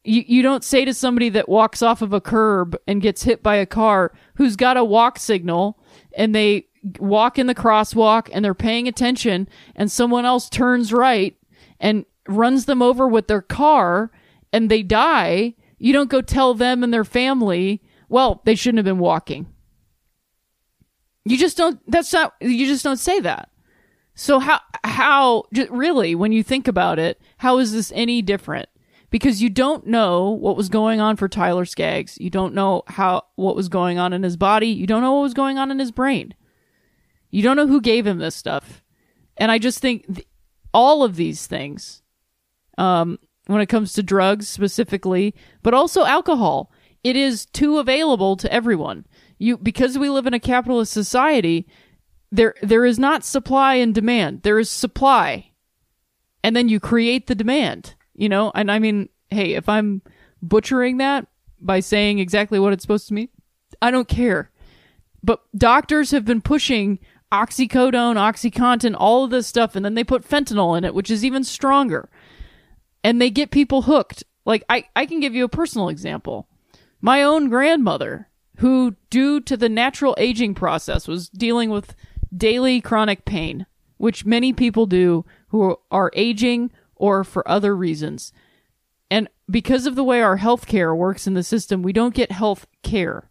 you, 0.06 0.24
you 0.26 0.42
don't 0.42 0.64
say 0.64 0.84
to 0.84 0.94
somebody 0.94 1.28
that 1.30 1.48
walks 1.48 1.82
off 1.82 2.00
of 2.00 2.12
a 2.12 2.20
curb 2.20 2.76
and 2.86 3.02
gets 3.02 3.24
hit 3.24 3.42
by 3.42 3.56
a 3.56 3.66
car 3.66 4.12
who's 4.36 4.56
got 4.56 4.76
a 4.76 4.84
walk 4.84 5.18
signal 5.18 5.78
and 6.16 6.34
they 6.34 6.66
walk 7.00 7.38
in 7.38 7.48
the 7.48 7.54
crosswalk 7.54 8.28
and 8.32 8.44
they're 8.44 8.54
paying 8.54 8.86
attention 8.86 9.48
and 9.74 9.90
someone 9.90 10.24
else 10.24 10.48
turns 10.48 10.92
right 10.92 11.36
and 11.80 12.04
runs 12.28 12.66
them 12.66 12.80
over 12.80 13.08
with 13.08 13.26
their 13.26 13.42
car 13.42 14.10
and 14.52 14.70
they 14.70 14.82
die, 14.82 15.54
you 15.78 15.92
don't 15.92 16.10
go 16.10 16.20
tell 16.20 16.54
them 16.54 16.82
and 16.82 16.92
their 16.92 17.04
family, 17.04 17.82
well, 18.08 18.42
they 18.44 18.54
shouldn't 18.54 18.78
have 18.78 18.84
been 18.84 18.98
walking. 18.98 19.46
You 21.24 21.36
just 21.36 21.56
don't, 21.56 21.80
that's 21.90 22.12
not, 22.12 22.34
you 22.40 22.66
just 22.66 22.84
don't 22.84 22.98
say 22.98 23.20
that. 23.20 23.50
So 24.14 24.38
how, 24.38 24.60
how, 24.84 25.44
really, 25.70 26.14
when 26.14 26.32
you 26.32 26.42
think 26.42 26.68
about 26.68 26.98
it, 26.98 27.20
how 27.38 27.58
is 27.58 27.72
this 27.72 27.92
any 27.94 28.22
different? 28.22 28.68
because 29.10 29.40
you 29.40 29.48
don't 29.48 29.86
know 29.86 30.30
what 30.30 30.56
was 30.56 30.68
going 30.68 31.00
on 31.00 31.16
for 31.16 31.28
Tyler 31.28 31.64
Skaggs. 31.64 32.18
You 32.20 32.30
don't 32.30 32.54
know 32.54 32.82
how 32.86 33.22
what 33.36 33.56
was 33.56 33.68
going 33.68 33.98
on 33.98 34.12
in 34.12 34.22
his 34.22 34.36
body. 34.36 34.68
You 34.68 34.86
don't 34.86 35.02
know 35.02 35.14
what 35.14 35.22
was 35.22 35.34
going 35.34 35.58
on 35.58 35.70
in 35.70 35.78
his 35.78 35.92
brain. 35.92 36.34
You 37.30 37.42
don't 37.42 37.56
know 37.56 37.66
who 37.66 37.80
gave 37.80 38.06
him 38.06 38.18
this 38.18 38.34
stuff. 38.34 38.82
And 39.36 39.50
I 39.50 39.58
just 39.58 39.78
think 39.78 40.06
th- 40.06 40.26
all 40.72 41.02
of 41.04 41.16
these 41.16 41.46
things, 41.46 42.02
um, 42.78 43.18
when 43.46 43.60
it 43.60 43.66
comes 43.66 43.92
to 43.92 44.02
drugs 44.02 44.48
specifically, 44.48 45.34
but 45.62 45.74
also 45.74 46.04
alcohol, 46.04 46.72
it 47.04 47.16
is 47.16 47.46
too 47.46 47.78
available 47.78 48.36
to 48.36 48.52
everyone. 48.52 49.06
You 49.38 49.56
because 49.56 49.98
we 49.98 50.08
live 50.08 50.26
in 50.26 50.34
a 50.34 50.40
capitalist 50.40 50.92
society, 50.92 51.66
there 52.32 52.54
there 52.62 52.84
is 52.84 52.98
not 52.98 53.24
supply 53.24 53.74
and 53.74 53.94
demand. 53.94 54.42
There 54.42 54.58
is 54.58 54.70
supply, 54.70 55.50
and 56.42 56.56
then 56.56 56.68
you 56.68 56.80
create 56.80 57.26
the 57.26 57.34
demand 57.34 57.94
you 58.16 58.28
know? 58.28 58.50
And 58.54 58.70
I 58.70 58.78
mean, 58.78 59.08
hey, 59.30 59.54
if 59.54 59.68
I'm 59.68 60.02
butchering 60.42 60.96
that 60.98 61.26
by 61.60 61.80
saying 61.80 62.18
exactly 62.18 62.58
what 62.58 62.72
it's 62.72 62.82
supposed 62.82 63.08
to 63.08 63.14
mean, 63.14 63.28
I 63.80 63.90
don't 63.90 64.08
care. 64.08 64.50
But 65.22 65.40
doctors 65.56 66.10
have 66.10 66.24
been 66.24 66.40
pushing 66.40 66.98
oxycodone, 67.32 68.16
oxycontin, 68.16 68.94
all 68.96 69.24
of 69.24 69.30
this 69.30 69.46
stuff, 69.46 69.76
and 69.76 69.84
then 69.84 69.94
they 69.94 70.04
put 70.04 70.28
fentanyl 70.28 70.76
in 70.76 70.84
it, 70.84 70.94
which 70.94 71.10
is 71.10 71.24
even 71.24 71.44
stronger. 71.44 72.08
And 73.02 73.20
they 73.20 73.30
get 73.30 73.50
people 73.50 73.82
hooked. 73.82 74.24
Like, 74.44 74.64
I, 74.68 74.84
I 74.94 75.06
can 75.06 75.20
give 75.20 75.34
you 75.34 75.44
a 75.44 75.48
personal 75.48 75.88
example. 75.88 76.48
My 77.00 77.22
own 77.22 77.48
grandmother, 77.48 78.28
who, 78.58 78.96
due 79.10 79.40
to 79.40 79.56
the 79.56 79.68
natural 79.68 80.14
aging 80.18 80.54
process, 80.54 81.06
was 81.06 81.28
dealing 81.28 81.70
with 81.70 81.94
daily 82.34 82.80
chronic 82.80 83.24
pain, 83.24 83.66
which 83.96 84.24
many 84.24 84.52
people 84.52 84.86
do 84.86 85.24
who 85.48 85.76
are 85.90 86.10
aging 86.14 86.70
or 86.94 87.24
for 87.24 87.48
other 87.48 87.76
reasons. 87.76 88.32
And 89.10 89.28
because 89.48 89.86
of 89.86 89.94
the 89.94 90.04
way 90.04 90.20
our 90.20 90.38
health 90.38 90.66
care 90.66 90.94
works 90.94 91.26
in 91.26 91.34
the 91.34 91.42
system, 91.42 91.82
we 91.82 91.92
don't 91.92 92.14
get 92.14 92.32
health 92.32 92.66
care. 92.82 93.30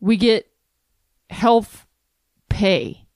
We 0.00 0.16
get 0.16 0.48
health 1.30 1.86
pay. 2.48 3.06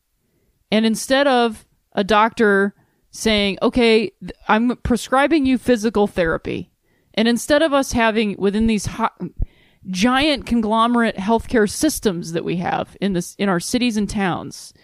And 0.70 0.85
instead 0.85 1.26
of 1.26 1.66
a 1.92 2.04
doctor 2.04 2.74
saying, 3.16 3.59
okay, 3.62 4.12
I'm 4.48 4.76
prescribing 4.79 5.46
you 5.46 5.59
physical 5.59 6.07
therapy, 6.07 6.70
and 7.14 7.26
instead 7.26 7.62
of 7.62 7.72
us 7.72 7.92
having 7.92 8.37
within 8.38 8.66
these 8.66 8.87
hot, 8.87 9.20
giant 9.88 10.46
conglomerate 10.46 11.16
healthcare 11.16 11.68
systems 11.68 12.33
that 12.33 12.44
we 12.44 12.57
have 12.57 12.96
in 13.00 13.12
this 13.12 13.35
in 13.37 13.48
our 13.48 13.61
cities 13.61 13.96
and 13.96 14.09
towns, 14.09 14.74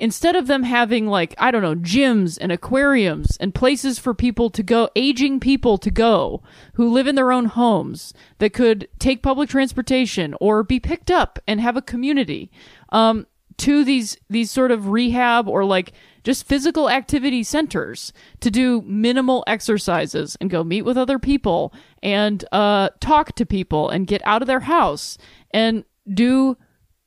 instead 0.00 0.34
of 0.34 0.46
them 0.46 0.62
having 0.62 1.06
like 1.06 1.34
i 1.38 1.50
don't 1.50 1.62
know 1.62 1.74
gyms 1.76 2.38
and 2.40 2.50
aquariums 2.50 3.36
and 3.36 3.54
places 3.54 3.98
for 3.98 4.14
people 4.14 4.48
to 4.50 4.62
go 4.62 4.88
aging 4.96 5.38
people 5.38 5.76
to 5.76 5.90
go 5.90 6.42
who 6.74 6.90
live 6.90 7.06
in 7.06 7.14
their 7.14 7.30
own 7.30 7.44
homes 7.44 8.14
that 8.38 8.52
could 8.52 8.88
take 8.98 9.22
public 9.22 9.48
transportation 9.48 10.34
or 10.40 10.62
be 10.64 10.80
picked 10.80 11.10
up 11.10 11.38
and 11.46 11.60
have 11.60 11.76
a 11.76 11.82
community 11.82 12.50
um, 12.88 13.26
to 13.58 13.84
these 13.84 14.16
these 14.30 14.50
sort 14.50 14.70
of 14.70 14.88
rehab 14.88 15.46
or 15.46 15.64
like 15.64 15.92
just 16.24 16.46
physical 16.46 16.90
activity 16.90 17.42
centers 17.42 18.12
to 18.40 18.50
do 18.50 18.82
minimal 18.82 19.44
exercises 19.46 20.36
and 20.40 20.50
go 20.50 20.62
meet 20.62 20.82
with 20.82 20.98
other 20.98 21.18
people 21.18 21.72
and 22.02 22.44
uh, 22.52 22.90
talk 23.00 23.34
to 23.34 23.46
people 23.46 23.88
and 23.88 24.06
get 24.06 24.22
out 24.24 24.42
of 24.42 24.46
their 24.48 24.60
house 24.60 25.16
and 25.52 25.84
do 26.12 26.56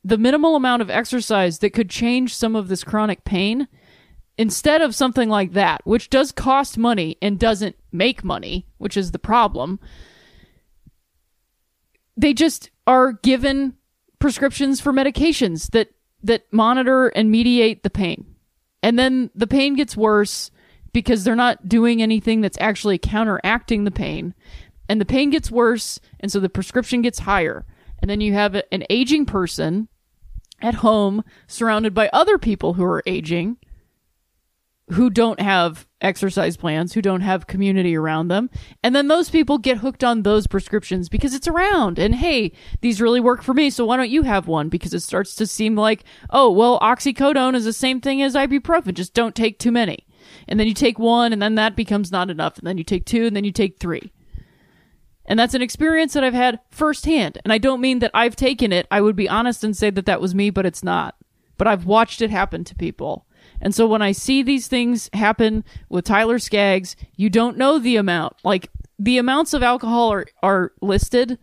the 0.03 0.17
minimal 0.17 0.55
amount 0.55 0.81
of 0.81 0.89
exercise 0.89 1.59
that 1.59 1.71
could 1.71 1.89
change 1.89 2.35
some 2.35 2.55
of 2.55 2.67
this 2.67 2.83
chronic 2.83 3.23
pain 3.23 3.67
instead 4.37 4.81
of 4.81 4.95
something 4.95 5.29
like 5.29 5.53
that, 5.53 5.81
which 5.85 6.09
does 6.09 6.31
cost 6.31 6.77
money 6.77 7.17
and 7.21 7.39
doesn't 7.39 7.75
make 7.91 8.23
money, 8.23 8.67
which 8.77 8.97
is 8.97 9.11
the 9.11 9.19
problem, 9.19 9.79
they 12.17 12.33
just 12.33 12.69
are 12.87 13.13
given 13.13 13.75
prescriptions 14.19 14.81
for 14.81 14.91
medications 14.93 15.71
that 15.71 15.89
that 16.25 16.45
monitor 16.53 17.07
and 17.09 17.29
mediate 17.29 17.83
the 17.83 17.89
pain. 17.89 18.32
And 18.83 18.99
then 18.99 19.31
the 19.33 19.47
pain 19.47 19.75
gets 19.75 19.97
worse 19.97 20.51
because 20.91 21.23
they're 21.23 21.35
not 21.35 21.67
doing 21.67 22.01
anything 22.01 22.41
that's 22.41 22.57
actually 22.59 22.99
counteracting 22.99 23.85
the 23.85 23.91
pain. 23.91 24.35
And 24.87 25.01
the 25.01 25.05
pain 25.05 25.29
gets 25.31 25.49
worse, 25.49 25.99
and 26.19 26.31
so 26.31 26.39
the 26.39 26.49
prescription 26.49 27.01
gets 27.01 27.19
higher. 27.19 27.65
And 27.99 28.09
then 28.11 28.21
you 28.21 28.33
have 28.33 28.53
an 28.53 28.83
aging 28.89 29.25
person 29.25 29.87
at 30.61 30.75
home 30.75 31.23
surrounded 31.47 31.93
by 31.93 32.09
other 32.11 32.37
people 32.37 32.73
who 32.73 32.83
are 32.83 33.01
aging 33.07 33.57
who 34.91 35.09
don't 35.09 35.39
have 35.39 35.87
exercise 36.03 36.57
plans, 36.57 36.93
who 36.93 37.01
don't 37.01 37.21
have 37.21 37.47
community 37.47 37.95
around 37.95 38.27
them. 38.27 38.49
And 38.83 38.95
then 38.95 39.07
those 39.07 39.29
people 39.29 39.57
get 39.57 39.77
hooked 39.77 40.03
on 40.03 40.21
those 40.21 40.45
prescriptions 40.45 41.09
because 41.09 41.33
it's 41.33 41.47
around. 41.47 41.97
And 41.97 42.13
hey, 42.15 42.51
these 42.81 43.01
really 43.01 43.19
work 43.19 43.41
for 43.41 43.53
me, 43.53 43.69
so 43.69 43.85
why 43.85 43.97
don't 43.97 44.09
you 44.09 44.23
have 44.23 44.47
one? 44.47 44.69
Because 44.69 44.93
it 44.93 45.01
starts 45.01 45.35
to 45.35 45.47
seem 45.47 45.75
like, 45.75 46.03
oh, 46.29 46.51
well, 46.51 46.79
oxycodone 46.81 47.55
is 47.55 47.65
the 47.65 47.73
same 47.73 48.01
thing 48.01 48.21
as 48.21 48.35
ibuprofen, 48.35 48.93
just 48.93 49.13
don't 49.13 49.35
take 49.35 49.57
too 49.57 49.71
many. 49.71 50.05
And 50.47 50.59
then 50.59 50.67
you 50.67 50.73
take 50.73 50.99
one, 50.99 51.33
and 51.33 51.41
then 51.41 51.55
that 51.55 51.75
becomes 51.75 52.11
not 52.11 52.29
enough. 52.29 52.57
And 52.57 52.67
then 52.67 52.77
you 52.77 52.83
take 52.83 53.05
two, 53.05 53.25
and 53.25 53.35
then 53.35 53.43
you 53.43 53.51
take 53.51 53.79
three. 53.79 54.11
And 55.25 55.39
that's 55.39 55.53
an 55.53 55.61
experience 55.61 56.13
that 56.13 56.23
I've 56.23 56.33
had 56.33 56.59
firsthand. 56.69 57.39
And 57.43 57.53
I 57.53 57.57
don't 57.57 57.81
mean 57.81 57.99
that 57.99 58.11
I've 58.13 58.35
taken 58.35 58.73
it. 58.73 58.87
I 58.91 59.01
would 59.01 59.15
be 59.15 59.29
honest 59.29 59.63
and 59.63 59.75
say 59.75 59.89
that 59.89 60.05
that 60.05 60.21
was 60.21 60.35
me, 60.35 60.49
but 60.49 60.65
it's 60.65 60.83
not. 60.83 61.15
But 61.57 61.67
I've 61.67 61.85
watched 61.85 62.21
it 62.21 62.29
happen 62.29 62.63
to 62.65 62.75
people. 62.75 63.25
And 63.63 63.73
so 63.73 63.87
when 63.87 64.01
I 64.01 64.11
see 64.11 64.43
these 64.43 64.67
things 64.67 65.09
happen 65.13 65.63
with 65.89 66.03
Tyler 66.03 66.37
Skaggs, 66.37 66.97
you 67.15 67.29
don't 67.29 67.57
know 67.57 67.79
the 67.79 67.95
amount. 67.95 68.35
Like 68.43 68.69
the 68.99 69.17
amounts 69.17 69.53
of 69.53 69.63
alcohol 69.63 70.11
are, 70.11 70.25
are 70.43 70.73
listed, 70.81 71.39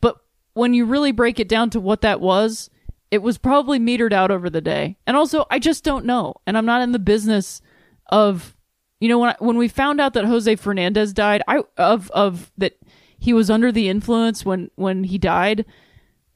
but 0.00 0.16
when 0.54 0.74
you 0.74 0.84
really 0.84 1.12
break 1.12 1.38
it 1.38 1.48
down 1.48 1.70
to 1.70 1.80
what 1.80 2.00
that 2.00 2.20
was, 2.20 2.70
it 3.12 3.22
was 3.22 3.38
probably 3.38 3.78
metered 3.78 4.12
out 4.12 4.32
over 4.32 4.50
the 4.50 4.60
day. 4.60 4.96
And 5.06 5.16
also, 5.16 5.46
I 5.48 5.60
just 5.60 5.84
don't 5.84 6.04
know. 6.04 6.34
And 6.44 6.58
I'm 6.58 6.66
not 6.66 6.82
in 6.82 6.90
the 6.90 6.98
business 6.98 7.62
of, 8.08 8.56
you 8.98 9.08
know, 9.08 9.20
when 9.20 9.30
I, 9.30 9.36
when 9.38 9.56
we 9.56 9.68
found 9.68 10.00
out 10.00 10.14
that 10.14 10.24
Jose 10.24 10.56
Fernandez 10.56 11.12
died, 11.12 11.40
I 11.46 11.62
of 11.76 12.10
of 12.10 12.50
that 12.58 12.76
he 13.16 13.32
was 13.32 13.48
under 13.48 13.70
the 13.70 13.88
influence 13.88 14.44
when 14.44 14.72
when 14.74 15.04
he 15.04 15.18
died, 15.18 15.64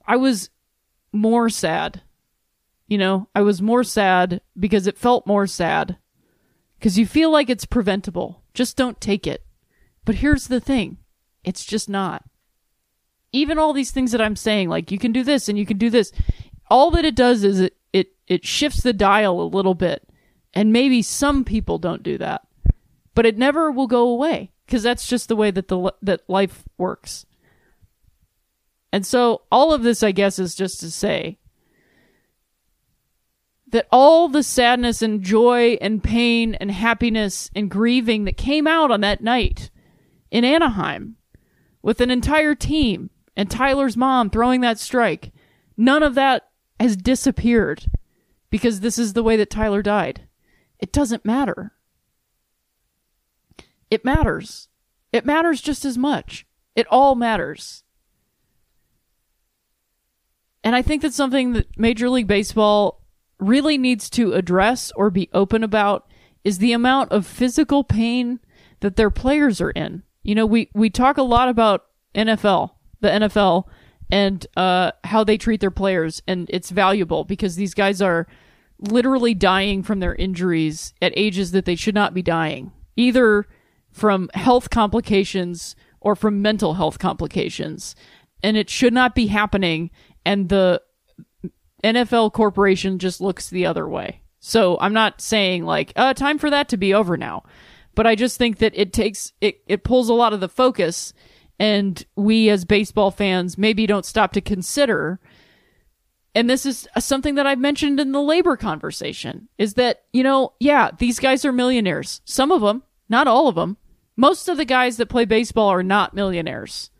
I 0.06 0.16
was 0.16 0.50
more 1.12 1.48
sad. 1.48 2.02
You 2.88 2.98
know, 2.98 3.28
I 3.34 3.42
was 3.42 3.62
more 3.62 3.84
sad 3.84 4.40
because 4.58 4.86
it 4.86 4.98
felt 4.98 5.26
more 5.26 5.46
sad. 5.46 5.98
Because 6.78 6.98
you 6.98 7.06
feel 7.06 7.30
like 7.30 7.50
it's 7.50 7.66
preventable. 7.66 8.42
Just 8.54 8.76
don't 8.76 9.00
take 9.00 9.26
it. 9.26 9.44
But 10.04 10.16
here's 10.16 10.48
the 10.48 10.60
thing 10.60 10.98
it's 11.44 11.64
just 11.64 11.88
not. 11.88 12.24
Even 13.30 13.58
all 13.58 13.74
these 13.74 13.90
things 13.90 14.12
that 14.12 14.22
I'm 14.22 14.36
saying, 14.36 14.70
like 14.70 14.90
you 14.90 14.98
can 14.98 15.12
do 15.12 15.22
this 15.22 15.48
and 15.48 15.58
you 15.58 15.66
can 15.66 15.76
do 15.76 15.90
this, 15.90 16.12
all 16.70 16.90
that 16.92 17.04
it 17.04 17.14
does 17.14 17.44
is 17.44 17.60
it, 17.60 17.76
it, 17.92 18.08
it 18.26 18.46
shifts 18.46 18.82
the 18.82 18.94
dial 18.94 19.40
a 19.40 19.42
little 19.42 19.74
bit. 19.74 20.08
And 20.54 20.72
maybe 20.72 21.02
some 21.02 21.44
people 21.44 21.78
don't 21.78 22.02
do 22.02 22.16
that. 22.18 22.46
But 23.14 23.26
it 23.26 23.36
never 23.36 23.70
will 23.70 23.86
go 23.86 24.08
away 24.08 24.52
because 24.64 24.82
that's 24.82 25.06
just 25.06 25.28
the 25.28 25.36
way 25.36 25.50
that 25.50 25.68
the 25.68 25.92
that 26.02 26.28
life 26.28 26.64
works. 26.78 27.26
And 28.92 29.04
so 29.04 29.42
all 29.52 29.74
of 29.74 29.82
this 29.82 30.02
I 30.02 30.12
guess 30.12 30.38
is 30.38 30.54
just 30.54 30.80
to 30.80 30.90
say 30.90 31.37
that 33.70 33.86
all 33.92 34.28
the 34.28 34.42
sadness 34.42 35.02
and 35.02 35.22
joy 35.22 35.76
and 35.80 36.02
pain 36.02 36.54
and 36.54 36.70
happiness 36.70 37.50
and 37.54 37.70
grieving 37.70 38.24
that 38.24 38.36
came 38.36 38.66
out 38.66 38.90
on 38.90 39.00
that 39.02 39.22
night 39.22 39.70
in 40.30 40.44
Anaheim 40.44 41.16
with 41.82 42.00
an 42.00 42.10
entire 42.10 42.54
team 42.54 43.10
and 43.36 43.50
Tyler's 43.50 43.96
mom 43.96 44.30
throwing 44.30 44.62
that 44.62 44.78
strike, 44.78 45.32
none 45.76 46.02
of 46.02 46.14
that 46.14 46.48
has 46.80 46.96
disappeared 46.96 47.86
because 48.50 48.80
this 48.80 48.98
is 48.98 49.12
the 49.12 49.22
way 49.22 49.36
that 49.36 49.50
Tyler 49.50 49.82
died. 49.82 50.22
It 50.78 50.92
doesn't 50.92 51.24
matter. 51.24 51.72
It 53.90 54.04
matters. 54.04 54.68
It 55.12 55.26
matters 55.26 55.60
just 55.60 55.84
as 55.84 55.98
much. 55.98 56.46
It 56.74 56.86
all 56.90 57.14
matters. 57.14 57.82
And 60.62 60.74
I 60.76 60.82
think 60.82 61.02
that's 61.02 61.16
something 61.16 61.52
that 61.54 61.78
Major 61.78 62.10
League 62.10 62.26
Baseball 62.26 63.02
really 63.38 63.78
needs 63.78 64.10
to 64.10 64.32
address 64.32 64.90
or 64.96 65.10
be 65.10 65.28
open 65.32 65.62
about 65.62 66.06
is 66.44 66.58
the 66.58 66.72
amount 66.72 67.12
of 67.12 67.26
physical 67.26 67.84
pain 67.84 68.40
that 68.80 68.96
their 68.96 69.10
players 69.10 69.60
are 69.60 69.70
in. 69.70 70.02
You 70.22 70.34
know, 70.34 70.46
we, 70.46 70.70
we 70.74 70.90
talk 70.90 71.16
a 71.16 71.22
lot 71.22 71.48
about 71.48 71.86
NFL, 72.14 72.70
the 73.00 73.08
NFL, 73.08 73.64
and 74.10 74.46
uh, 74.56 74.92
how 75.04 75.24
they 75.24 75.36
treat 75.36 75.60
their 75.60 75.70
players, 75.70 76.22
and 76.26 76.48
it's 76.50 76.70
valuable 76.70 77.24
because 77.24 77.56
these 77.56 77.74
guys 77.74 78.00
are 78.00 78.26
literally 78.78 79.34
dying 79.34 79.82
from 79.82 80.00
their 80.00 80.14
injuries 80.14 80.94
at 81.02 81.12
ages 81.16 81.50
that 81.50 81.64
they 81.64 81.74
should 81.74 81.94
not 81.94 82.14
be 82.14 82.22
dying, 82.22 82.72
either 82.96 83.46
from 83.90 84.30
health 84.34 84.70
complications 84.70 85.74
or 86.00 86.14
from 86.14 86.40
mental 86.40 86.74
health 86.74 86.98
complications. 86.98 87.96
And 88.42 88.56
it 88.56 88.70
should 88.70 88.92
not 88.92 89.14
be 89.14 89.26
happening. 89.26 89.90
And 90.24 90.48
the 90.48 90.80
NFL 91.84 92.32
corporation 92.32 92.98
just 92.98 93.20
looks 93.20 93.48
the 93.48 93.66
other 93.66 93.88
way. 93.88 94.22
So 94.40 94.78
I'm 94.80 94.92
not 94.92 95.20
saying 95.20 95.64
like, 95.64 95.92
uh, 95.96 96.14
time 96.14 96.38
for 96.38 96.50
that 96.50 96.68
to 96.70 96.76
be 96.76 96.94
over 96.94 97.16
now. 97.16 97.44
But 97.94 98.06
I 98.06 98.14
just 98.14 98.36
think 98.36 98.58
that 98.58 98.72
it 98.76 98.92
takes, 98.92 99.32
it, 99.40 99.60
it 99.66 99.82
pulls 99.82 100.08
a 100.08 100.14
lot 100.14 100.32
of 100.32 100.40
the 100.40 100.48
focus 100.48 101.12
and 101.58 102.04
we 102.14 102.48
as 102.48 102.64
baseball 102.64 103.10
fans 103.10 103.58
maybe 103.58 103.86
don't 103.86 104.06
stop 104.06 104.32
to 104.32 104.40
consider 104.40 105.18
and 106.38 106.48
this 106.48 106.64
is 106.64 106.86
something 107.00 107.34
that 107.34 107.48
I've 107.48 107.58
mentioned 107.58 107.98
in 107.98 108.12
the 108.12 108.22
labor 108.22 108.56
conversation 108.56 109.48
is 109.58 109.74
that, 109.74 110.04
you 110.12 110.22
know, 110.22 110.52
yeah, 110.60 110.92
these 110.96 111.18
guys 111.18 111.44
are 111.44 111.50
millionaires. 111.50 112.20
Some 112.24 112.52
of 112.52 112.60
them, 112.60 112.84
not 113.08 113.26
all 113.26 113.48
of 113.48 113.56
them. 113.56 113.76
Most 114.16 114.48
of 114.48 114.56
the 114.56 114.64
guys 114.64 114.98
that 114.98 115.08
play 115.08 115.24
baseball 115.24 115.68
are 115.68 115.82
not 115.82 116.14
millionaires 116.14 116.90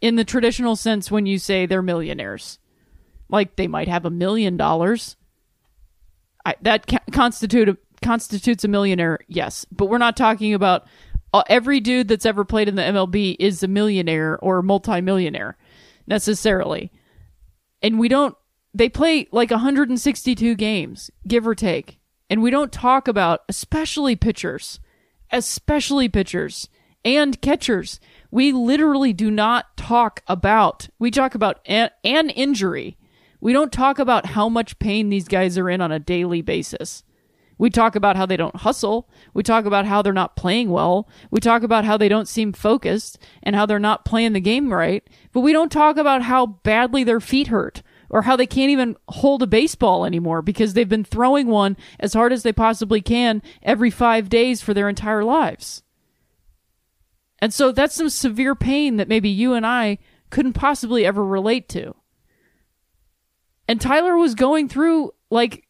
in 0.00 0.16
the 0.16 0.24
traditional 0.24 0.74
sense 0.74 1.10
when 1.10 1.26
you 1.26 1.38
say 1.38 1.66
they're 1.66 1.82
millionaires. 1.82 2.58
Like 3.28 3.56
they 3.56 3.66
might 3.66 3.88
have 3.88 4.04
a 4.04 4.10
million 4.10 4.56
dollars. 4.56 5.16
that 6.62 6.86
ca- 6.86 6.98
constitute 7.12 7.68
a, 7.68 7.78
constitutes 8.02 8.64
a 8.64 8.68
millionaire, 8.68 9.20
yes, 9.28 9.66
but 9.70 9.86
we're 9.86 9.98
not 9.98 10.16
talking 10.16 10.54
about 10.54 10.86
uh, 11.32 11.42
every 11.48 11.80
dude 11.80 12.08
that's 12.08 12.26
ever 12.26 12.44
played 12.44 12.68
in 12.68 12.74
the 12.74 12.82
MLB 12.82 13.36
is 13.38 13.62
a 13.62 13.68
millionaire 13.68 14.38
or 14.38 14.58
a 14.58 14.62
multimillionaire 14.62 15.56
necessarily. 16.06 16.90
And 17.82 17.98
we 17.98 18.08
don't 18.08 18.34
they 18.74 18.88
play 18.88 19.28
like 19.32 19.50
162 19.50 20.54
games, 20.54 21.10
give 21.26 21.46
or 21.46 21.54
take. 21.54 21.98
And 22.30 22.42
we 22.42 22.50
don't 22.50 22.72
talk 22.72 23.08
about 23.08 23.40
especially 23.48 24.16
pitchers, 24.16 24.80
especially 25.32 26.08
pitchers 26.08 26.68
and 27.04 27.40
catchers. 27.40 28.00
We 28.30 28.52
literally 28.52 29.12
do 29.12 29.30
not 29.30 29.76
talk 29.76 30.22
about, 30.26 30.88
we 30.98 31.10
talk 31.10 31.34
about 31.34 31.60
an, 31.66 31.90
an 32.04 32.30
injury. 32.30 32.98
We 33.40 33.52
don't 33.52 33.72
talk 33.72 33.98
about 33.98 34.26
how 34.26 34.48
much 34.48 34.78
pain 34.78 35.08
these 35.08 35.28
guys 35.28 35.56
are 35.56 35.70
in 35.70 35.80
on 35.80 35.92
a 35.92 35.98
daily 35.98 36.42
basis. 36.42 37.04
We 37.58 37.70
talk 37.70 37.96
about 37.96 38.16
how 38.16 38.24
they 38.24 38.36
don't 38.36 38.54
hustle. 38.54 39.08
We 39.34 39.42
talk 39.42 39.64
about 39.64 39.84
how 39.84 40.00
they're 40.00 40.12
not 40.12 40.36
playing 40.36 40.70
well. 40.70 41.08
We 41.30 41.40
talk 41.40 41.64
about 41.64 41.84
how 41.84 41.96
they 41.96 42.08
don't 42.08 42.28
seem 42.28 42.52
focused 42.52 43.18
and 43.42 43.56
how 43.56 43.66
they're 43.66 43.80
not 43.80 44.04
playing 44.04 44.32
the 44.32 44.40
game 44.40 44.72
right. 44.72 45.02
But 45.32 45.40
we 45.40 45.52
don't 45.52 45.72
talk 45.72 45.96
about 45.96 46.22
how 46.22 46.46
badly 46.46 47.02
their 47.02 47.20
feet 47.20 47.48
hurt 47.48 47.82
or 48.10 48.22
how 48.22 48.36
they 48.36 48.46
can't 48.46 48.70
even 48.70 48.96
hold 49.08 49.42
a 49.42 49.46
baseball 49.46 50.04
anymore 50.04 50.40
because 50.40 50.74
they've 50.74 50.88
been 50.88 51.04
throwing 51.04 51.48
one 51.48 51.76
as 51.98 52.14
hard 52.14 52.32
as 52.32 52.44
they 52.44 52.52
possibly 52.52 53.02
can 53.02 53.42
every 53.62 53.90
five 53.90 54.28
days 54.28 54.62
for 54.62 54.72
their 54.72 54.88
entire 54.88 55.24
lives. 55.24 55.82
And 57.40 57.52
so 57.52 57.72
that's 57.72 57.94
some 57.94 58.08
severe 58.08 58.54
pain 58.54 58.96
that 58.96 59.08
maybe 59.08 59.28
you 59.28 59.54
and 59.54 59.66
I 59.66 59.98
couldn't 60.30 60.54
possibly 60.54 61.04
ever 61.04 61.24
relate 61.24 61.68
to. 61.70 61.94
And 63.68 63.80
Tyler 63.80 64.16
was 64.16 64.34
going 64.34 64.68
through 64.68 65.12
like 65.30 65.68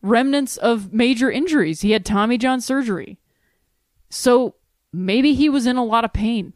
remnants 0.00 0.56
of 0.56 0.92
major 0.92 1.30
injuries. 1.30 1.80
He 1.80 1.90
had 1.90 2.04
Tommy 2.04 2.38
John 2.38 2.60
surgery. 2.60 3.18
So 4.10 4.54
maybe 4.92 5.34
he 5.34 5.48
was 5.48 5.66
in 5.66 5.76
a 5.76 5.84
lot 5.84 6.04
of 6.04 6.12
pain. 6.12 6.52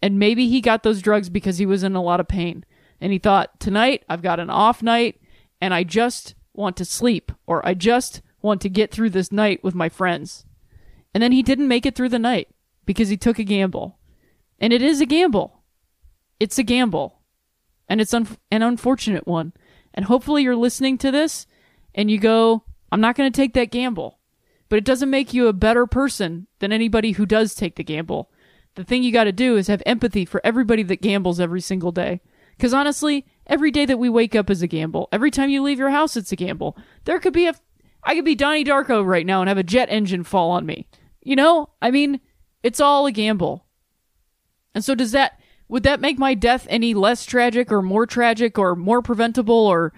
And 0.00 0.18
maybe 0.18 0.48
he 0.48 0.60
got 0.60 0.82
those 0.82 1.02
drugs 1.02 1.28
because 1.28 1.58
he 1.58 1.66
was 1.66 1.82
in 1.82 1.94
a 1.94 2.02
lot 2.02 2.20
of 2.20 2.28
pain. 2.28 2.64
And 3.00 3.12
he 3.12 3.18
thought, 3.18 3.60
tonight 3.60 4.04
I've 4.08 4.22
got 4.22 4.40
an 4.40 4.50
off 4.50 4.82
night 4.82 5.20
and 5.60 5.74
I 5.74 5.84
just 5.84 6.34
want 6.52 6.76
to 6.78 6.84
sleep 6.84 7.32
or 7.46 7.66
I 7.66 7.74
just 7.74 8.22
want 8.40 8.60
to 8.62 8.68
get 8.68 8.90
through 8.90 9.10
this 9.10 9.32
night 9.32 9.62
with 9.64 9.74
my 9.74 9.88
friends. 9.88 10.44
And 11.12 11.22
then 11.22 11.32
he 11.32 11.42
didn't 11.42 11.68
make 11.68 11.86
it 11.86 11.94
through 11.94 12.10
the 12.10 12.18
night 12.18 12.48
because 12.86 13.08
he 13.08 13.16
took 13.16 13.38
a 13.38 13.44
gamble. 13.44 13.98
And 14.58 14.72
it 14.72 14.82
is 14.82 15.00
a 15.00 15.06
gamble. 15.06 15.62
It's 16.38 16.58
a 16.58 16.62
gamble. 16.62 17.20
And 17.88 18.00
it's 18.00 18.14
un- 18.14 18.36
an 18.50 18.62
unfortunate 18.62 19.26
one. 19.26 19.52
And 19.94 20.04
hopefully 20.04 20.42
you're 20.42 20.56
listening 20.56 20.98
to 20.98 21.10
this 21.10 21.46
and 21.94 22.10
you 22.10 22.18
go, 22.18 22.64
I'm 22.92 23.00
not 23.00 23.16
going 23.16 23.30
to 23.30 23.36
take 23.36 23.54
that 23.54 23.70
gamble. 23.70 24.18
But 24.68 24.76
it 24.76 24.84
doesn't 24.84 25.10
make 25.10 25.32
you 25.32 25.46
a 25.46 25.52
better 25.52 25.86
person 25.86 26.48
than 26.58 26.72
anybody 26.72 27.12
who 27.12 27.26
does 27.26 27.54
take 27.54 27.76
the 27.76 27.84
gamble. 27.84 28.30
The 28.74 28.84
thing 28.84 29.04
you 29.04 29.12
got 29.12 29.24
to 29.24 29.32
do 29.32 29.56
is 29.56 29.68
have 29.68 29.82
empathy 29.86 30.24
for 30.24 30.40
everybody 30.44 30.82
that 30.82 31.00
gambles 31.00 31.38
every 31.38 31.60
single 31.60 31.92
day. 31.92 32.20
Because 32.56 32.74
honestly, 32.74 33.26
every 33.46 33.70
day 33.70 33.86
that 33.86 33.98
we 33.98 34.08
wake 34.08 34.34
up 34.34 34.50
is 34.50 34.62
a 34.62 34.66
gamble. 34.66 35.08
Every 35.12 35.30
time 35.30 35.50
you 35.50 35.62
leave 35.62 35.78
your 35.78 35.90
house, 35.90 36.16
it's 36.16 36.32
a 36.32 36.36
gamble. 36.36 36.76
There 37.04 37.20
could 37.20 37.32
be 37.32 37.46
a, 37.46 37.54
I 38.02 38.14
could 38.14 38.24
be 38.24 38.34
Donnie 38.34 38.64
Darko 38.64 39.04
right 39.04 39.26
now 39.26 39.40
and 39.40 39.48
have 39.48 39.58
a 39.58 39.62
jet 39.62 39.88
engine 39.90 40.24
fall 40.24 40.50
on 40.50 40.66
me. 40.66 40.88
You 41.22 41.36
know, 41.36 41.70
I 41.80 41.90
mean, 41.90 42.20
it's 42.62 42.80
all 42.80 43.06
a 43.06 43.12
gamble. 43.12 43.64
And 44.74 44.84
so 44.84 44.94
does 44.94 45.12
that, 45.12 45.38
would 45.74 45.82
that 45.82 46.00
make 46.00 46.20
my 46.20 46.34
death 46.34 46.68
any 46.70 46.94
less 46.94 47.26
tragic 47.26 47.72
or 47.72 47.82
more 47.82 48.06
tragic 48.06 48.60
or 48.60 48.76
more 48.76 49.02
preventable 49.02 49.66
or 49.66 49.92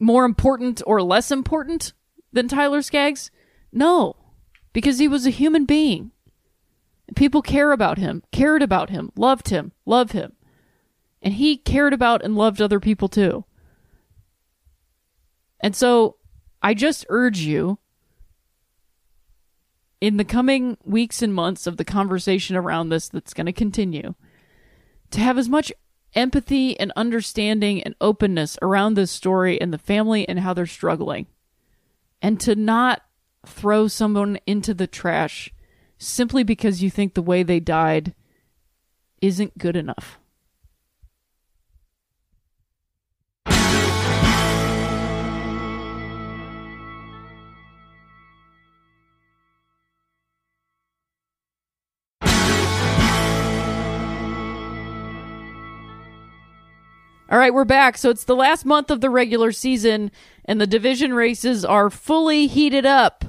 more 0.00 0.24
important 0.24 0.80
or 0.86 1.02
less 1.02 1.30
important 1.30 1.92
than 2.32 2.48
Tyler 2.48 2.80
Skaggs? 2.80 3.30
No, 3.70 4.16
because 4.72 4.98
he 4.98 5.06
was 5.06 5.26
a 5.26 5.30
human 5.30 5.66
being. 5.66 6.10
People 7.16 7.42
care 7.42 7.70
about 7.72 7.98
him, 7.98 8.22
cared 8.32 8.62
about 8.62 8.88
him, 8.88 9.12
loved 9.14 9.50
him, 9.50 9.72
love 9.84 10.12
him. 10.12 10.32
And 11.20 11.34
he 11.34 11.58
cared 11.58 11.92
about 11.92 12.24
and 12.24 12.34
loved 12.34 12.62
other 12.62 12.80
people 12.80 13.08
too. 13.08 13.44
And 15.60 15.76
so 15.76 16.16
I 16.62 16.72
just 16.72 17.04
urge 17.10 17.40
you 17.40 17.78
in 20.00 20.16
the 20.16 20.24
coming 20.24 20.78
weeks 20.82 21.20
and 21.20 21.34
months 21.34 21.66
of 21.66 21.76
the 21.76 21.84
conversation 21.84 22.56
around 22.56 22.88
this 22.88 23.10
that's 23.10 23.34
going 23.34 23.44
to 23.44 23.52
continue 23.52 24.14
to 25.14 25.20
have 25.20 25.38
as 25.38 25.48
much 25.48 25.72
empathy 26.14 26.78
and 26.78 26.92
understanding 26.96 27.80
and 27.84 27.94
openness 28.00 28.58
around 28.60 28.94
this 28.94 29.12
story 29.12 29.60
and 29.60 29.72
the 29.72 29.78
family 29.78 30.28
and 30.28 30.40
how 30.40 30.52
they're 30.52 30.66
struggling. 30.66 31.28
And 32.20 32.40
to 32.40 32.56
not 32.56 33.02
throw 33.46 33.86
someone 33.86 34.38
into 34.44 34.74
the 34.74 34.88
trash 34.88 35.52
simply 35.98 36.42
because 36.42 36.82
you 36.82 36.90
think 36.90 37.14
the 37.14 37.22
way 37.22 37.44
they 37.44 37.60
died 37.60 38.12
isn't 39.20 39.56
good 39.56 39.76
enough. 39.76 40.18
All 57.34 57.40
right, 57.40 57.52
we're 57.52 57.64
back. 57.64 57.98
So 57.98 58.10
it's 58.10 58.22
the 58.22 58.36
last 58.36 58.64
month 58.64 58.92
of 58.92 59.00
the 59.00 59.10
regular 59.10 59.50
season, 59.50 60.12
and 60.44 60.60
the 60.60 60.68
division 60.68 61.12
races 61.12 61.64
are 61.64 61.90
fully 61.90 62.46
heated 62.46 62.86
up. 62.86 63.24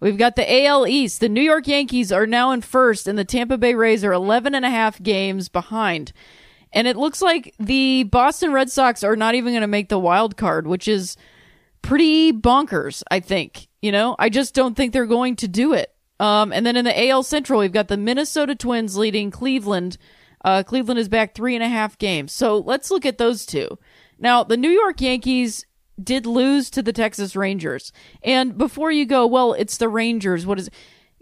We've 0.00 0.18
got 0.18 0.34
the 0.34 0.66
AL 0.66 0.88
East. 0.88 1.20
The 1.20 1.28
New 1.28 1.40
York 1.40 1.68
Yankees 1.68 2.10
are 2.10 2.26
now 2.26 2.50
in 2.50 2.62
first, 2.62 3.06
and 3.06 3.16
the 3.16 3.24
Tampa 3.24 3.56
Bay 3.56 3.76
Rays 3.76 4.02
are 4.02 4.12
11 4.12 4.56
and 4.56 4.64
a 4.64 4.70
half 4.70 5.00
games 5.00 5.48
behind. 5.48 6.12
And 6.72 6.88
it 6.88 6.96
looks 6.96 7.22
like 7.22 7.54
the 7.60 8.02
Boston 8.02 8.52
Red 8.52 8.72
Sox 8.72 9.04
are 9.04 9.14
not 9.14 9.36
even 9.36 9.52
going 9.52 9.60
to 9.60 9.68
make 9.68 9.88
the 9.88 10.00
wild 10.00 10.36
card, 10.36 10.66
which 10.66 10.88
is 10.88 11.16
pretty 11.80 12.32
bonkers, 12.32 13.04
I 13.08 13.20
think. 13.20 13.68
You 13.80 13.92
know, 13.92 14.16
I 14.18 14.30
just 14.30 14.56
don't 14.56 14.76
think 14.76 14.92
they're 14.92 15.06
going 15.06 15.36
to 15.36 15.46
do 15.46 15.74
it. 15.74 15.94
Um, 16.18 16.52
and 16.52 16.66
then 16.66 16.76
in 16.76 16.84
the 16.84 17.08
AL 17.08 17.22
Central, 17.22 17.60
we've 17.60 17.70
got 17.70 17.86
the 17.86 17.96
Minnesota 17.96 18.56
Twins 18.56 18.96
leading 18.96 19.30
Cleveland. 19.30 19.96
Uh, 20.44 20.62
Cleveland 20.62 21.00
is 21.00 21.08
back 21.08 21.34
three 21.34 21.54
and 21.54 21.64
a 21.64 21.68
half 21.68 21.98
games. 21.98 22.32
So 22.32 22.58
let's 22.58 22.90
look 22.90 23.06
at 23.06 23.18
those 23.18 23.46
two. 23.46 23.78
Now, 24.18 24.44
the 24.44 24.56
New 24.56 24.70
York 24.70 25.00
Yankees 25.00 25.64
did 26.02 26.26
lose 26.26 26.70
to 26.70 26.82
the 26.82 26.92
Texas 26.92 27.34
Rangers. 27.34 27.92
And 28.22 28.56
before 28.56 28.92
you 28.92 29.06
go, 29.06 29.26
well, 29.26 29.54
it's 29.54 29.78
the 29.78 29.88
Rangers. 29.88 30.46
What 30.46 30.58
is 30.58 30.70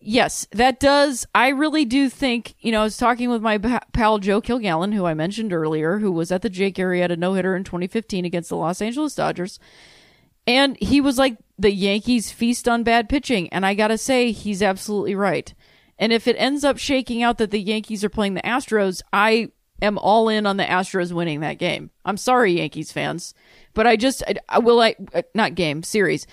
Yes, 0.05 0.49
that 0.51 0.81
does. 0.81 1.27
I 1.33 1.51
really 1.51 1.85
do 1.85 2.09
think, 2.09 2.57
you 2.59 2.73
know, 2.73 2.81
I 2.81 2.85
was 2.85 2.97
talking 2.97 3.31
with 3.31 3.41
my 3.41 3.59
pal 3.93 4.19
Joe 4.19 4.41
Kilgallon, 4.41 4.93
who 4.95 5.05
I 5.05 5.15
mentioned 5.15 5.53
earlier, 5.53 5.99
who 5.99 6.11
was 6.11 6.33
at 6.33 6.43
the 6.43 6.51
Jake 6.51 6.75
Arrieta 6.75 7.17
no 7.17 7.35
hitter 7.35 7.55
in 7.55 7.63
2015 7.63 8.25
against 8.25 8.49
the 8.49 8.57
Los 8.57 8.83
Angeles 8.83 9.15
Dodgers. 9.15 9.61
And 10.45 10.77
he 10.81 11.01
was 11.01 11.19
like, 11.19 11.37
the 11.57 11.71
Yankees 11.71 12.33
feast 12.33 12.69
on 12.69 12.83
bad 12.83 13.09
pitching. 13.09 13.49
And 13.51 13.65
I 13.65 13.75
got 13.75 13.89
to 13.89 13.99
say, 13.99 14.33
he's 14.33 14.61
absolutely 14.61 15.15
right. 15.15 15.55
And 16.03 16.13
if 16.13 16.27
it 16.27 16.35
ends 16.37 16.65
up 16.65 16.79
shaking 16.79 17.23
out 17.23 17.39
that 17.39 17.53
the 17.53 17.61
Yankees 17.61 18.03
are 18.03 18.09
playing 18.09 18.35
the 18.35 18.43
Astros, 18.43 19.03
I 19.13 19.53
am 19.81 19.99
all 19.99 20.29
in 20.29 20.47
on 20.47 20.57
the 20.57 20.65
Astros 20.65 21.13
winning 21.13 21.39
that 21.41 21.59
game. 21.59 21.93
I'm 22.05 22.17
sorry, 22.17 22.55
Yankees 22.55 22.91
fans. 22.91 23.35
But 23.73 23.87
I 23.87 23.95
just, 23.95 24.25
I, 24.49 24.59
will 24.59 24.81
I, 24.81 24.97
uh, 25.15 25.23
not 25.33 25.55
game, 25.55 25.85
series. 25.85 26.27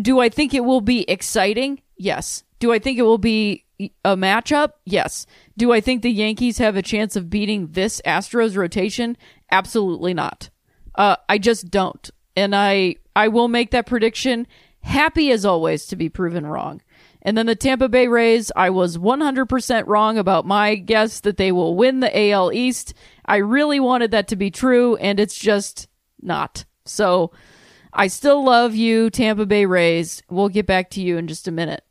Do 0.00 0.20
I 0.20 0.28
think 0.28 0.54
it 0.54 0.64
will 0.64 0.80
be 0.80 1.02
exciting? 1.10 1.82
Yes. 1.96 2.44
Do 2.60 2.72
I 2.72 2.78
think 2.78 2.96
it 2.96 3.02
will 3.02 3.18
be 3.18 3.64
a 4.04 4.16
matchup? 4.16 4.74
Yes. 4.84 5.26
Do 5.56 5.72
I 5.72 5.80
think 5.80 6.02
the 6.02 6.12
Yankees 6.12 6.58
have 6.58 6.76
a 6.76 6.82
chance 6.82 7.16
of 7.16 7.28
beating 7.28 7.72
this 7.72 8.00
Astros 8.06 8.56
rotation? 8.56 9.16
Absolutely 9.50 10.14
not. 10.14 10.48
Uh, 10.94 11.16
I 11.28 11.38
just 11.38 11.72
don't. 11.72 12.08
And 12.36 12.54
I, 12.54 12.98
I 13.16 13.26
will 13.26 13.48
make 13.48 13.72
that 13.72 13.86
prediction 13.86 14.46
happy 14.82 15.32
as 15.32 15.44
always 15.44 15.86
to 15.86 15.96
be 15.96 16.08
proven 16.08 16.46
wrong. 16.46 16.82
And 17.24 17.38
then 17.38 17.46
the 17.46 17.56
Tampa 17.56 17.88
Bay 17.88 18.06
Rays, 18.06 18.52
I 18.54 18.68
was 18.68 18.98
100% 18.98 19.86
wrong 19.86 20.18
about 20.18 20.46
my 20.46 20.74
guess 20.74 21.20
that 21.20 21.38
they 21.38 21.52
will 21.52 21.74
win 21.74 22.00
the 22.00 22.30
AL 22.30 22.52
East. 22.52 22.92
I 23.24 23.36
really 23.36 23.80
wanted 23.80 24.10
that 24.10 24.28
to 24.28 24.36
be 24.36 24.50
true, 24.50 24.96
and 24.96 25.18
it's 25.18 25.38
just 25.38 25.88
not. 26.20 26.66
So 26.84 27.32
I 27.94 28.08
still 28.08 28.44
love 28.44 28.74
you, 28.74 29.08
Tampa 29.08 29.46
Bay 29.46 29.64
Rays. 29.64 30.22
We'll 30.28 30.50
get 30.50 30.66
back 30.66 30.90
to 30.90 31.00
you 31.00 31.16
in 31.16 31.26
just 31.26 31.48
a 31.48 31.52
minute. 31.52 31.82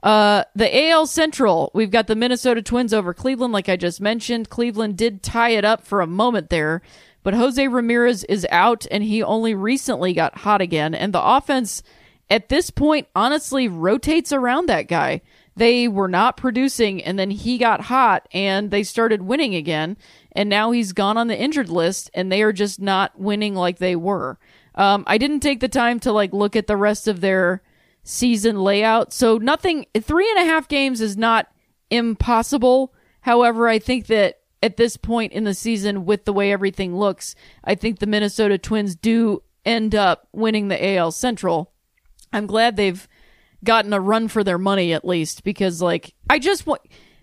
Uh, 0.00 0.44
the 0.54 0.90
AL 0.90 1.06
Central, 1.06 1.72
we've 1.74 1.90
got 1.90 2.06
the 2.06 2.14
Minnesota 2.14 2.62
Twins 2.62 2.94
over 2.94 3.12
Cleveland, 3.12 3.52
like 3.52 3.68
I 3.68 3.76
just 3.76 4.00
mentioned. 4.00 4.48
Cleveland 4.48 4.96
did 4.96 5.24
tie 5.24 5.50
it 5.50 5.64
up 5.64 5.84
for 5.84 6.00
a 6.00 6.06
moment 6.06 6.50
there, 6.50 6.82
but 7.24 7.34
Jose 7.34 7.66
Ramirez 7.66 8.22
is 8.24 8.46
out 8.50 8.86
and 8.92 9.02
he 9.02 9.24
only 9.24 9.54
recently 9.54 10.12
got 10.12 10.38
hot 10.38 10.60
again. 10.60 10.94
And 10.94 11.12
the 11.12 11.22
offense 11.22 11.82
at 12.30 12.48
this 12.48 12.70
point 12.70 13.08
honestly 13.14 13.68
rotates 13.68 14.32
around 14.32 14.68
that 14.68 14.88
guy. 14.88 15.22
They 15.56 15.88
were 15.88 16.08
not 16.08 16.36
producing 16.36 17.02
and 17.02 17.18
then 17.18 17.30
he 17.30 17.58
got 17.58 17.82
hot 17.82 18.28
and 18.32 18.70
they 18.70 18.84
started 18.84 19.22
winning 19.22 19.54
again. 19.54 19.96
And 20.32 20.48
now 20.48 20.70
he's 20.70 20.92
gone 20.92 21.16
on 21.16 21.26
the 21.26 21.38
injured 21.38 21.68
list 21.68 22.10
and 22.14 22.30
they 22.30 22.42
are 22.42 22.52
just 22.52 22.80
not 22.80 23.18
winning 23.18 23.54
like 23.54 23.78
they 23.78 23.96
were. 23.96 24.38
Um, 24.74 25.02
I 25.08 25.18
didn't 25.18 25.40
take 25.40 25.60
the 25.60 25.68
time 25.68 25.98
to 26.00 26.12
like 26.12 26.32
look 26.32 26.54
at 26.54 26.68
the 26.68 26.76
rest 26.76 27.08
of 27.08 27.20
their 27.20 27.62
season 28.04 28.60
layout. 28.60 29.12
So 29.12 29.38
nothing, 29.38 29.86
three 30.00 30.30
and 30.30 30.38
a 30.38 30.50
half 30.50 30.68
games 30.68 31.00
is 31.00 31.16
not 31.16 31.48
impossible. 31.90 32.94
However, 33.22 33.68
I 33.68 33.80
think 33.80 34.06
that 34.06 34.40
at 34.62 34.76
this 34.76 34.96
point 34.96 35.32
in 35.32 35.44
the 35.44 35.54
season, 35.54 36.04
with 36.04 36.24
the 36.24 36.32
way 36.32 36.52
everything 36.52 36.96
looks, 36.96 37.34
I 37.64 37.74
think 37.74 37.98
the 37.98 38.06
Minnesota 38.06 38.58
Twins 38.58 38.94
do 38.94 39.42
end 39.64 39.94
up 39.94 40.28
winning 40.32 40.68
the 40.68 40.96
AL 40.96 41.12
Central. 41.12 41.72
I'm 42.32 42.46
glad 42.46 42.76
they've 42.76 43.08
gotten 43.64 43.92
a 43.92 44.00
run 44.00 44.28
for 44.28 44.44
their 44.44 44.58
money 44.58 44.92
at 44.92 45.04
least 45.04 45.44
because, 45.44 45.82
like, 45.82 46.14
I 46.30 46.38
just 46.38 46.66
want, 46.66 46.82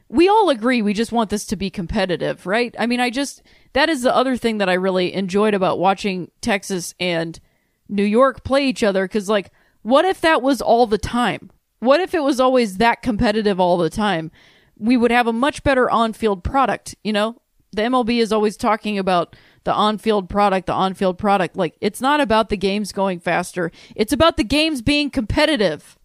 we 0.09 0.27
all 0.27 0.49
agree 0.49 0.81
we 0.81 0.93
just 0.93 1.11
want 1.11 1.29
this 1.29 1.45
to 1.47 1.55
be 1.55 1.69
competitive, 1.69 2.45
right? 2.45 2.75
I 2.77 2.85
mean, 2.85 2.99
I 2.99 3.09
just, 3.09 3.41
that 3.73 3.89
is 3.89 4.01
the 4.01 4.15
other 4.15 4.37
thing 4.37 4.57
that 4.59 4.69
I 4.69 4.73
really 4.73 5.13
enjoyed 5.13 5.53
about 5.53 5.79
watching 5.79 6.31
Texas 6.41 6.93
and 6.99 7.39
New 7.87 8.03
York 8.03 8.43
play 8.43 8.67
each 8.67 8.83
other 8.83 9.05
because, 9.05 9.29
like, 9.29 9.51
what 9.81 10.05
if 10.05 10.21
that 10.21 10.41
was 10.41 10.61
all 10.61 10.87
the 10.87 10.97
time? 10.97 11.51
What 11.79 11.99
if 11.99 12.13
it 12.13 12.23
was 12.23 12.39
always 12.39 12.77
that 12.77 13.01
competitive 13.01 13.59
all 13.59 13.77
the 13.77 13.89
time? 13.89 14.31
We 14.77 14.97
would 14.97 15.11
have 15.11 15.27
a 15.27 15.33
much 15.33 15.63
better 15.63 15.89
on 15.89 16.13
field 16.13 16.43
product, 16.43 16.95
you 17.03 17.13
know? 17.13 17.37
The 17.71 17.83
MLB 17.83 18.19
is 18.19 18.31
always 18.31 18.57
talking 18.57 18.97
about 18.97 19.35
the 19.65 19.73
on 19.73 19.97
field 19.97 20.29
product, 20.29 20.67
the 20.67 20.73
on 20.73 20.93
field 20.93 21.17
product. 21.17 21.57
Like, 21.57 21.75
it's 21.81 21.99
not 21.99 22.21
about 22.21 22.49
the 22.49 22.57
games 22.57 22.91
going 22.91 23.19
faster, 23.19 23.71
it's 23.95 24.13
about 24.13 24.37
the 24.37 24.43
games 24.43 24.81
being 24.81 25.09
competitive. 25.09 25.97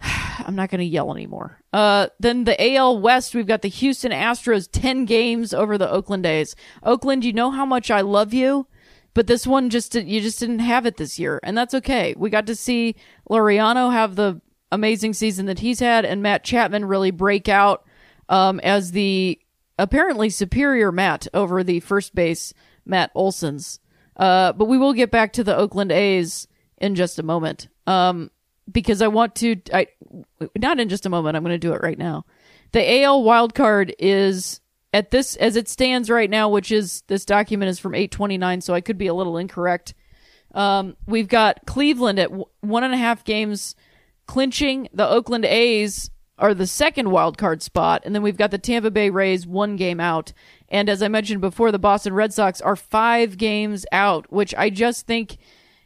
I'm 0.00 0.56
not 0.56 0.70
going 0.70 0.80
to 0.80 0.84
yell 0.84 1.12
anymore. 1.14 1.60
Uh, 1.72 2.08
then 2.18 2.44
the 2.44 2.74
AL 2.74 3.00
West, 3.00 3.34
we've 3.34 3.46
got 3.46 3.62
the 3.62 3.68
Houston 3.68 4.10
Astros 4.10 4.68
10 4.70 5.04
games 5.04 5.54
over 5.54 5.78
the 5.78 5.90
Oakland 5.90 6.26
A's. 6.26 6.56
Oakland, 6.82 7.24
you 7.24 7.32
know 7.32 7.50
how 7.50 7.64
much 7.64 7.90
I 7.90 8.00
love 8.00 8.34
you, 8.34 8.66
but 9.14 9.26
this 9.26 9.46
one 9.46 9.70
just, 9.70 9.94
you 9.94 10.20
just 10.20 10.40
didn't 10.40 10.60
have 10.60 10.86
it 10.86 10.96
this 10.96 11.18
year, 11.18 11.38
and 11.42 11.56
that's 11.56 11.74
okay. 11.74 12.14
We 12.16 12.30
got 12.30 12.46
to 12.46 12.56
see 12.56 12.96
Laureano 13.30 13.92
have 13.92 14.16
the 14.16 14.40
amazing 14.72 15.12
season 15.12 15.46
that 15.46 15.58
he's 15.58 15.80
had 15.80 16.06
and 16.06 16.22
Matt 16.22 16.44
Chapman 16.44 16.86
really 16.86 17.10
break 17.10 17.48
out, 17.48 17.84
um, 18.28 18.58
as 18.60 18.92
the 18.92 19.38
apparently 19.82 20.30
superior 20.30 20.92
Matt 20.92 21.26
over 21.34 21.64
the 21.64 21.80
first 21.80 22.14
base 22.14 22.54
Matt 22.86 23.10
Olson's. 23.14 23.80
Uh, 24.16 24.52
but 24.52 24.66
we 24.66 24.78
will 24.78 24.92
get 24.92 25.10
back 25.10 25.32
to 25.32 25.44
the 25.44 25.56
Oakland 25.56 25.90
A's 25.90 26.46
in 26.78 26.94
just 26.94 27.18
a 27.18 27.22
moment. 27.22 27.68
Um, 27.86 28.30
because 28.70 29.02
I 29.02 29.08
want 29.08 29.34
to. 29.36 29.56
I 29.72 29.88
not 30.56 30.78
in 30.78 30.88
just 30.88 31.04
a 31.04 31.10
moment. 31.10 31.36
I'm 31.36 31.42
going 31.42 31.54
to 31.54 31.58
do 31.58 31.72
it 31.72 31.82
right 31.82 31.98
now. 31.98 32.24
The 32.70 33.02
AL 33.02 33.24
wild 33.24 33.54
card 33.54 33.94
is 33.98 34.60
at 34.92 35.10
this 35.10 35.34
as 35.36 35.56
it 35.56 35.68
stands 35.68 36.08
right 36.08 36.30
now, 36.30 36.48
which 36.48 36.70
is 36.70 37.02
this 37.08 37.24
document 37.24 37.70
is 37.70 37.80
from 37.80 37.94
829, 37.94 38.60
so 38.60 38.72
I 38.72 38.80
could 38.80 38.98
be 38.98 39.08
a 39.08 39.14
little 39.14 39.36
incorrect. 39.36 39.94
Um, 40.54 40.96
we've 41.06 41.28
got 41.28 41.66
Cleveland 41.66 42.20
at 42.20 42.30
one 42.60 42.84
and 42.84 42.94
a 42.94 42.98
half 42.98 43.24
games 43.24 43.74
clinching. 44.26 44.88
The 44.92 45.08
Oakland 45.08 45.44
A's 45.44 46.10
are 46.38 46.54
the 46.54 46.66
second 46.66 47.10
wild 47.10 47.38
card 47.38 47.62
spot, 47.62 48.02
and 48.04 48.14
then 48.14 48.22
we've 48.22 48.36
got 48.36 48.50
the 48.50 48.58
Tampa 48.58 48.90
Bay 48.90 49.10
Rays 49.10 49.46
one 49.46 49.76
game 49.76 50.00
out. 50.00 50.32
And 50.68 50.88
as 50.88 51.02
I 51.02 51.08
mentioned 51.08 51.40
before, 51.40 51.70
the 51.70 51.78
Boston 51.78 52.14
Red 52.14 52.32
Sox 52.32 52.60
are 52.60 52.76
five 52.76 53.36
games 53.36 53.84
out, 53.92 54.32
which 54.32 54.54
I 54.56 54.70
just 54.70 55.06
think 55.06 55.36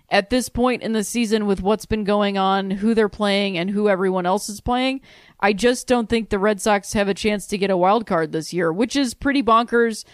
at 0.08 0.30
this 0.30 0.48
point 0.48 0.82
in 0.82 0.92
the 0.92 1.02
season 1.02 1.46
with 1.46 1.60
what's 1.60 1.86
been 1.86 2.04
going 2.04 2.38
on, 2.38 2.70
who 2.70 2.94
they're 2.94 3.08
playing, 3.08 3.58
and 3.58 3.70
who 3.70 3.88
everyone 3.88 4.24
else 4.24 4.48
is 4.48 4.60
playing, 4.60 5.00
I 5.40 5.52
just 5.52 5.88
don't 5.88 6.08
think 6.08 6.30
the 6.30 6.38
Red 6.38 6.60
Sox 6.60 6.92
have 6.92 7.08
a 7.08 7.14
chance 7.14 7.46
to 7.48 7.58
get 7.58 7.70
a 7.70 7.76
wild 7.76 8.06
card 8.06 8.32
this 8.32 8.52
year, 8.52 8.72
which 8.72 8.94
is 8.94 9.14
pretty 9.14 9.42
bonkers 9.42 10.04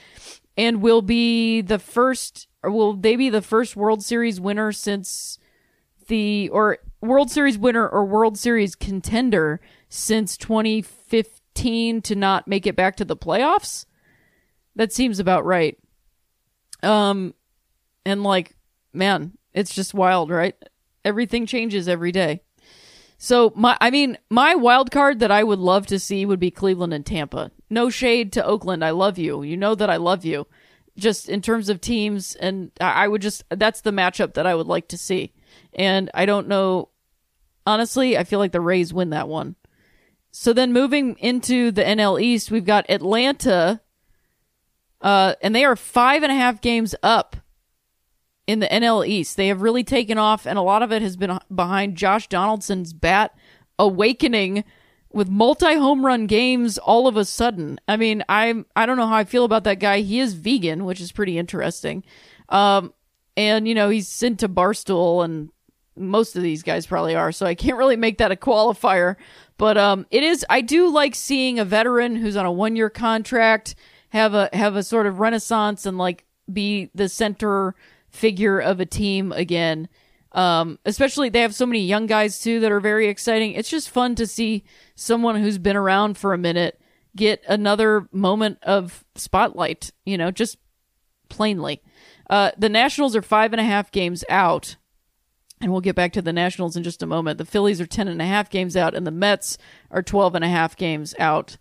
and 0.57 0.83
will 0.83 1.03
be 1.03 1.61
the 1.61 1.79
first, 1.79 2.49
or 2.63 2.71
will 2.71 2.95
they 2.95 3.17
be 3.17 3.29
the 3.29 3.43
first 3.43 3.77
World 3.77 4.03
Series 4.03 4.41
winner 4.41 4.73
since 4.73 5.39
the, 6.09 6.49
or 6.49 6.79
World 7.01 7.31
Series 7.31 7.59
winner 7.59 7.87
or 7.87 8.05
World 8.05 8.39
Series 8.39 8.75
contender 8.75 9.61
since 9.95 10.39
2015 10.39 12.01
to 12.01 12.15
not 12.15 12.49
make 12.49 12.67
it 12.67 12.75
back 12.75 12.97
to 12.97 13.05
the 13.05 13.17
playoffs? 13.17 13.85
That 14.75 14.91
seems 14.91 15.19
about 15.19 15.45
right. 15.45 15.79
Um, 16.83 17.35
and 18.07 18.23
like, 18.23 18.57
man, 18.95 19.33
it's 19.53 19.75
just 19.75 19.93
wild, 19.93 20.31
right? 20.31 20.57
Everything 21.05 21.45
changes 21.45 21.89
every 21.89 22.11
day. 22.11 22.41
So 23.19 23.53
my 23.55 23.77
I 23.83 23.91
mean, 23.91 24.17
my 24.31 24.55
wild 24.55 24.91
card 24.91 25.21
that 25.21 25.31
I 25.31 25.45
would 25.45 25.59
love 25.59 25.87
to 25.89 25.99
see 25.99 26.25
would 26.25 26.41
be 26.41 26.51
Cleveland 26.51 26.95
and 26.95 27.05
Tampa. 27.05 27.51
No 27.69 27.91
shade 27.91 28.33
to 28.33 28.45
Oakland. 28.45 28.83
I 28.83 28.91
love 28.91 29.19
you. 29.19 29.43
You 29.43 29.59
know 29.59 29.75
that 29.75 29.91
I 29.91 29.97
love 29.97 30.25
you. 30.25 30.47
Just 30.97 31.29
in 31.29 31.43
terms 31.43 31.69
of 31.69 31.83
teams 31.83 32.35
and 32.35 32.73
I 32.81 33.07
would 33.07 33.23
just 33.23 33.45
that's 33.51 33.83
the 33.83 33.93
matchup 33.93 34.35
that 34.35 34.47
I 34.47 34.55
would 34.55 34.67
like 34.67 34.89
to 34.89 34.99
see. 34.99 35.35
And 35.75 36.11
I 36.15 36.25
don't 36.25 36.49
know 36.49 36.89
honestly, 37.67 38.17
I 38.17 38.25
feel 38.25 38.39
like 38.39 38.53
the 38.53 38.61
Rays 38.61 38.93
win 38.93 39.11
that 39.11 39.29
one. 39.29 39.55
So 40.33 40.55
then 40.55 40.73
moving 40.73 41.17
into 41.19 41.71
the 41.71 41.85
NL 41.85 42.21
East, 42.21 42.51
we've 42.51 42.65
got 42.65 42.89
Atlanta, 42.89 43.83
uh, 45.03 45.35
and 45.43 45.55
they 45.55 45.65
are 45.65 45.77
five 45.77 46.23
and 46.23 46.33
a 46.33 46.35
half 46.35 46.63
games 46.63 46.95
up 47.03 47.37
in 48.47 48.61
the 48.61 48.67
NL 48.67 49.07
East. 49.07 49.37
They 49.37 49.49
have 49.49 49.61
really 49.61 49.85
taken 49.85 50.17
off, 50.17 50.47
and 50.47 50.59
a 50.59 50.63
lot 50.63 50.83
of 50.83 50.91
it 50.91 51.03
has 51.03 51.17
been 51.17 51.39
behind 51.55 51.97
Josh 51.97 52.29
Donaldson's 52.29 52.95
bat 52.95 53.37
awakening 53.79 54.65
with 55.13 55.29
multi 55.29 55.75
home 55.75 56.07
run 56.07 56.27
games 56.27 56.79
all 56.79 57.07
of 57.07 57.19
a 57.19 57.27
sudden. 57.27 57.79
I 57.87 57.99
mean, 57.99 58.25
I'm 58.27 58.65
I 58.75 58.87
don't 58.87 58.97
know 58.97 59.07
how 59.07 59.17
I 59.17 59.25
feel 59.25 59.45
about 59.45 59.65
that 59.65 59.81
guy. 59.81 60.01
He 60.01 60.19
is 60.19 60.33
vegan, 60.33 60.87
which 60.87 61.01
is 61.03 61.13
pretty 61.13 61.37
interesting. 61.37 62.05
Um, 62.49 62.95
and 63.37 63.69
you 63.69 63.75
know 63.75 63.91
he's 63.91 64.23
into 64.23 64.49
Barstool, 64.49 65.25
and 65.25 65.51
most 65.95 66.37
of 66.37 66.43
these 66.43 66.63
guys 66.63 66.87
probably 66.87 67.15
are. 67.15 67.33
So 67.33 67.45
I 67.45 67.55
can't 67.55 67.77
really 67.77 67.97
make 67.97 68.19
that 68.19 68.33
a 68.33 68.37
qualifier. 68.37 69.17
But 69.63 69.79
um, 69.79 70.07
it 70.11 70.25
is. 70.25 70.45
I 70.51 70.61
do 70.61 70.89
like 70.89 71.15
seeing 71.15 71.61
a 71.61 71.65
veteran 71.65 72.17
who's 72.17 72.35
on 72.35 72.45
a 72.45 72.51
one 72.51 72.75
year 72.75 72.91
contract 72.91 73.77
have 74.09 74.35
a 74.35 74.51
have 74.53 74.75
a 74.75 74.83
sort 74.83 75.07
of 75.07 75.21
renaissance 75.21 75.87
and 75.87 75.97
like 75.97 76.25
be 76.53 76.91
the 76.97 77.09
center 77.09 77.77
figure 78.09 78.59
of 78.59 78.81
a 78.81 78.87
team 78.87 79.31
again. 79.31 79.89
Um, 80.33 80.81
especially 80.85 81.29
they 81.29 81.43
have 81.43 81.55
so 81.55 81.65
many 81.65 81.79
young 81.79 82.07
guys 82.07 82.41
too 82.41 82.59
that 82.59 82.73
are 82.73 82.81
very 82.81 83.07
exciting. 83.07 83.53
It's 83.53 83.71
just 83.71 83.89
fun 83.89 84.17
to 84.17 84.27
see 84.27 84.65
someone 84.97 85.37
who's 85.37 85.59
been 85.59 85.77
around 85.77 86.19
for 86.19 86.35
a 86.35 86.39
minute 86.39 86.81
get 87.15 87.45
another 87.47 88.09
moment 88.11 88.59
of 88.65 89.05
spotlight, 89.15 89.93
you 90.05 90.19
know, 90.19 90.33
just 90.33 90.59
plainly. 91.29 91.81
Uh, 92.29 92.51
the 92.59 92.69
Nationals 92.69 93.15
are 93.15 93.23
five 93.23 93.53
and 93.53 93.61
a 93.61 93.65
half 93.65 93.93
games 93.93 94.25
out, 94.29 94.75
and 95.63 95.73
we'll 95.73 95.81
get 95.81 95.97
back 95.97 96.13
to 96.13 96.23
the 96.23 96.33
Nationals 96.33 96.77
in 96.77 96.83
just 96.83 97.03
a 97.03 97.07
moment. 97.07 97.39
The 97.39 97.45
Phillies 97.45 97.81
are 97.81 97.87
ten 97.87 98.09
and 98.09 98.21
a 98.21 98.27
half 98.27 98.51
games 98.51 98.77
out, 98.77 98.95
and 98.95 99.07
the 99.07 99.11
Mets 99.11 99.57
are 99.91 100.03
twelve 100.03 100.35
and 100.35 100.45
a 100.45 100.49
half 100.49 100.77
games 100.77 101.15
out 101.19 101.57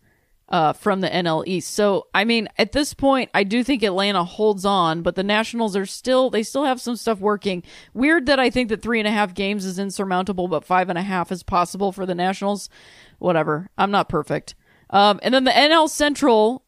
uh, 0.52 0.74
from 0.74 1.00
the 1.00 1.10
NL 1.10 1.48
East. 1.48 1.74
So, 1.74 2.08
I 2.14 2.26
mean, 2.26 2.50
at 2.58 2.74
this 2.74 2.94
point, 2.94 3.32
I 3.34 3.44
do 3.44 3.64
think 3.64 3.82
Atlanta 3.84 4.26
holds 4.26 4.66
on, 4.66 5.02
but 5.02 5.16
the 5.16 5.24
Nationals 5.24 5.78
are 5.78 5.86
still, 5.86 6.30
they 6.30 6.44
still 6.44 6.66
have 6.66 6.82
some 6.82 6.98
stuff 6.98 7.20
working. 7.20 7.64
Weird 7.94 8.26
that 8.26 8.40
I 8.40 8.50
think 8.50 8.68
that 8.70 8.82
three 8.82 9.00
and 9.00 9.08
a 9.08 9.12
half 9.12 9.34
games 9.34 9.64
is 9.64 9.80
insurmountable, 9.80 10.50
but 10.50 10.66
five 10.66 10.90
and 10.90 10.98
a 10.98 11.04
half 11.04 11.32
is 11.32 11.42
possible 11.42 11.94
for 11.94 12.06
the 12.06 12.14
Nationals. 12.14 12.70
Whatever. 13.18 13.70
I'm 13.78 13.92
not 13.92 14.10
perfect. 14.10 14.56
Um, 14.90 15.22
and 15.24 15.34
then 15.34 15.46
the 15.46 15.52
NL 15.52 15.90
Central, 15.90 16.66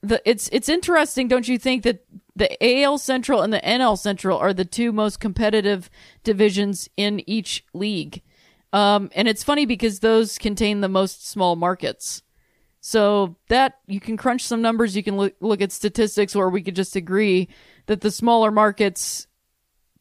the 0.00 0.22
it's 0.24 0.48
it's 0.50 0.70
interesting, 0.70 1.28
don't 1.28 1.48
you 1.48 1.58
think 1.58 1.82
that 1.82 2.06
the 2.38 2.82
AL 2.82 2.98
Central 2.98 3.42
and 3.42 3.52
the 3.52 3.60
NL 3.60 3.98
Central 3.98 4.38
are 4.38 4.54
the 4.54 4.64
two 4.64 4.92
most 4.92 5.20
competitive 5.20 5.90
divisions 6.24 6.88
in 6.96 7.22
each 7.28 7.64
league. 7.74 8.22
Um, 8.72 9.10
and 9.14 9.28
it's 9.28 9.44
funny 9.44 9.66
because 9.66 10.00
those 10.00 10.38
contain 10.38 10.80
the 10.80 10.88
most 10.88 11.26
small 11.26 11.56
markets. 11.56 12.22
So 12.80 13.36
that 13.48 13.78
you 13.86 13.98
can 13.98 14.16
crunch 14.16 14.42
some 14.44 14.62
numbers, 14.62 14.96
you 14.96 15.02
can 15.02 15.16
look, 15.16 15.34
look 15.40 15.60
at 15.60 15.72
statistics, 15.72 16.36
or 16.36 16.48
we 16.48 16.62
could 16.62 16.76
just 16.76 16.94
agree 16.94 17.48
that 17.86 18.02
the 18.02 18.10
smaller 18.10 18.50
markets 18.50 19.26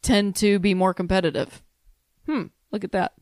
tend 0.04 0.36
to 0.38 0.60
be 0.60 0.74
more 0.74 0.94
competitive. 0.94 1.64
Hmm, 2.28 2.44
look 2.72 2.84
at 2.84 2.92
that. 2.92 3.14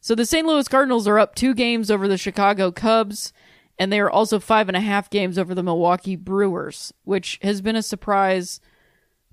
So 0.00 0.14
the 0.14 0.26
St. 0.26 0.46
Louis 0.46 0.68
Cardinals 0.68 1.08
are 1.08 1.18
up 1.18 1.34
two 1.34 1.54
games 1.54 1.90
over 1.90 2.06
the 2.06 2.18
Chicago 2.18 2.70
Cubs 2.70 3.32
and 3.78 3.92
they 3.92 4.00
are 4.00 4.10
also 4.10 4.40
five 4.40 4.68
and 4.68 4.76
a 4.76 4.80
half 4.80 5.10
games 5.10 5.38
over 5.38 5.54
the 5.54 5.62
Milwaukee 5.62 6.16
Brewers, 6.16 6.92
which 7.04 7.38
has 7.42 7.60
been 7.60 7.76
a 7.76 7.82
surprise 7.82 8.60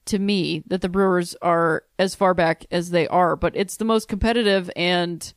to 0.06 0.20
me 0.20 0.64
that 0.68 0.82
the 0.82 0.90
Brewers 0.90 1.36
are 1.42 1.84
as 1.98 2.16
far 2.16 2.34
back 2.34 2.66
as 2.72 2.92
they 2.92 3.08
are. 3.08 3.36
But 3.36 3.56
it's 3.56 3.78
the 3.78 3.86
most 3.86 4.08
competitive 4.08 4.70
and 4.76 5.34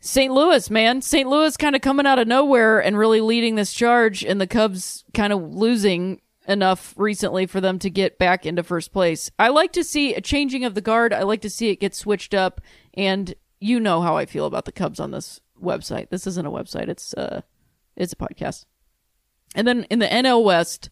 St. 0.00 0.32
Louis, 0.32 0.68
man, 0.68 1.00
St. 1.00 1.28
Louis 1.28 1.56
kind 1.56 1.74
of 1.74 1.80
coming 1.80 2.06
out 2.06 2.18
of 2.18 2.28
nowhere 2.28 2.78
and 2.78 2.98
really 2.98 3.22
leading 3.22 3.54
this 3.54 3.72
charge, 3.72 4.22
and 4.22 4.38
the 4.38 4.46
Cubs 4.46 5.02
kind 5.14 5.32
of 5.32 5.54
losing 5.54 6.20
enough 6.46 6.92
recently 6.98 7.46
for 7.46 7.58
them 7.60 7.78
to 7.78 7.88
get 7.88 8.18
back 8.18 8.44
into 8.44 8.62
first 8.62 8.92
place. 8.92 9.30
I 9.38 9.48
like 9.48 9.72
to 9.72 9.82
see 9.82 10.14
a 10.14 10.20
changing 10.20 10.62
of 10.64 10.74
the 10.74 10.82
guard. 10.82 11.14
I 11.14 11.22
like 11.22 11.40
to 11.40 11.48
see 11.48 11.70
it 11.70 11.80
get 11.80 11.94
switched 11.94 12.34
up, 12.34 12.60
and 12.92 13.34
you 13.60 13.80
know 13.80 14.02
how 14.02 14.18
I 14.18 14.26
feel 14.26 14.44
about 14.44 14.66
the 14.66 14.72
Cubs 14.72 15.00
on 15.00 15.10
this 15.10 15.40
website. 15.60 16.10
This 16.10 16.26
isn't 16.26 16.46
a 16.46 16.50
website; 16.50 16.88
it's 16.88 17.14
uh, 17.14 17.40
it's 17.96 18.12
a 18.12 18.16
podcast. 18.16 18.64
And 19.54 19.66
then 19.66 19.84
in 19.90 20.00
the 20.00 20.06
NL 20.06 20.42
West, 20.42 20.90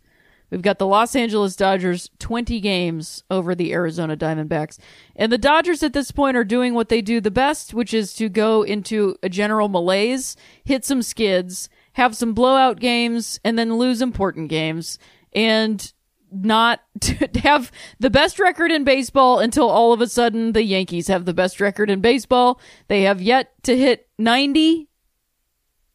we've 0.51 0.63
got 0.63 0.79
the 0.79 0.87
Los 0.87 1.17
Angeles 1.17 1.57
Dodgers 1.57 2.11
20 2.19 2.61
games 2.61 3.25
over 3.31 3.55
the 3.55 3.73
Arizona 3.73 4.17
Diamondbacks. 4.17 4.79
And 5.17 5.33
the 5.33 5.39
Dodgers 5.39 5.83
at 5.83 5.93
this 5.93 6.11
point 6.11 6.37
are 6.37 6.45
doing 6.45 6.75
what 6.75 6.89
they 6.89 7.03
do 7.03 7.21
the 7.21 7.31
best, 7.31 7.75
which 7.75 7.93
is 7.93 8.15
to 8.15 8.29
go 8.29 8.63
into 8.63 9.17
a 9.23 9.29
general 9.29 9.69
malaise, 9.69 10.37
hit 10.65 10.85
some 10.85 11.03
skids, 11.03 11.69
have 11.95 12.17
some 12.17 12.35
blowout 12.35 12.79
games, 12.79 13.41
and 13.45 13.59
then 13.59 13.77
lose 13.77 14.01
important 14.01 14.49
games. 14.49 14.99
And 15.33 15.93
not 16.33 16.81
to 17.01 17.29
have 17.41 17.71
the 18.01 18.11
best 18.11 18.39
record 18.39 18.71
in 18.71 18.85
baseball 18.85 19.39
until 19.39 19.69
all 19.69 19.93
of 19.93 20.01
a 20.01 20.07
sudden 20.07 20.53
the 20.53 20.63
Yankees 20.63 21.09
have 21.09 21.25
the 21.25 21.35
best 21.35 21.61
record 21.61 21.91
in 21.91 22.01
baseball. 22.01 22.61
They 22.89 23.03
have 23.03 23.21
yet 23.21 23.53
to 23.65 23.77
hit 23.77 24.09
90 24.19 24.89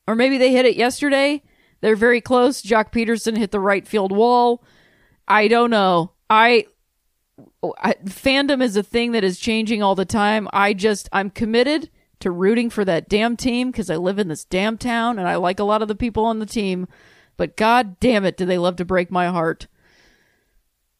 or 0.08 0.16
maybe 0.16 0.38
they 0.38 0.52
hit 0.52 0.66
it 0.66 0.76
yesterday. 0.76 1.44
They're 1.82 1.96
very 1.96 2.22
close. 2.22 2.62
Joc 2.62 2.92
Pederson 2.92 3.38
hit 3.38 3.52
the 3.52 3.60
right 3.60 3.88
field 3.88 4.12
wall. 4.12 4.64
I 5.28 5.48
don't 5.48 5.70
know. 5.70 6.12
I, 6.30 6.66
I 7.80 7.94
fandom 8.06 8.64
is 8.64 8.76
a 8.76 8.84
thing 8.84 9.12
that 9.12 9.24
is 9.24 9.40
changing 9.40 9.84
all 9.84 9.96
the 9.96 10.06
time. 10.06 10.48
I 10.54 10.74
just 10.74 11.10
I'm 11.12 11.30
committed 11.30 11.90
to 12.20 12.32
rooting 12.32 12.70
for 12.70 12.84
that 12.86 13.10
damn 13.10 13.38
team 13.38 13.70
because 13.70 13.90
I 13.90 13.98
live 13.98 14.18
in 14.18 14.28
this 14.28 14.46
damn 14.46 14.78
town 14.78 15.20
and 15.20 15.28
I 15.28 15.36
like 15.36 15.60
a 15.60 15.64
lot 15.64 15.82
of 15.82 15.88
the 15.88 15.96
people 15.96 16.26
on 16.26 16.40
the 16.40 16.46
team. 16.46 16.88
But 17.36 17.58
god 17.58 18.00
damn 18.00 18.26
it, 18.26 18.38
do 18.38 18.46
they 18.46 18.58
love 18.58 18.78
to 18.78 18.86
break 18.86 19.12
my 19.12 19.28
heart. 19.28 19.68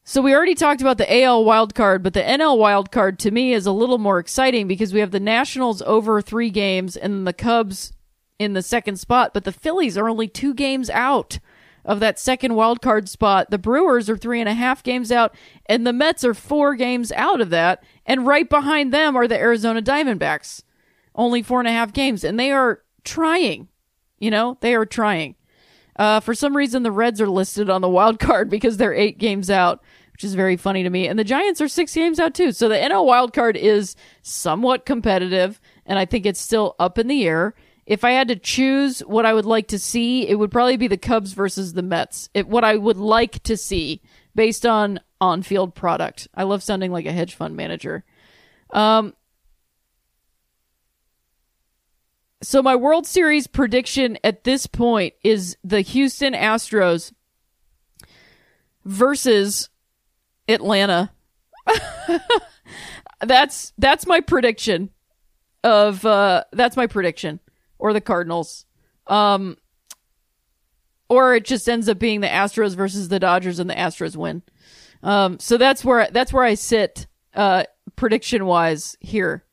So 0.04 0.22
we 0.22 0.34
already 0.34 0.56
talked 0.56 0.80
about 0.80 0.98
the 0.98 1.24
AL 1.24 1.44
wild 1.44 1.76
card, 1.76 2.02
but 2.02 2.14
the 2.14 2.22
NL 2.22 2.58
wild 2.58 2.92
card 2.92 3.20
to 3.20 3.32
me 3.32 3.52
is 3.52 3.66
a 3.66 3.74
little 3.74 3.98
more 3.98 4.20
exciting 4.20 4.66
because 4.66 4.94
we 4.94 5.02
have 5.02 5.12
the 5.12 5.20
Nationals 5.20 5.82
over 5.82 6.22
three 6.22 6.50
games 6.50 6.96
and 6.96 7.28
the 7.28 7.34
Cubs 7.34 7.92
in 8.40 8.54
the 8.54 8.62
second 8.62 8.98
spot, 8.98 9.34
but 9.34 9.44
the 9.44 9.52
Phillies 9.52 9.98
are 9.98 10.10
only 10.10 10.28
two 10.28 10.54
games 10.54 10.90
out 10.90 11.40
of 11.88 12.00
that 12.02 12.20
second 12.20 12.54
wild 12.54 12.82
card 12.82 13.08
spot. 13.10 13.50
The 13.50 13.58
Brewers 13.58 14.10
are 14.10 14.18
three 14.18 14.40
and 14.40 14.50
a 14.50 14.54
half 14.54 14.84
games 14.84 15.12
out, 15.12 15.34
and 15.66 15.88
the 15.88 15.94
Mets 15.94 16.24
are 16.24 16.34
four 16.34 16.76
games 16.76 17.12
out 17.14 17.42
of 17.42 17.50
that. 17.50 17.84
And 18.06 18.28
right 18.28 18.48
behind 18.48 18.94
them 18.94 19.16
are 19.16 19.28
the 19.28 19.40
Arizona 19.40 19.82
Diamondbacks, 19.82 20.64
only 21.16 21.42
four 21.42 21.60
and 21.60 21.68
a 21.68 21.72
half 21.72 21.94
games, 21.94 22.24
and 22.24 22.40
they 22.40 22.52
are 22.52 22.82
trying. 23.04 23.70
You 24.20 24.32
know, 24.32 24.58
they 24.62 24.76
are 24.76 24.86
trying. 24.86 25.36
Uh, 25.96 26.20
for 26.20 26.36
some 26.36 26.56
reason, 26.56 26.84
the 26.84 26.92
Reds 26.92 27.22
are 27.22 27.30
listed 27.30 27.70
on 27.70 27.82
the 27.82 27.90
wild 27.90 28.20
card 28.20 28.50
because 28.52 28.78
they're 28.78 28.94
eight 28.94 29.18
games 29.18 29.50
out, 29.50 29.82
which 30.12 30.26
is 30.26 30.36
very 30.36 30.58
funny 30.58 30.84
to 30.84 30.90
me. 30.90 31.08
And 31.08 31.18
the 31.18 31.24
Giants 31.24 31.62
are 31.62 31.68
six 31.70 31.94
games 31.94 32.20
out 32.20 32.34
too. 32.34 32.52
So 32.52 32.68
the 32.68 32.76
NL 32.76 33.06
wild 33.06 33.34
card 33.34 33.56
is 33.56 33.96
somewhat 34.22 34.86
competitive, 34.86 35.62
and 35.86 35.98
I 35.98 36.06
think 36.06 36.26
it's 36.26 36.42
still 36.42 36.76
up 36.80 37.00
in 37.00 37.08
the 37.08 37.26
air 37.26 37.56
if 37.88 38.04
I 38.04 38.12
had 38.12 38.28
to 38.28 38.36
choose 38.36 39.00
what 39.00 39.26
I 39.26 39.34
would 39.34 39.46
like 39.46 39.70
to 39.70 39.80
see, 39.80 40.28
it 40.28 40.36
would 40.36 40.52
probably 40.52 40.76
be 40.76 40.90
the 40.90 40.98
Cubs 40.98 41.32
versus 41.32 41.72
the 41.72 41.82
Mets. 41.82 42.30
It, 42.34 42.46
what 42.46 42.66
I 42.66 42.76
would 42.76 42.98
like 42.98 43.42
to 43.44 43.56
see 43.56 44.02
based 44.36 44.66
on 44.66 45.00
on 45.22 45.42
field 45.42 45.74
product. 45.74 46.28
I 46.36 46.44
love 46.44 46.62
sounding 46.62 46.92
like 46.92 47.06
a 47.06 47.14
hedge 47.14 47.34
fund 47.34 47.56
manager. 47.56 48.04
Um, 48.72 49.16
so 52.44 52.62
my 52.62 52.76
World 52.76 53.08
Series 53.08 53.48
prediction 53.48 54.18
at 54.22 54.44
this 54.44 54.68
point 54.68 55.14
is 55.24 55.58
the 55.64 55.80
Houston 55.80 56.34
Astros 56.34 57.14
versus 58.84 59.70
Atlanta. 60.50 61.12
that's 63.22 63.72
that's 63.78 64.06
my 64.06 64.20
prediction 64.20 64.90
of 65.64 66.06
uh 66.06 66.44
that's 66.54 66.78
my 66.78 66.86
prediction 66.86 67.40
or 67.80 67.94
the 67.94 68.02
Cardinals. 68.02 68.66
Um, 69.08 69.58
or 71.10 71.36
it 71.36 71.46
just 71.46 71.70
ends 71.70 71.88
up 71.88 72.00
being 72.00 72.22
the 72.22 72.28
Astros 72.28 72.76
versus 72.76 73.08
the 73.08 73.20
Dodgers 73.20 73.60
and 73.60 73.70
the 73.70 73.76
Astros 73.76 74.16
win. 74.16 74.44
Um, 75.04 75.40
so 75.40 75.58
that's 75.58 75.86
where 75.86 76.08
that's 76.12 76.34
where 76.34 76.44
I 76.44 76.56
sit 76.56 77.08
uh, 77.34 77.64
prediction 77.96 78.46
wise 78.46 78.98
here. 79.00 79.46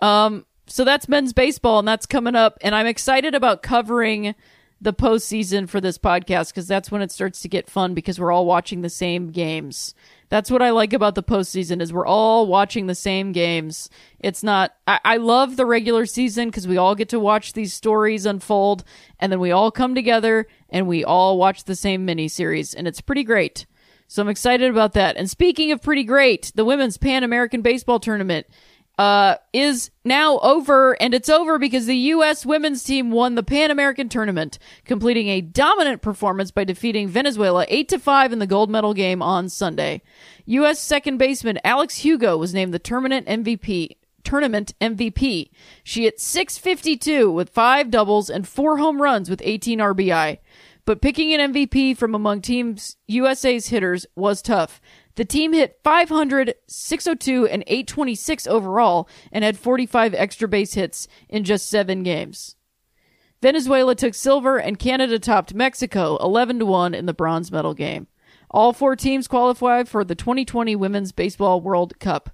Um, 0.00 0.44
so 0.66 0.84
that's 0.84 1.08
men's 1.08 1.32
baseball 1.32 1.78
and 1.78 1.88
that's 1.88 2.06
coming 2.06 2.36
up, 2.36 2.58
and 2.60 2.74
I'm 2.74 2.86
excited 2.86 3.34
about 3.34 3.62
covering 3.62 4.34
the 4.80 4.92
postseason 4.92 5.68
for 5.68 5.80
this 5.80 5.96
podcast 5.96 6.48
because 6.48 6.68
that's 6.68 6.90
when 6.90 7.00
it 7.00 7.10
starts 7.10 7.40
to 7.40 7.48
get 7.48 7.70
fun 7.70 7.94
because 7.94 8.20
we're 8.20 8.32
all 8.32 8.44
watching 8.44 8.82
the 8.82 8.90
same 8.90 9.30
games. 9.30 9.94
That's 10.28 10.50
what 10.50 10.60
I 10.60 10.70
like 10.70 10.92
about 10.92 11.14
the 11.14 11.22
postseason 11.22 11.80
is 11.80 11.92
we're 11.92 12.06
all 12.06 12.46
watching 12.46 12.86
the 12.86 12.94
same 12.94 13.32
games. 13.32 13.88
It's 14.18 14.42
not. 14.42 14.74
I, 14.86 14.98
I 15.04 15.16
love 15.16 15.56
the 15.56 15.66
regular 15.66 16.04
season 16.04 16.48
because 16.48 16.68
we 16.68 16.76
all 16.76 16.94
get 16.94 17.08
to 17.10 17.20
watch 17.20 17.52
these 17.52 17.72
stories 17.72 18.26
unfold, 18.26 18.84
and 19.18 19.30
then 19.30 19.40
we 19.40 19.52
all 19.52 19.70
come 19.70 19.94
together 19.94 20.46
and 20.68 20.86
we 20.86 21.04
all 21.04 21.38
watch 21.38 21.64
the 21.64 21.76
same 21.76 22.06
miniseries, 22.06 22.74
and 22.76 22.86
it's 22.86 23.00
pretty 23.00 23.24
great. 23.24 23.66
So 24.08 24.22
I'm 24.22 24.28
excited 24.28 24.70
about 24.70 24.92
that. 24.92 25.16
And 25.16 25.28
speaking 25.28 25.72
of 25.72 25.82
pretty 25.82 26.04
great, 26.04 26.52
the 26.54 26.64
women's 26.64 26.96
Pan 26.96 27.24
American 27.24 27.62
Baseball 27.62 27.98
Tournament 27.98 28.46
uh, 28.98 29.36
is 29.52 29.90
now 30.04 30.38
over, 30.38 31.00
and 31.00 31.12
it's 31.12 31.28
over 31.28 31.58
because 31.58 31.86
the 31.86 31.96
U.S. 31.96 32.46
women's 32.46 32.82
team 32.82 33.10
won 33.10 33.34
the 33.34 33.42
Pan 33.42 33.70
American 33.70 34.08
tournament, 34.08 34.58
completing 34.84 35.28
a 35.28 35.42
dominant 35.42 36.00
performance 36.00 36.50
by 36.50 36.64
defeating 36.64 37.08
Venezuela 37.08 37.66
8 37.68 37.88
to 37.90 37.98
5 37.98 38.32
in 38.32 38.38
the 38.38 38.46
gold 38.46 38.70
medal 38.70 38.94
game 38.94 39.20
on 39.20 39.48
Sunday. 39.48 40.00
U.S. 40.46 40.80
second 40.80 41.18
baseman 41.18 41.58
Alex 41.62 41.98
Hugo 41.98 42.36
was 42.36 42.54
named 42.54 42.72
the 42.72 42.78
tournament 42.78 43.26
MVP. 43.26 43.96
Tournament 44.24 44.74
MVP. 44.80 45.50
She 45.84 46.04
hit 46.04 46.20
652 46.20 47.30
with 47.30 47.50
five 47.50 47.90
doubles 47.90 48.28
and 48.30 48.48
four 48.48 48.78
home 48.78 49.00
runs 49.00 49.30
with 49.30 49.42
18 49.44 49.78
RBI. 49.78 50.38
But 50.84 51.02
picking 51.02 51.32
an 51.34 51.52
MVP 51.52 51.96
from 51.96 52.14
among 52.14 52.42
Teams 52.42 52.96
USA's 53.08 53.68
hitters 53.68 54.06
was 54.14 54.40
tough. 54.40 54.80
The 55.16 55.24
team 55.24 55.52
hit 55.52 55.80
500, 55.82 56.54
602, 56.66 57.46
and 57.46 57.64
826 57.66 58.46
overall 58.46 59.08
and 59.32 59.42
had 59.44 59.58
45 59.58 60.14
extra 60.14 60.46
base 60.46 60.74
hits 60.74 61.08
in 61.28 61.42
just 61.44 61.68
seven 61.68 62.02
games. 62.02 62.56
Venezuela 63.42 63.94
took 63.94 64.14
silver 64.14 64.58
and 64.58 64.78
Canada 64.78 65.18
topped 65.18 65.54
Mexico 65.54 66.16
11 66.18 66.58
to 66.60 66.66
1 66.66 66.94
in 66.94 67.06
the 67.06 67.14
bronze 67.14 67.50
medal 67.50 67.74
game. 67.74 68.06
All 68.50 68.72
four 68.72 68.94
teams 68.94 69.26
qualified 69.26 69.88
for 69.88 70.04
the 70.04 70.14
2020 70.14 70.76
Women's 70.76 71.12
Baseball 71.12 71.60
World 71.60 71.98
Cup. 71.98 72.30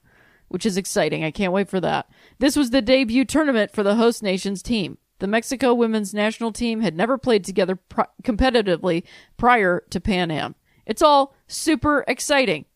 which 0.49 0.67
is 0.67 0.77
exciting. 0.77 1.25
I 1.25 1.31
can't 1.31 1.53
wait 1.53 1.71
for 1.71 1.81
that. 1.81 2.11
This 2.39 2.57
was 2.57 2.69
the 2.71 2.83
debut 2.83 3.25
tournament 3.25 3.71
for 3.71 3.83
the 3.83 3.95
host 3.95 4.23
nation's 4.23 4.63
team. 4.63 4.99
The 5.19 5.27
Mexico 5.27 5.73
women's 5.73 6.13
national 6.13 6.53
team 6.53 6.83
had 6.83 6.95
never 6.95 7.17
played 7.17 7.43
together 7.43 7.77
pr- 7.77 8.03
competitively 8.23 9.05
prior 9.39 9.83
to 9.89 9.99
Pan 9.99 10.31
Am. 10.31 10.55
It's 10.85 11.01
all 11.01 11.35
super 11.47 12.05
exciting. 12.07 12.67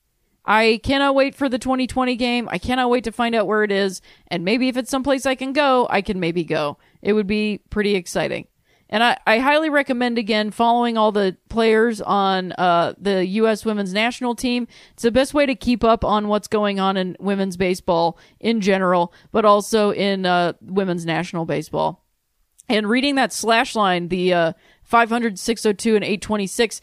I 0.46 0.80
cannot 0.82 1.14
wait 1.14 1.34
for 1.34 1.48
the 1.48 1.58
2020 1.58 2.14
game. 2.16 2.48
I 2.50 2.58
cannot 2.58 2.90
wait 2.90 3.04
to 3.04 3.12
find 3.12 3.34
out 3.34 3.46
where 3.46 3.64
it 3.64 3.72
is. 3.72 4.00
And 4.28 4.44
maybe 4.44 4.68
if 4.68 4.76
it's 4.76 4.90
someplace 4.90 5.26
I 5.26 5.34
can 5.34 5.52
go, 5.52 5.86
I 5.90 6.02
can 6.02 6.20
maybe 6.20 6.44
go. 6.44 6.78
It 7.02 7.14
would 7.14 7.26
be 7.26 7.60
pretty 7.70 7.94
exciting. 7.96 8.46
And 8.88 9.02
I, 9.02 9.18
I 9.26 9.38
highly 9.38 9.68
recommend 9.68 10.16
again 10.16 10.52
following 10.52 10.96
all 10.96 11.10
the 11.10 11.36
players 11.48 12.00
on 12.00 12.52
uh, 12.52 12.94
the 12.96 13.26
U.S. 13.26 13.64
women's 13.64 13.92
national 13.92 14.36
team. 14.36 14.68
It's 14.92 15.02
the 15.02 15.10
best 15.10 15.34
way 15.34 15.44
to 15.46 15.56
keep 15.56 15.82
up 15.82 16.04
on 16.04 16.28
what's 16.28 16.46
going 16.46 16.78
on 16.78 16.96
in 16.96 17.16
women's 17.18 17.56
baseball 17.56 18.16
in 18.38 18.60
general, 18.60 19.12
but 19.32 19.44
also 19.44 19.90
in 19.90 20.24
uh, 20.24 20.52
women's 20.60 21.04
national 21.04 21.46
baseball. 21.46 22.04
And 22.68 22.88
reading 22.88 23.14
that 23.16 23.32
slash 23.32 23.74
line, 23.74 24.08
the 24.08 24.32
uh, 24.32 24.52
500, 24.82 25.38
602, 25.38 25.96
and 25.96 26.04
826, 26.04 26.80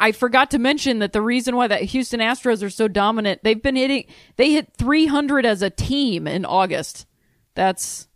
I 0.00 0.12
forgot 0.12 0.50
to 0.52 0.58
mention 0.58 1.00
that 1.00 1.12
the 1.12 1.22
reason 1.22 1.56
why 1.56 1.66
that 1.66 1.82
Houston 1.82 2.20
Astros 2.20 2.62
are 2.62 2.70
so 2.70 2.88
dominant, 2.88 3.40
they've 3.42 3.62
been 3.62 3.76
hitting, 3.76 4.04
they 4.36 4.52
hit 4.52 4.72
300 4.76 5.44
as 5.44 5.62
a 5.62 5.70
team 5.70 6.26
in 6.26 6.44
August. 6.44 7.06
That's 7.54 8.08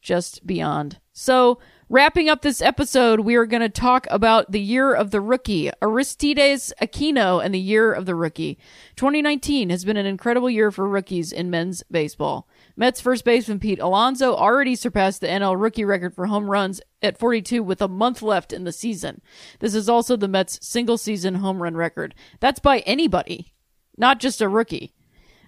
just 0.00 0.46
beyond. 0.46 0.98
So, 1.12 1.58
wrapping 1.88 2.28
up 2.28 2.42
this 2.42 2.62
episode, 2.62 3.20
we 3.20 3.34
are 3.34 3.44
going 3.44 3.60
to 3.60 3.68
talk 3.68 4.06
about 4.10 4.52
the 4.52 4.60
year 4.60 4.94
of 4.94 5.10
the 5.10 5.20
rookie, 5.20 5.70
Aristides 5.82 6.72
Aquino, 6.80 7.44
and 7.44 7.52
the 7.52 7.58
year 7.58 7.92
of 7.92 8.06
the 8.06 8.14
rookie. 8.14 8.58
2019 8.96 9.70
has 9.70 9.84
been 9.84 9.96
an 9.96 10.06
incredible 10.06 10.48
year 10.48 10.70
for 10.70 10.88
rookies 10.88 11.32
in 11.32 11.50
men's 11.50 11.82
baseball. 11.90 12.48
Mets 12.78 13.00
first 13.00 13.24
baseman 13.24 13.58
Pete 13.58 13.80
Alonso 13.80 14.36
already 14.36 14.76
surpassed 14.76 15.20
the 15.20 15.26
NL 15.26 15.60
rookie 15.60 15.84
record 15.84 16.14
for 16.14 16.26
home 16.26 16.48
runs 16.48 16.80
at 17.02 17.18
42 17.18 17.60
with 17.60 17.82
a 17.82 17.88
month 17.88 18.22
left 18.22 18.52
in 18.52 18.62
the 18.62 18.70
season. 18.70 19.20
This 19.58 19.74
is 19.74 19.88
also 19.88 20.16
the 20.16 20.28
Mets 20.28 20.64
single 20.64 20.96
season 20.96 21.34
home 21.34 21.60
run 21.60 21.74
record. 21.74 22.14
That's 22.38 22.60
by 22.60 22.78
anybody, 22.80 23.52
not 23.96 24.20
just 24.20 24.40
a 24.40 24.48
rookie. 24.48 24.94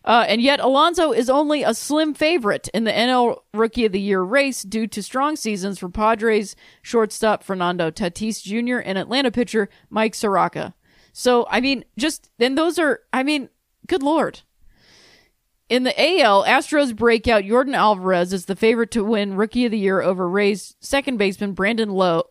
Uh, 0.05 0.25
and 0.27 0.43
yet, 0.43 0.59
Alonso 0.59 1.13
is 1.13 1.31
only 1.31 1.63
a 1.63 1.73
slim 1.73 2.15
favorite 2.15 2.69
in 2.75 2.83
the 2.83 2.91
NL 2.91 3.37
Rookie 3.55 3.85
of 3.85 3.93
the 3.93 4.01
Year 4.01 4.23
race 4.23 4.65
due 4.65 4.89
to 4.89 5.03
strong 5.03 5.37
seasons 5.37 5.79
for 5.79 5.89
Padres 5.89 6.57
shortstop 6.83 7.45
Fernando 7.45 7.93
Tatis 7.93 8.43
Jr. 8.43 8.79
and 8.79 8.99
Atlanta 8.99 9.31
pitcher 9.31 9.69
Mike 9.89 10.17
Soroka. 10.17 10.75
So, 11.13 11.47
I 11.49 11.61
mean, 11.61 11.85
just, 11.97 12.31
and 12.41 12.59
those 12.59 12.79
are, 12.79 13.01
I 13.13 13.23
mean, 13.23 13.51
good 13.87 14.03
lord. 14.03 14.41
In 15.71 15.85
the 15.85 15.95
AL, 15.97 16.45
Astros 16.47 16.97
breakout 16.97 17.45
Jordan 17.45 17.77
Alvarez 17.77 18.33
is 18.33 18.47
the 18.47 18.57
favorite 18.57 18.91
to 18.91 19.05
win 19.05 19.37
Rookie 19.37 19.67
of 19.67 19.71
the 19.71 19.79
Year 19.79 20.03
over 20.03 20.29
Rays 20.29 20.75
second 20.81 21.17
baseman 21.17 21.53
Brandon 21.53 21.91
Lowe, 21.91 22.25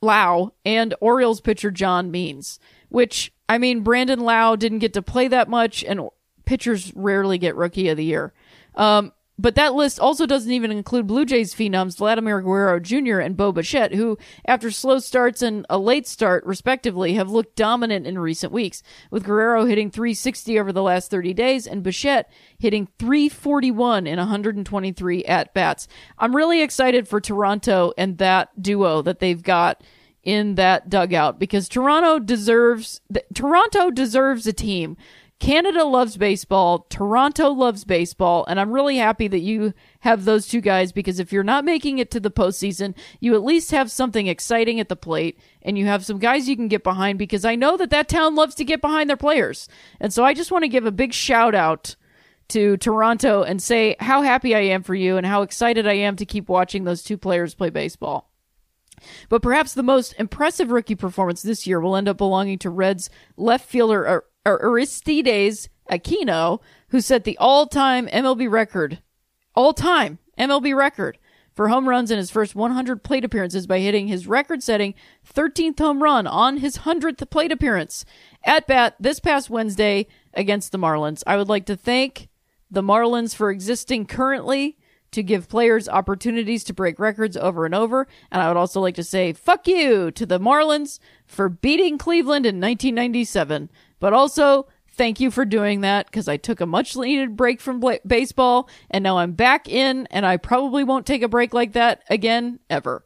Lowe 0.00 0.54
and 0.64 0.94
Orioles 1.00 1.40
pitcher 1.40 1.72
John 1.72 2.12
Means. 2.12 2.60
Which, 2.88 3.32
I 3.48 3.58
mean, 3.58 3.80
Brandon 3.80 4.20
Lowe 4.20 4.54
didn't 4.54 4.78
get 4.78 4.92
to 4.92 5.02
play 5.02 5.26
that 5.26 5.48
much, 5.48 5.82
and 5.82 6.08
pitchers 6.44 6.92
rarely 6.94 7.36
get 7.36 7.56
Rookie 7.56 7.88
of 7.88 7.96
the 7.96 8.04
Year. 8.04 8.32
Um, 8.76 9.12
but 9.42 9.56
that 9.56 9.74
list 9.74 9.98
also 9.98 10.24
doesn't 10.24 10.52
even 10.52 10.70
include 10.70 11.08
Blue 11.08 11.26
Jays 11.26 11.52
phenoms 11.52 11.98
Vladimir 11.98 12.40
Guerrero 12.40 12.78
Jr. 12.78 13.18
and 13.18 13.36
Bo 13.36 13.50
Bichette, 13.50 13.92
who, 13.92 14.16
after 14.46 14.70
slow 14.70 15.00
starts 15.00 15.42
and 15.42 15.66
a 15.68 15.78
late 15.78 16.06
start, 16.06 16.46
respectively, 16.46 17.14
have 17.14 17.28
looked 17.28 17.56
dominant 17.56 18.06
in 18.06 18.18
recent 18.18 18.52
weeks, 18.52 18.84
with 19.10 19.24
Guerrero 19.24 19.64
hitting 19.64 19.90
360 19.90 20.60
over 20.60 20.72
the 20.72 20.82
last 20.82 21.10
30 21.10 21.34
days 21.34 21.66
and 21.66 21.82
Bichette 21.82 22.30
hitting 22.56 22.88
341 23.00 24.06
in 24.06 24.18
123 24.18 25.24
at 25.24 25.52
bats. 25.52 25.88
I'm 26.18 26.36
really 26.36 26.62
excited 26.62 27.08
for 27.08 27.20
Toronto 27.20 27.92
and 27.98 28.18
that 28.18 28.62
duo 28.62 29.02
that 29.02 29.18
they've 29.18 29.42
got 29.42 29.82
in 30.22 30.54
that 30.54 30.88
dugout 30.88 31.38
because 31.38 31.68
Toronto 31.68 32.18
deserves 32.20 33.00
Toronto 33.34 33.90
deserves 33.90 34.46
a 34.46 34.52
team 34.52 34.96
Canada 35.42 35.82
loves 35.82 36.16
baseball. 36.16 36.86
Toronto 36.88 37.50
loves 37.50 37.82
baseball. 37.82 38.44
And 38.46 38.60
I'm 38.60 38.70
really 38.70 38.98
happy 38.98 39.26
that 39.26 39.40
you 39.40 39.74
have 39.98 40.24
those 40.24 40.46
two 40.46 40.60
guys 40.60 40.92
because 40.92 41.18
if 41.18 41.32
you're 41.32 41.42
not 41.42 41.64
making 41.64 41.98
it 41.98 42.12
to 42.12 42.20
the 42.20 42.30
postseason, 42.30 42.94
you 43.18 43.34
at 43.34 43.42
least 43.42 43.72
have 43.72 43.90
something 43.90 44.28
exciting 44.28 44.78
at 44.78 44.88
the 44.88 44.94
plate 44.94 45.40
and 45.60 45.76
you 45.76 45.86
have 45.86 46.04
some 46.04 46.20
guys 46.20 46.48
you 46.48 46.54
can 46.54 46.68
get 46.68 46.84
behind 46.84 47.18
because 47.18 47.44
I 47.44 47.56
know 47.56 47.76
that 47.76 47.90
that 47.90 48.08
town 48.08 48.36
loves 48.36 48.54
to 48.54 48.64
get 48.64 48.80
behind 48.80 49.10
their 49.10 49.16
players. 49.16 49.68
And 49.98 50.12
so 50.12 50.22
I 50.24 50.32
just 50.32 50.52
want 50.52 50.62
to 50.62 50.68
give 50.68 50.86
a 50.86 50.92
big 50.92 51.12
shout 51.12 51.56
out 51.56 51.96
to 52.50 52.76
Toronto 52.76 53.42
and 53.42 53.60
say 53.60 53.96
how 53.98 54.22
happy 54.22 54.54
I 54.54 54.60
am 54.60 54.84
for 54.84 54.94
you 54.94 55.16
and 55.16 55.26
how 55.26 55.42
excited 55.42 55.88
I 55.88 55.94
am 55.94 56.14
to 56.16 56.24
keep 56.24 56.48
watching 56.48 56.84
those 56.84 57.02
two 57.02 57.18
players 57.18 57.56
play 57.56 57.70
baseball. 57.70 58.30
But 59.28 59.42
perhaps 59.42 59.74
the 59.74 59.82
most 59.82 60.14
impressive 60.20 60.70
rookie 60.70 60.94
performance 60.94 61.42
this 61.42 61.66
year 61.66 61.80
will 61.80 61.96
end 61.96 62.08
up 62.08 62.18
belonging 62.18 62.60
to 62.60 62.70
Reds 62.70 63.10
left 63.36 63.68
fielder 63.68 64.06
uh, 64.06 64.20
Aristides 64.44 65.68
Aquino, 65.90 66.60
who 66.88 67.00
set 67.00 67.24
the 67.24 67.38
all-time 67.38 68.06
MLB 68.08 68.50
record, 68.50 69.02
all-time 69.54 70.18
MLB 70.38 70.74
record 70.74 71.18
for 71.54 71.68
home 71.68 71.88
runs 71.88 72.10
in 72.10 72.18
his 72.18 72.30
first 72.30 72.54
100 72.54 73.02
plate 73.02 73.24
appearances 73.24 73.66
by 73.66 73.78
hitting 73.80 74.08
his 74.08 74.26
record-setting 74.26 74.94
13th 75.34 75.78
home 75.78 76.02
run 76.02 76.26
on 76.26 76.58
his 76.58 76.78
100th 76.78 77.28
plate 77.30 77.52
appearance 77.52 78.04
at 78.44 78.66
bat 78.66 78.96
this 78.98 79.20
past 79.20 79.50
Wednesday 79.50 80.06
against 80.34 80.72
the 80.72 80.78
Marlins. 80.78 81.22
I 81.26 81.36
would 81.36 81.48
like 81.48 81.66
to 81.66 81.76
thank 81.76 82.28
the 82.70 82.82
Marlins 82.82 83.34
for 83.34 83.50
existing 83.50 84.06
currently 84.06 84.78
to 85.10 85.22
give 85.22 85.48
players 85.48 85.90
opportunities 85.90 86.64
to 86.64 86.72
break 86.72 86.98
records 86.98 87.36
over 87.36 87.66
and 87.66 87.74
over. 87.74 88.06
And 88.30 88.42
I 88.42 88.48
would 88.48 88.56
also 88.56 88.80
like 88.80 88.94
to 88.94 89.04
say 89.04 89.34
fuck 89.34 89.68
you 89.68 90.10
to 90.10 90.24
the 90.24 90.40
Marlins 90.40 90.98
for 91.26 91.50
beating 91.50 91.98
Cleveland 91.98 92.46
in 92.46 92.56
1997. 92.56 93.70
But 94.02 94.14
also, 94.14 94.66
thank 94.94 95.20
you 95.20 95.30
for 95.30 95.44
doing 95.44 95.82
that 95.82 96.06
because 96.06 96.26
I 96.26 96.36
took 96.36 96.60
a 96.60 96.66
much 96.66 96.96
needed 96.96 97.36
break 97.36 97.60
from 97.60 97.78
bla- 97.78 98.00
baseball 98.04 98.68
and 98.90 99.04
now 99.04 99.18
I'm 99.18 99.30
back 99.30 99.68
in 99.68 100.08
and 100.10 100.26
I 100.26 100.38
probably 100.38 100.82
won't 100.82 101.06
take 101.06 101.22
a 101.22 101.28
break 101.28 101.54
like 101.54 101.74
that 101.74 102.02
again 102.10 102.58
ever. 102.68 103.04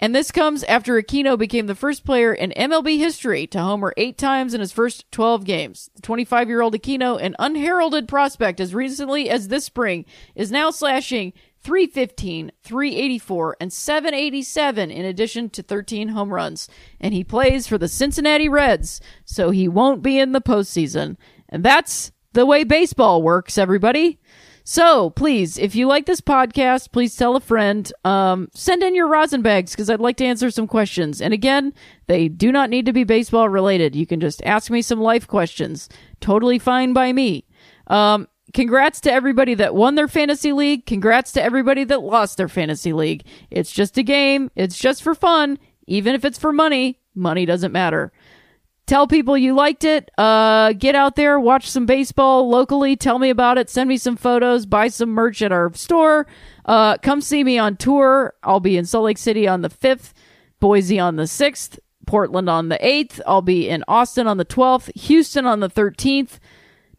And 0.00 0.12
this 0.12 0.32
comes 0.32 0.64
after 0.64 1.00
Aquino 1.00 1.38
became 1.38 1.68
the 1.68 1.76
first 1.76 2.04
player 2.04 2.34
in 2.34 2.50
MLB 2.56 2.98
history 2.98 3.46
to 3.46 3.60
homer 3.60 3.94
eight 3.96 4.18
times 4.18 4.54
in 4.54 4.60
his 4.60 4.72
first 4.72 5.04
12 5.12 5.44
games. 5.44 5.88
The 5.94 6.02
25 6.02 6.48
year 6.48 6.60
old 6.60 6.74
Aquino, 6.74 7.16
an 7.22 7.36
unheralded 7.38 8.08
prospect 8.08 8.58
as 8.58 8.74
recently 8.74 9.30
as 9.30 9.46
this 9.46 9.66
spring, 9.66 10.04
is 10.34 10.50
now 10.50 10.72
slashing 10.72 11.32
315, 11.62 12.52
384, 12.62 13.56
and 13.60 13.72
787 13.72 14.90
in 14.90 15.04
addition 15.04 15.50
to 15.50 15.62
13 15.62 16.08
home 16.08 16.32
runs. 16.32 16.68
And 17.00 17.12
he 17.12 17.24
plays 17.24 17.66
for 17.66 17.78
the 17.78 17.88
Cincinnati 17.88 18.48
Reds, 18.48 19.00
so 19.24 19.50
he 19.50 19.68
won't 19.68 20.02
be 20.02 20.18
in 20.18 20.32
the 20.32 20.40
postseason. 20.40 21.16
And 21.48 21.64
that's 21.64 22.12
the 22.32 22.46
way 22.46 22.64
baseball 22.64 23.22
works, 23.22 23.58
everybody. 23.58 24.18
So 24.64 25.10
please, 25.10 25.58
if 25.58 25.74
you 25.74 25.86
like 25.86 26.06
this 26.06 26.20
podcast, 26.20 26.92
please 26.92 27.16
tell 27.16 27.34
a 27.34 27.40
friend. 27.40 27.92
Um, 28.04 28.48
send 28.54 28.82
in 28.82 28.94
your 28.94 29.08
rosin 29.08 29.42
bags 29.42 29.72
because 29.72 29.90
I'd 29.90 30.00
like 30.00 30.16
to 30.18 30.24
answer 30.24 30.50
some 30.50 30.66
questions. 30.68 31.20
And 31.20 31.34
again, 31.34 31.72
they 32.06 32.28
do 32.28 32.52
not 32.52 32.70
need 32.70 32.86
to 32.86 32.92
be 32.92 33.04
baseball 33.04 33.48
related. 33.48 33.96
You 33.96 34.06
can 34.06 34.20
just 34.20 34.42
ask 34.44 34.70
me 34.70 34.82
some 34.82 35.00
life 35.00 35.26
questions. 35.26 35.88
Totally 36.20 36.58
fine 36.58 36.92
by 36.92 37.12
me. 37.12 37.46
Um, 37.88 38.28
congrats 38.52 39.00
to 39.02 39.12
everybody 39.12 39.54
that 39.54 39.74
won 39.74 39.94
their 39.94 40.08
fantasy 40.08 40.52
league. 40.52 40.86
Congrats 40.86 41.32
to 41.32 41.42
everybody 41.42 41.84
that 41.84 42.02
lost 42.02 42.36
their 42.36 42.48
fantasy 42.48 42.92
league. 42.92 43.24
It's 43.50 43.72
just 43.72 43.98
a 43.98 44.02
game. 44.02 44.50
It's 44.54 44.78
just 44.78 45.02
for 45.02 45.14
fun. 45.14 45.58
Even 45.86 46.14
if 46.14 46.24
it's 46.24 46.38
for 46.38 46.52
money, 46.52 46.98
money 47.14 47.46
doesn't 47.46 47.72
matter. 47.72 48.12
Tell 48.90 49.06
people 49.06 49.38
you 49.38 49.54
liked 49.54 49.84
it. 49.84 50.10
Uh, 50.18 50.72
get 50.72 50.96
out 50.96 51.14
there, 51.14 51.38
watch 51.38 51.70
some 51.70 51.86
baseball 51.86 52.48
locally. 52.48 52.96
Tell 52.96 53.20
me 53.20 53.30
about 53.30 53.56
it. 53.56 53.70
Send 53.70 53.88
me 53.88 53.96
some 53.96 54.16
photos. 54.16 54.66
Buy 54.66 54.88
some 54.88 55.10
merch 55.10 55.42
at 55.42 55.52
our 55.52 55.72
store. 55.74 56.26
Uh, 56.64 56.96
come 56.98 57.20
see 57.20 57.44
me 57.44 57.56
on 57.56 57.76
tour. 57.76 58.34
I'll 58.42 58.58
be 58.58 58.76
in 58.76 58.84
Salt 58.84 59.04
Lake 59.04 59.18
City 59.18 59.46
on 59.46 59.62
the 59.62 59.68
5th, 59.68 60.12
Boise 60.58 60.98
on 60.98 61.14
the 61.14 61.24
6th, 61.24 61.78
Portland 62.06 62.50
on 62.50 62.68
the 62.68 62.78
8th. 62.78 63.20
I'll 63.28 63.42
be 63.42 63.68
in 63.68 63.84
Austin 63.86 64.26
on 64.26 64.38
the 64.38 64.44
12th, 64.44 64.90
Houston 64.96 65.46
on 65.46 65.60
the 65.60 65.70
13th. 65.70 66.40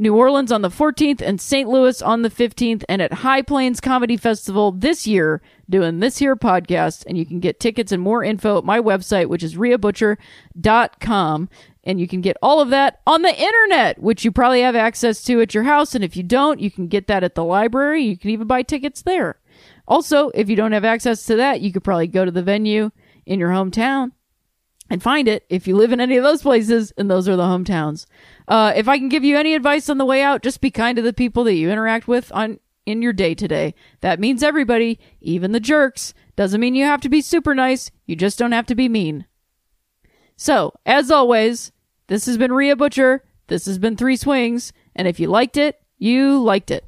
New 0.01 0.15
Orleans 0.15 0.51
on 0.51 0.63
the 0.63 0.69
14th, 0.69 1.21
and 1.21 1.39
St. 1.39 1.69
Louis 1.69 2.01
on 2.01 2.23
the 2.23 2.29
15th, 2.31 2.83
and 2.89 3.03
at 3.03 3.13
High 3.13 3.43
Plains 3.43 3.79
Comedy 3.79 4.17
Festival 4.17 4.71
this 4.71 5.05
year, 5.05 5.43
doing 5.69 5.99
this 5.99 6.17
here 6.17 6.35
podcast. 6.35 7.05
And 7.05 7.19
you 7.19 7.25
can 7.25 7.39
get 7.39 7.59
tickets 7.59 7.91
and 7.91 8.01
more 8.01 8.23
info 8.23 8.57
at 8.57 8.63
my 8.63 8.79
website, 8.79 9.27
which 9.27 9.43
is 9.43 9.53
rheabutcher.com. 9.53 11.49
And 11.83 11.99
you 11.99 12.07
can 12.07 12.21
get 12.21 12.35
all 12.41 12.59
of 12.59 12.71
that 12.71 13.01
on 13.05 13.21
the 13.21 13.39
internet, 13.39 14.01
which 14.01 14.25
you 14.25 14.31
probably 14.31 14.61
have 14.61 14.75
access 14.75 15.21
to 15.25 15.39
at 15.39 15.53
your 15.53 15.65
house. 15.65 15.93
And 15.93 16.03
if 16.03 16.17
you 16.17 16.23
don't, 16.23 16.59
you 16.59 16.71
can 16.71 16.87
get 16.87 17.05
that 17.05 17.23
at 17.23 17.35
the 17.35 17.43
library. 17.43 18.01
You 18.01 18.17
can 18.17 18.31
even 18.31 18.47
buy 18.47 18.63
tickets 18.63 19.03
there. 19.03 19.39
Also, 19.87 20.29
if 20.29 20.49
you 20.49 20.55
don't 20.55 20.71
have 20.71 20.83
access 20.83 21.27
to 21.27 21.35
that, 21.35 21.61
you 21.61 21.71
could 21.71 21.83
probably 21.83 22.07
go 22.07 22.25
to 22.25 22.31
the 22.31 22.41
venue 22.41 22.89
in 23.27 23.39
your 23.39 23.51
hometown 23.51 24.13
and 24.91 25.01
find 25.01 25.29
it 25.29 25.45
if 25.47 25.67
you 25.67 25.75
live 25.75 25.93
in 25.93 26.01
any 26.01 26.17
of 26.17 26.23
those 26.23 26.41
places, 26.41 26.91
and 26.97 27.09
those 27.09 27.29
are 27.29 27.37
the 27.37 27.43
hometowns. 27.43 28.05
Uh, 28.51 28.73
if 28.75 28.89
I 28.89 28.97
can 28.97 29.07
give 29.07 29.23
you 29.23 29.37
any 29.37 29.55
advice 29.55 29.87
on 29.87 29.97
the 29.97 30.03
way 30.03 30.21
out, 30.21 30.43
just 30.43 30.59
be 30.59 30.71
kind 30.71 30.97
to 30.97 31.01
the 31.01 31.13
people 31.13 31.45
that 31.45 31.53
you 31.53 31.71
interact 31.71 32.05
with 32.05 32.29
on 32.33 32.59
in 32.85 33.01
your 33.01 33.13
day 33.13 33.33
today. 33.33 33.73
That 34.01 34.19
means 34.19 34.43
everybody, 34.43 34.99
even 35.21 35.53
the 35.53 35.61
jerks. 35.61 36.13
Doesn't 36.35 36.59
mean 36.59 36.75
you 36.75 36.83
have 36.83 36.99
to 36.99 37.07
be 37.07 37.21
super 37.21 37.55
nice. 37.55 37.91
You 38.05 38.17
just 38.17 38.37
don't 38.37 38.51
have 38.51 38.65
to 38.65 38.75
be 38.75 38.89
mean. 38.89 39.25
So, 40.35 40.73
as 40.85 41.09
always, 41.09 41.71
this 42.07 42.25
has 42.25 42.37
been 42.37 42.51
Rhea 42.51 42.75
Butcher. 42.75 43.23
This 43.47 43.65
has 43.67 43.79
been 43.79 43.95
Three 43.95 44.17
Swings, 44.17 44.73
and 44.97 45.07
if 45.07 45.17
you 45.17 45.29
liked 45.29 45.55
it, 45.55 45.79
you 45.97 46.37
liked 46.43 46.71
it. 46.71 46.83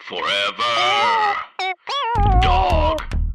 Forever. 0.00 1.36
Dog. 2.40 2.73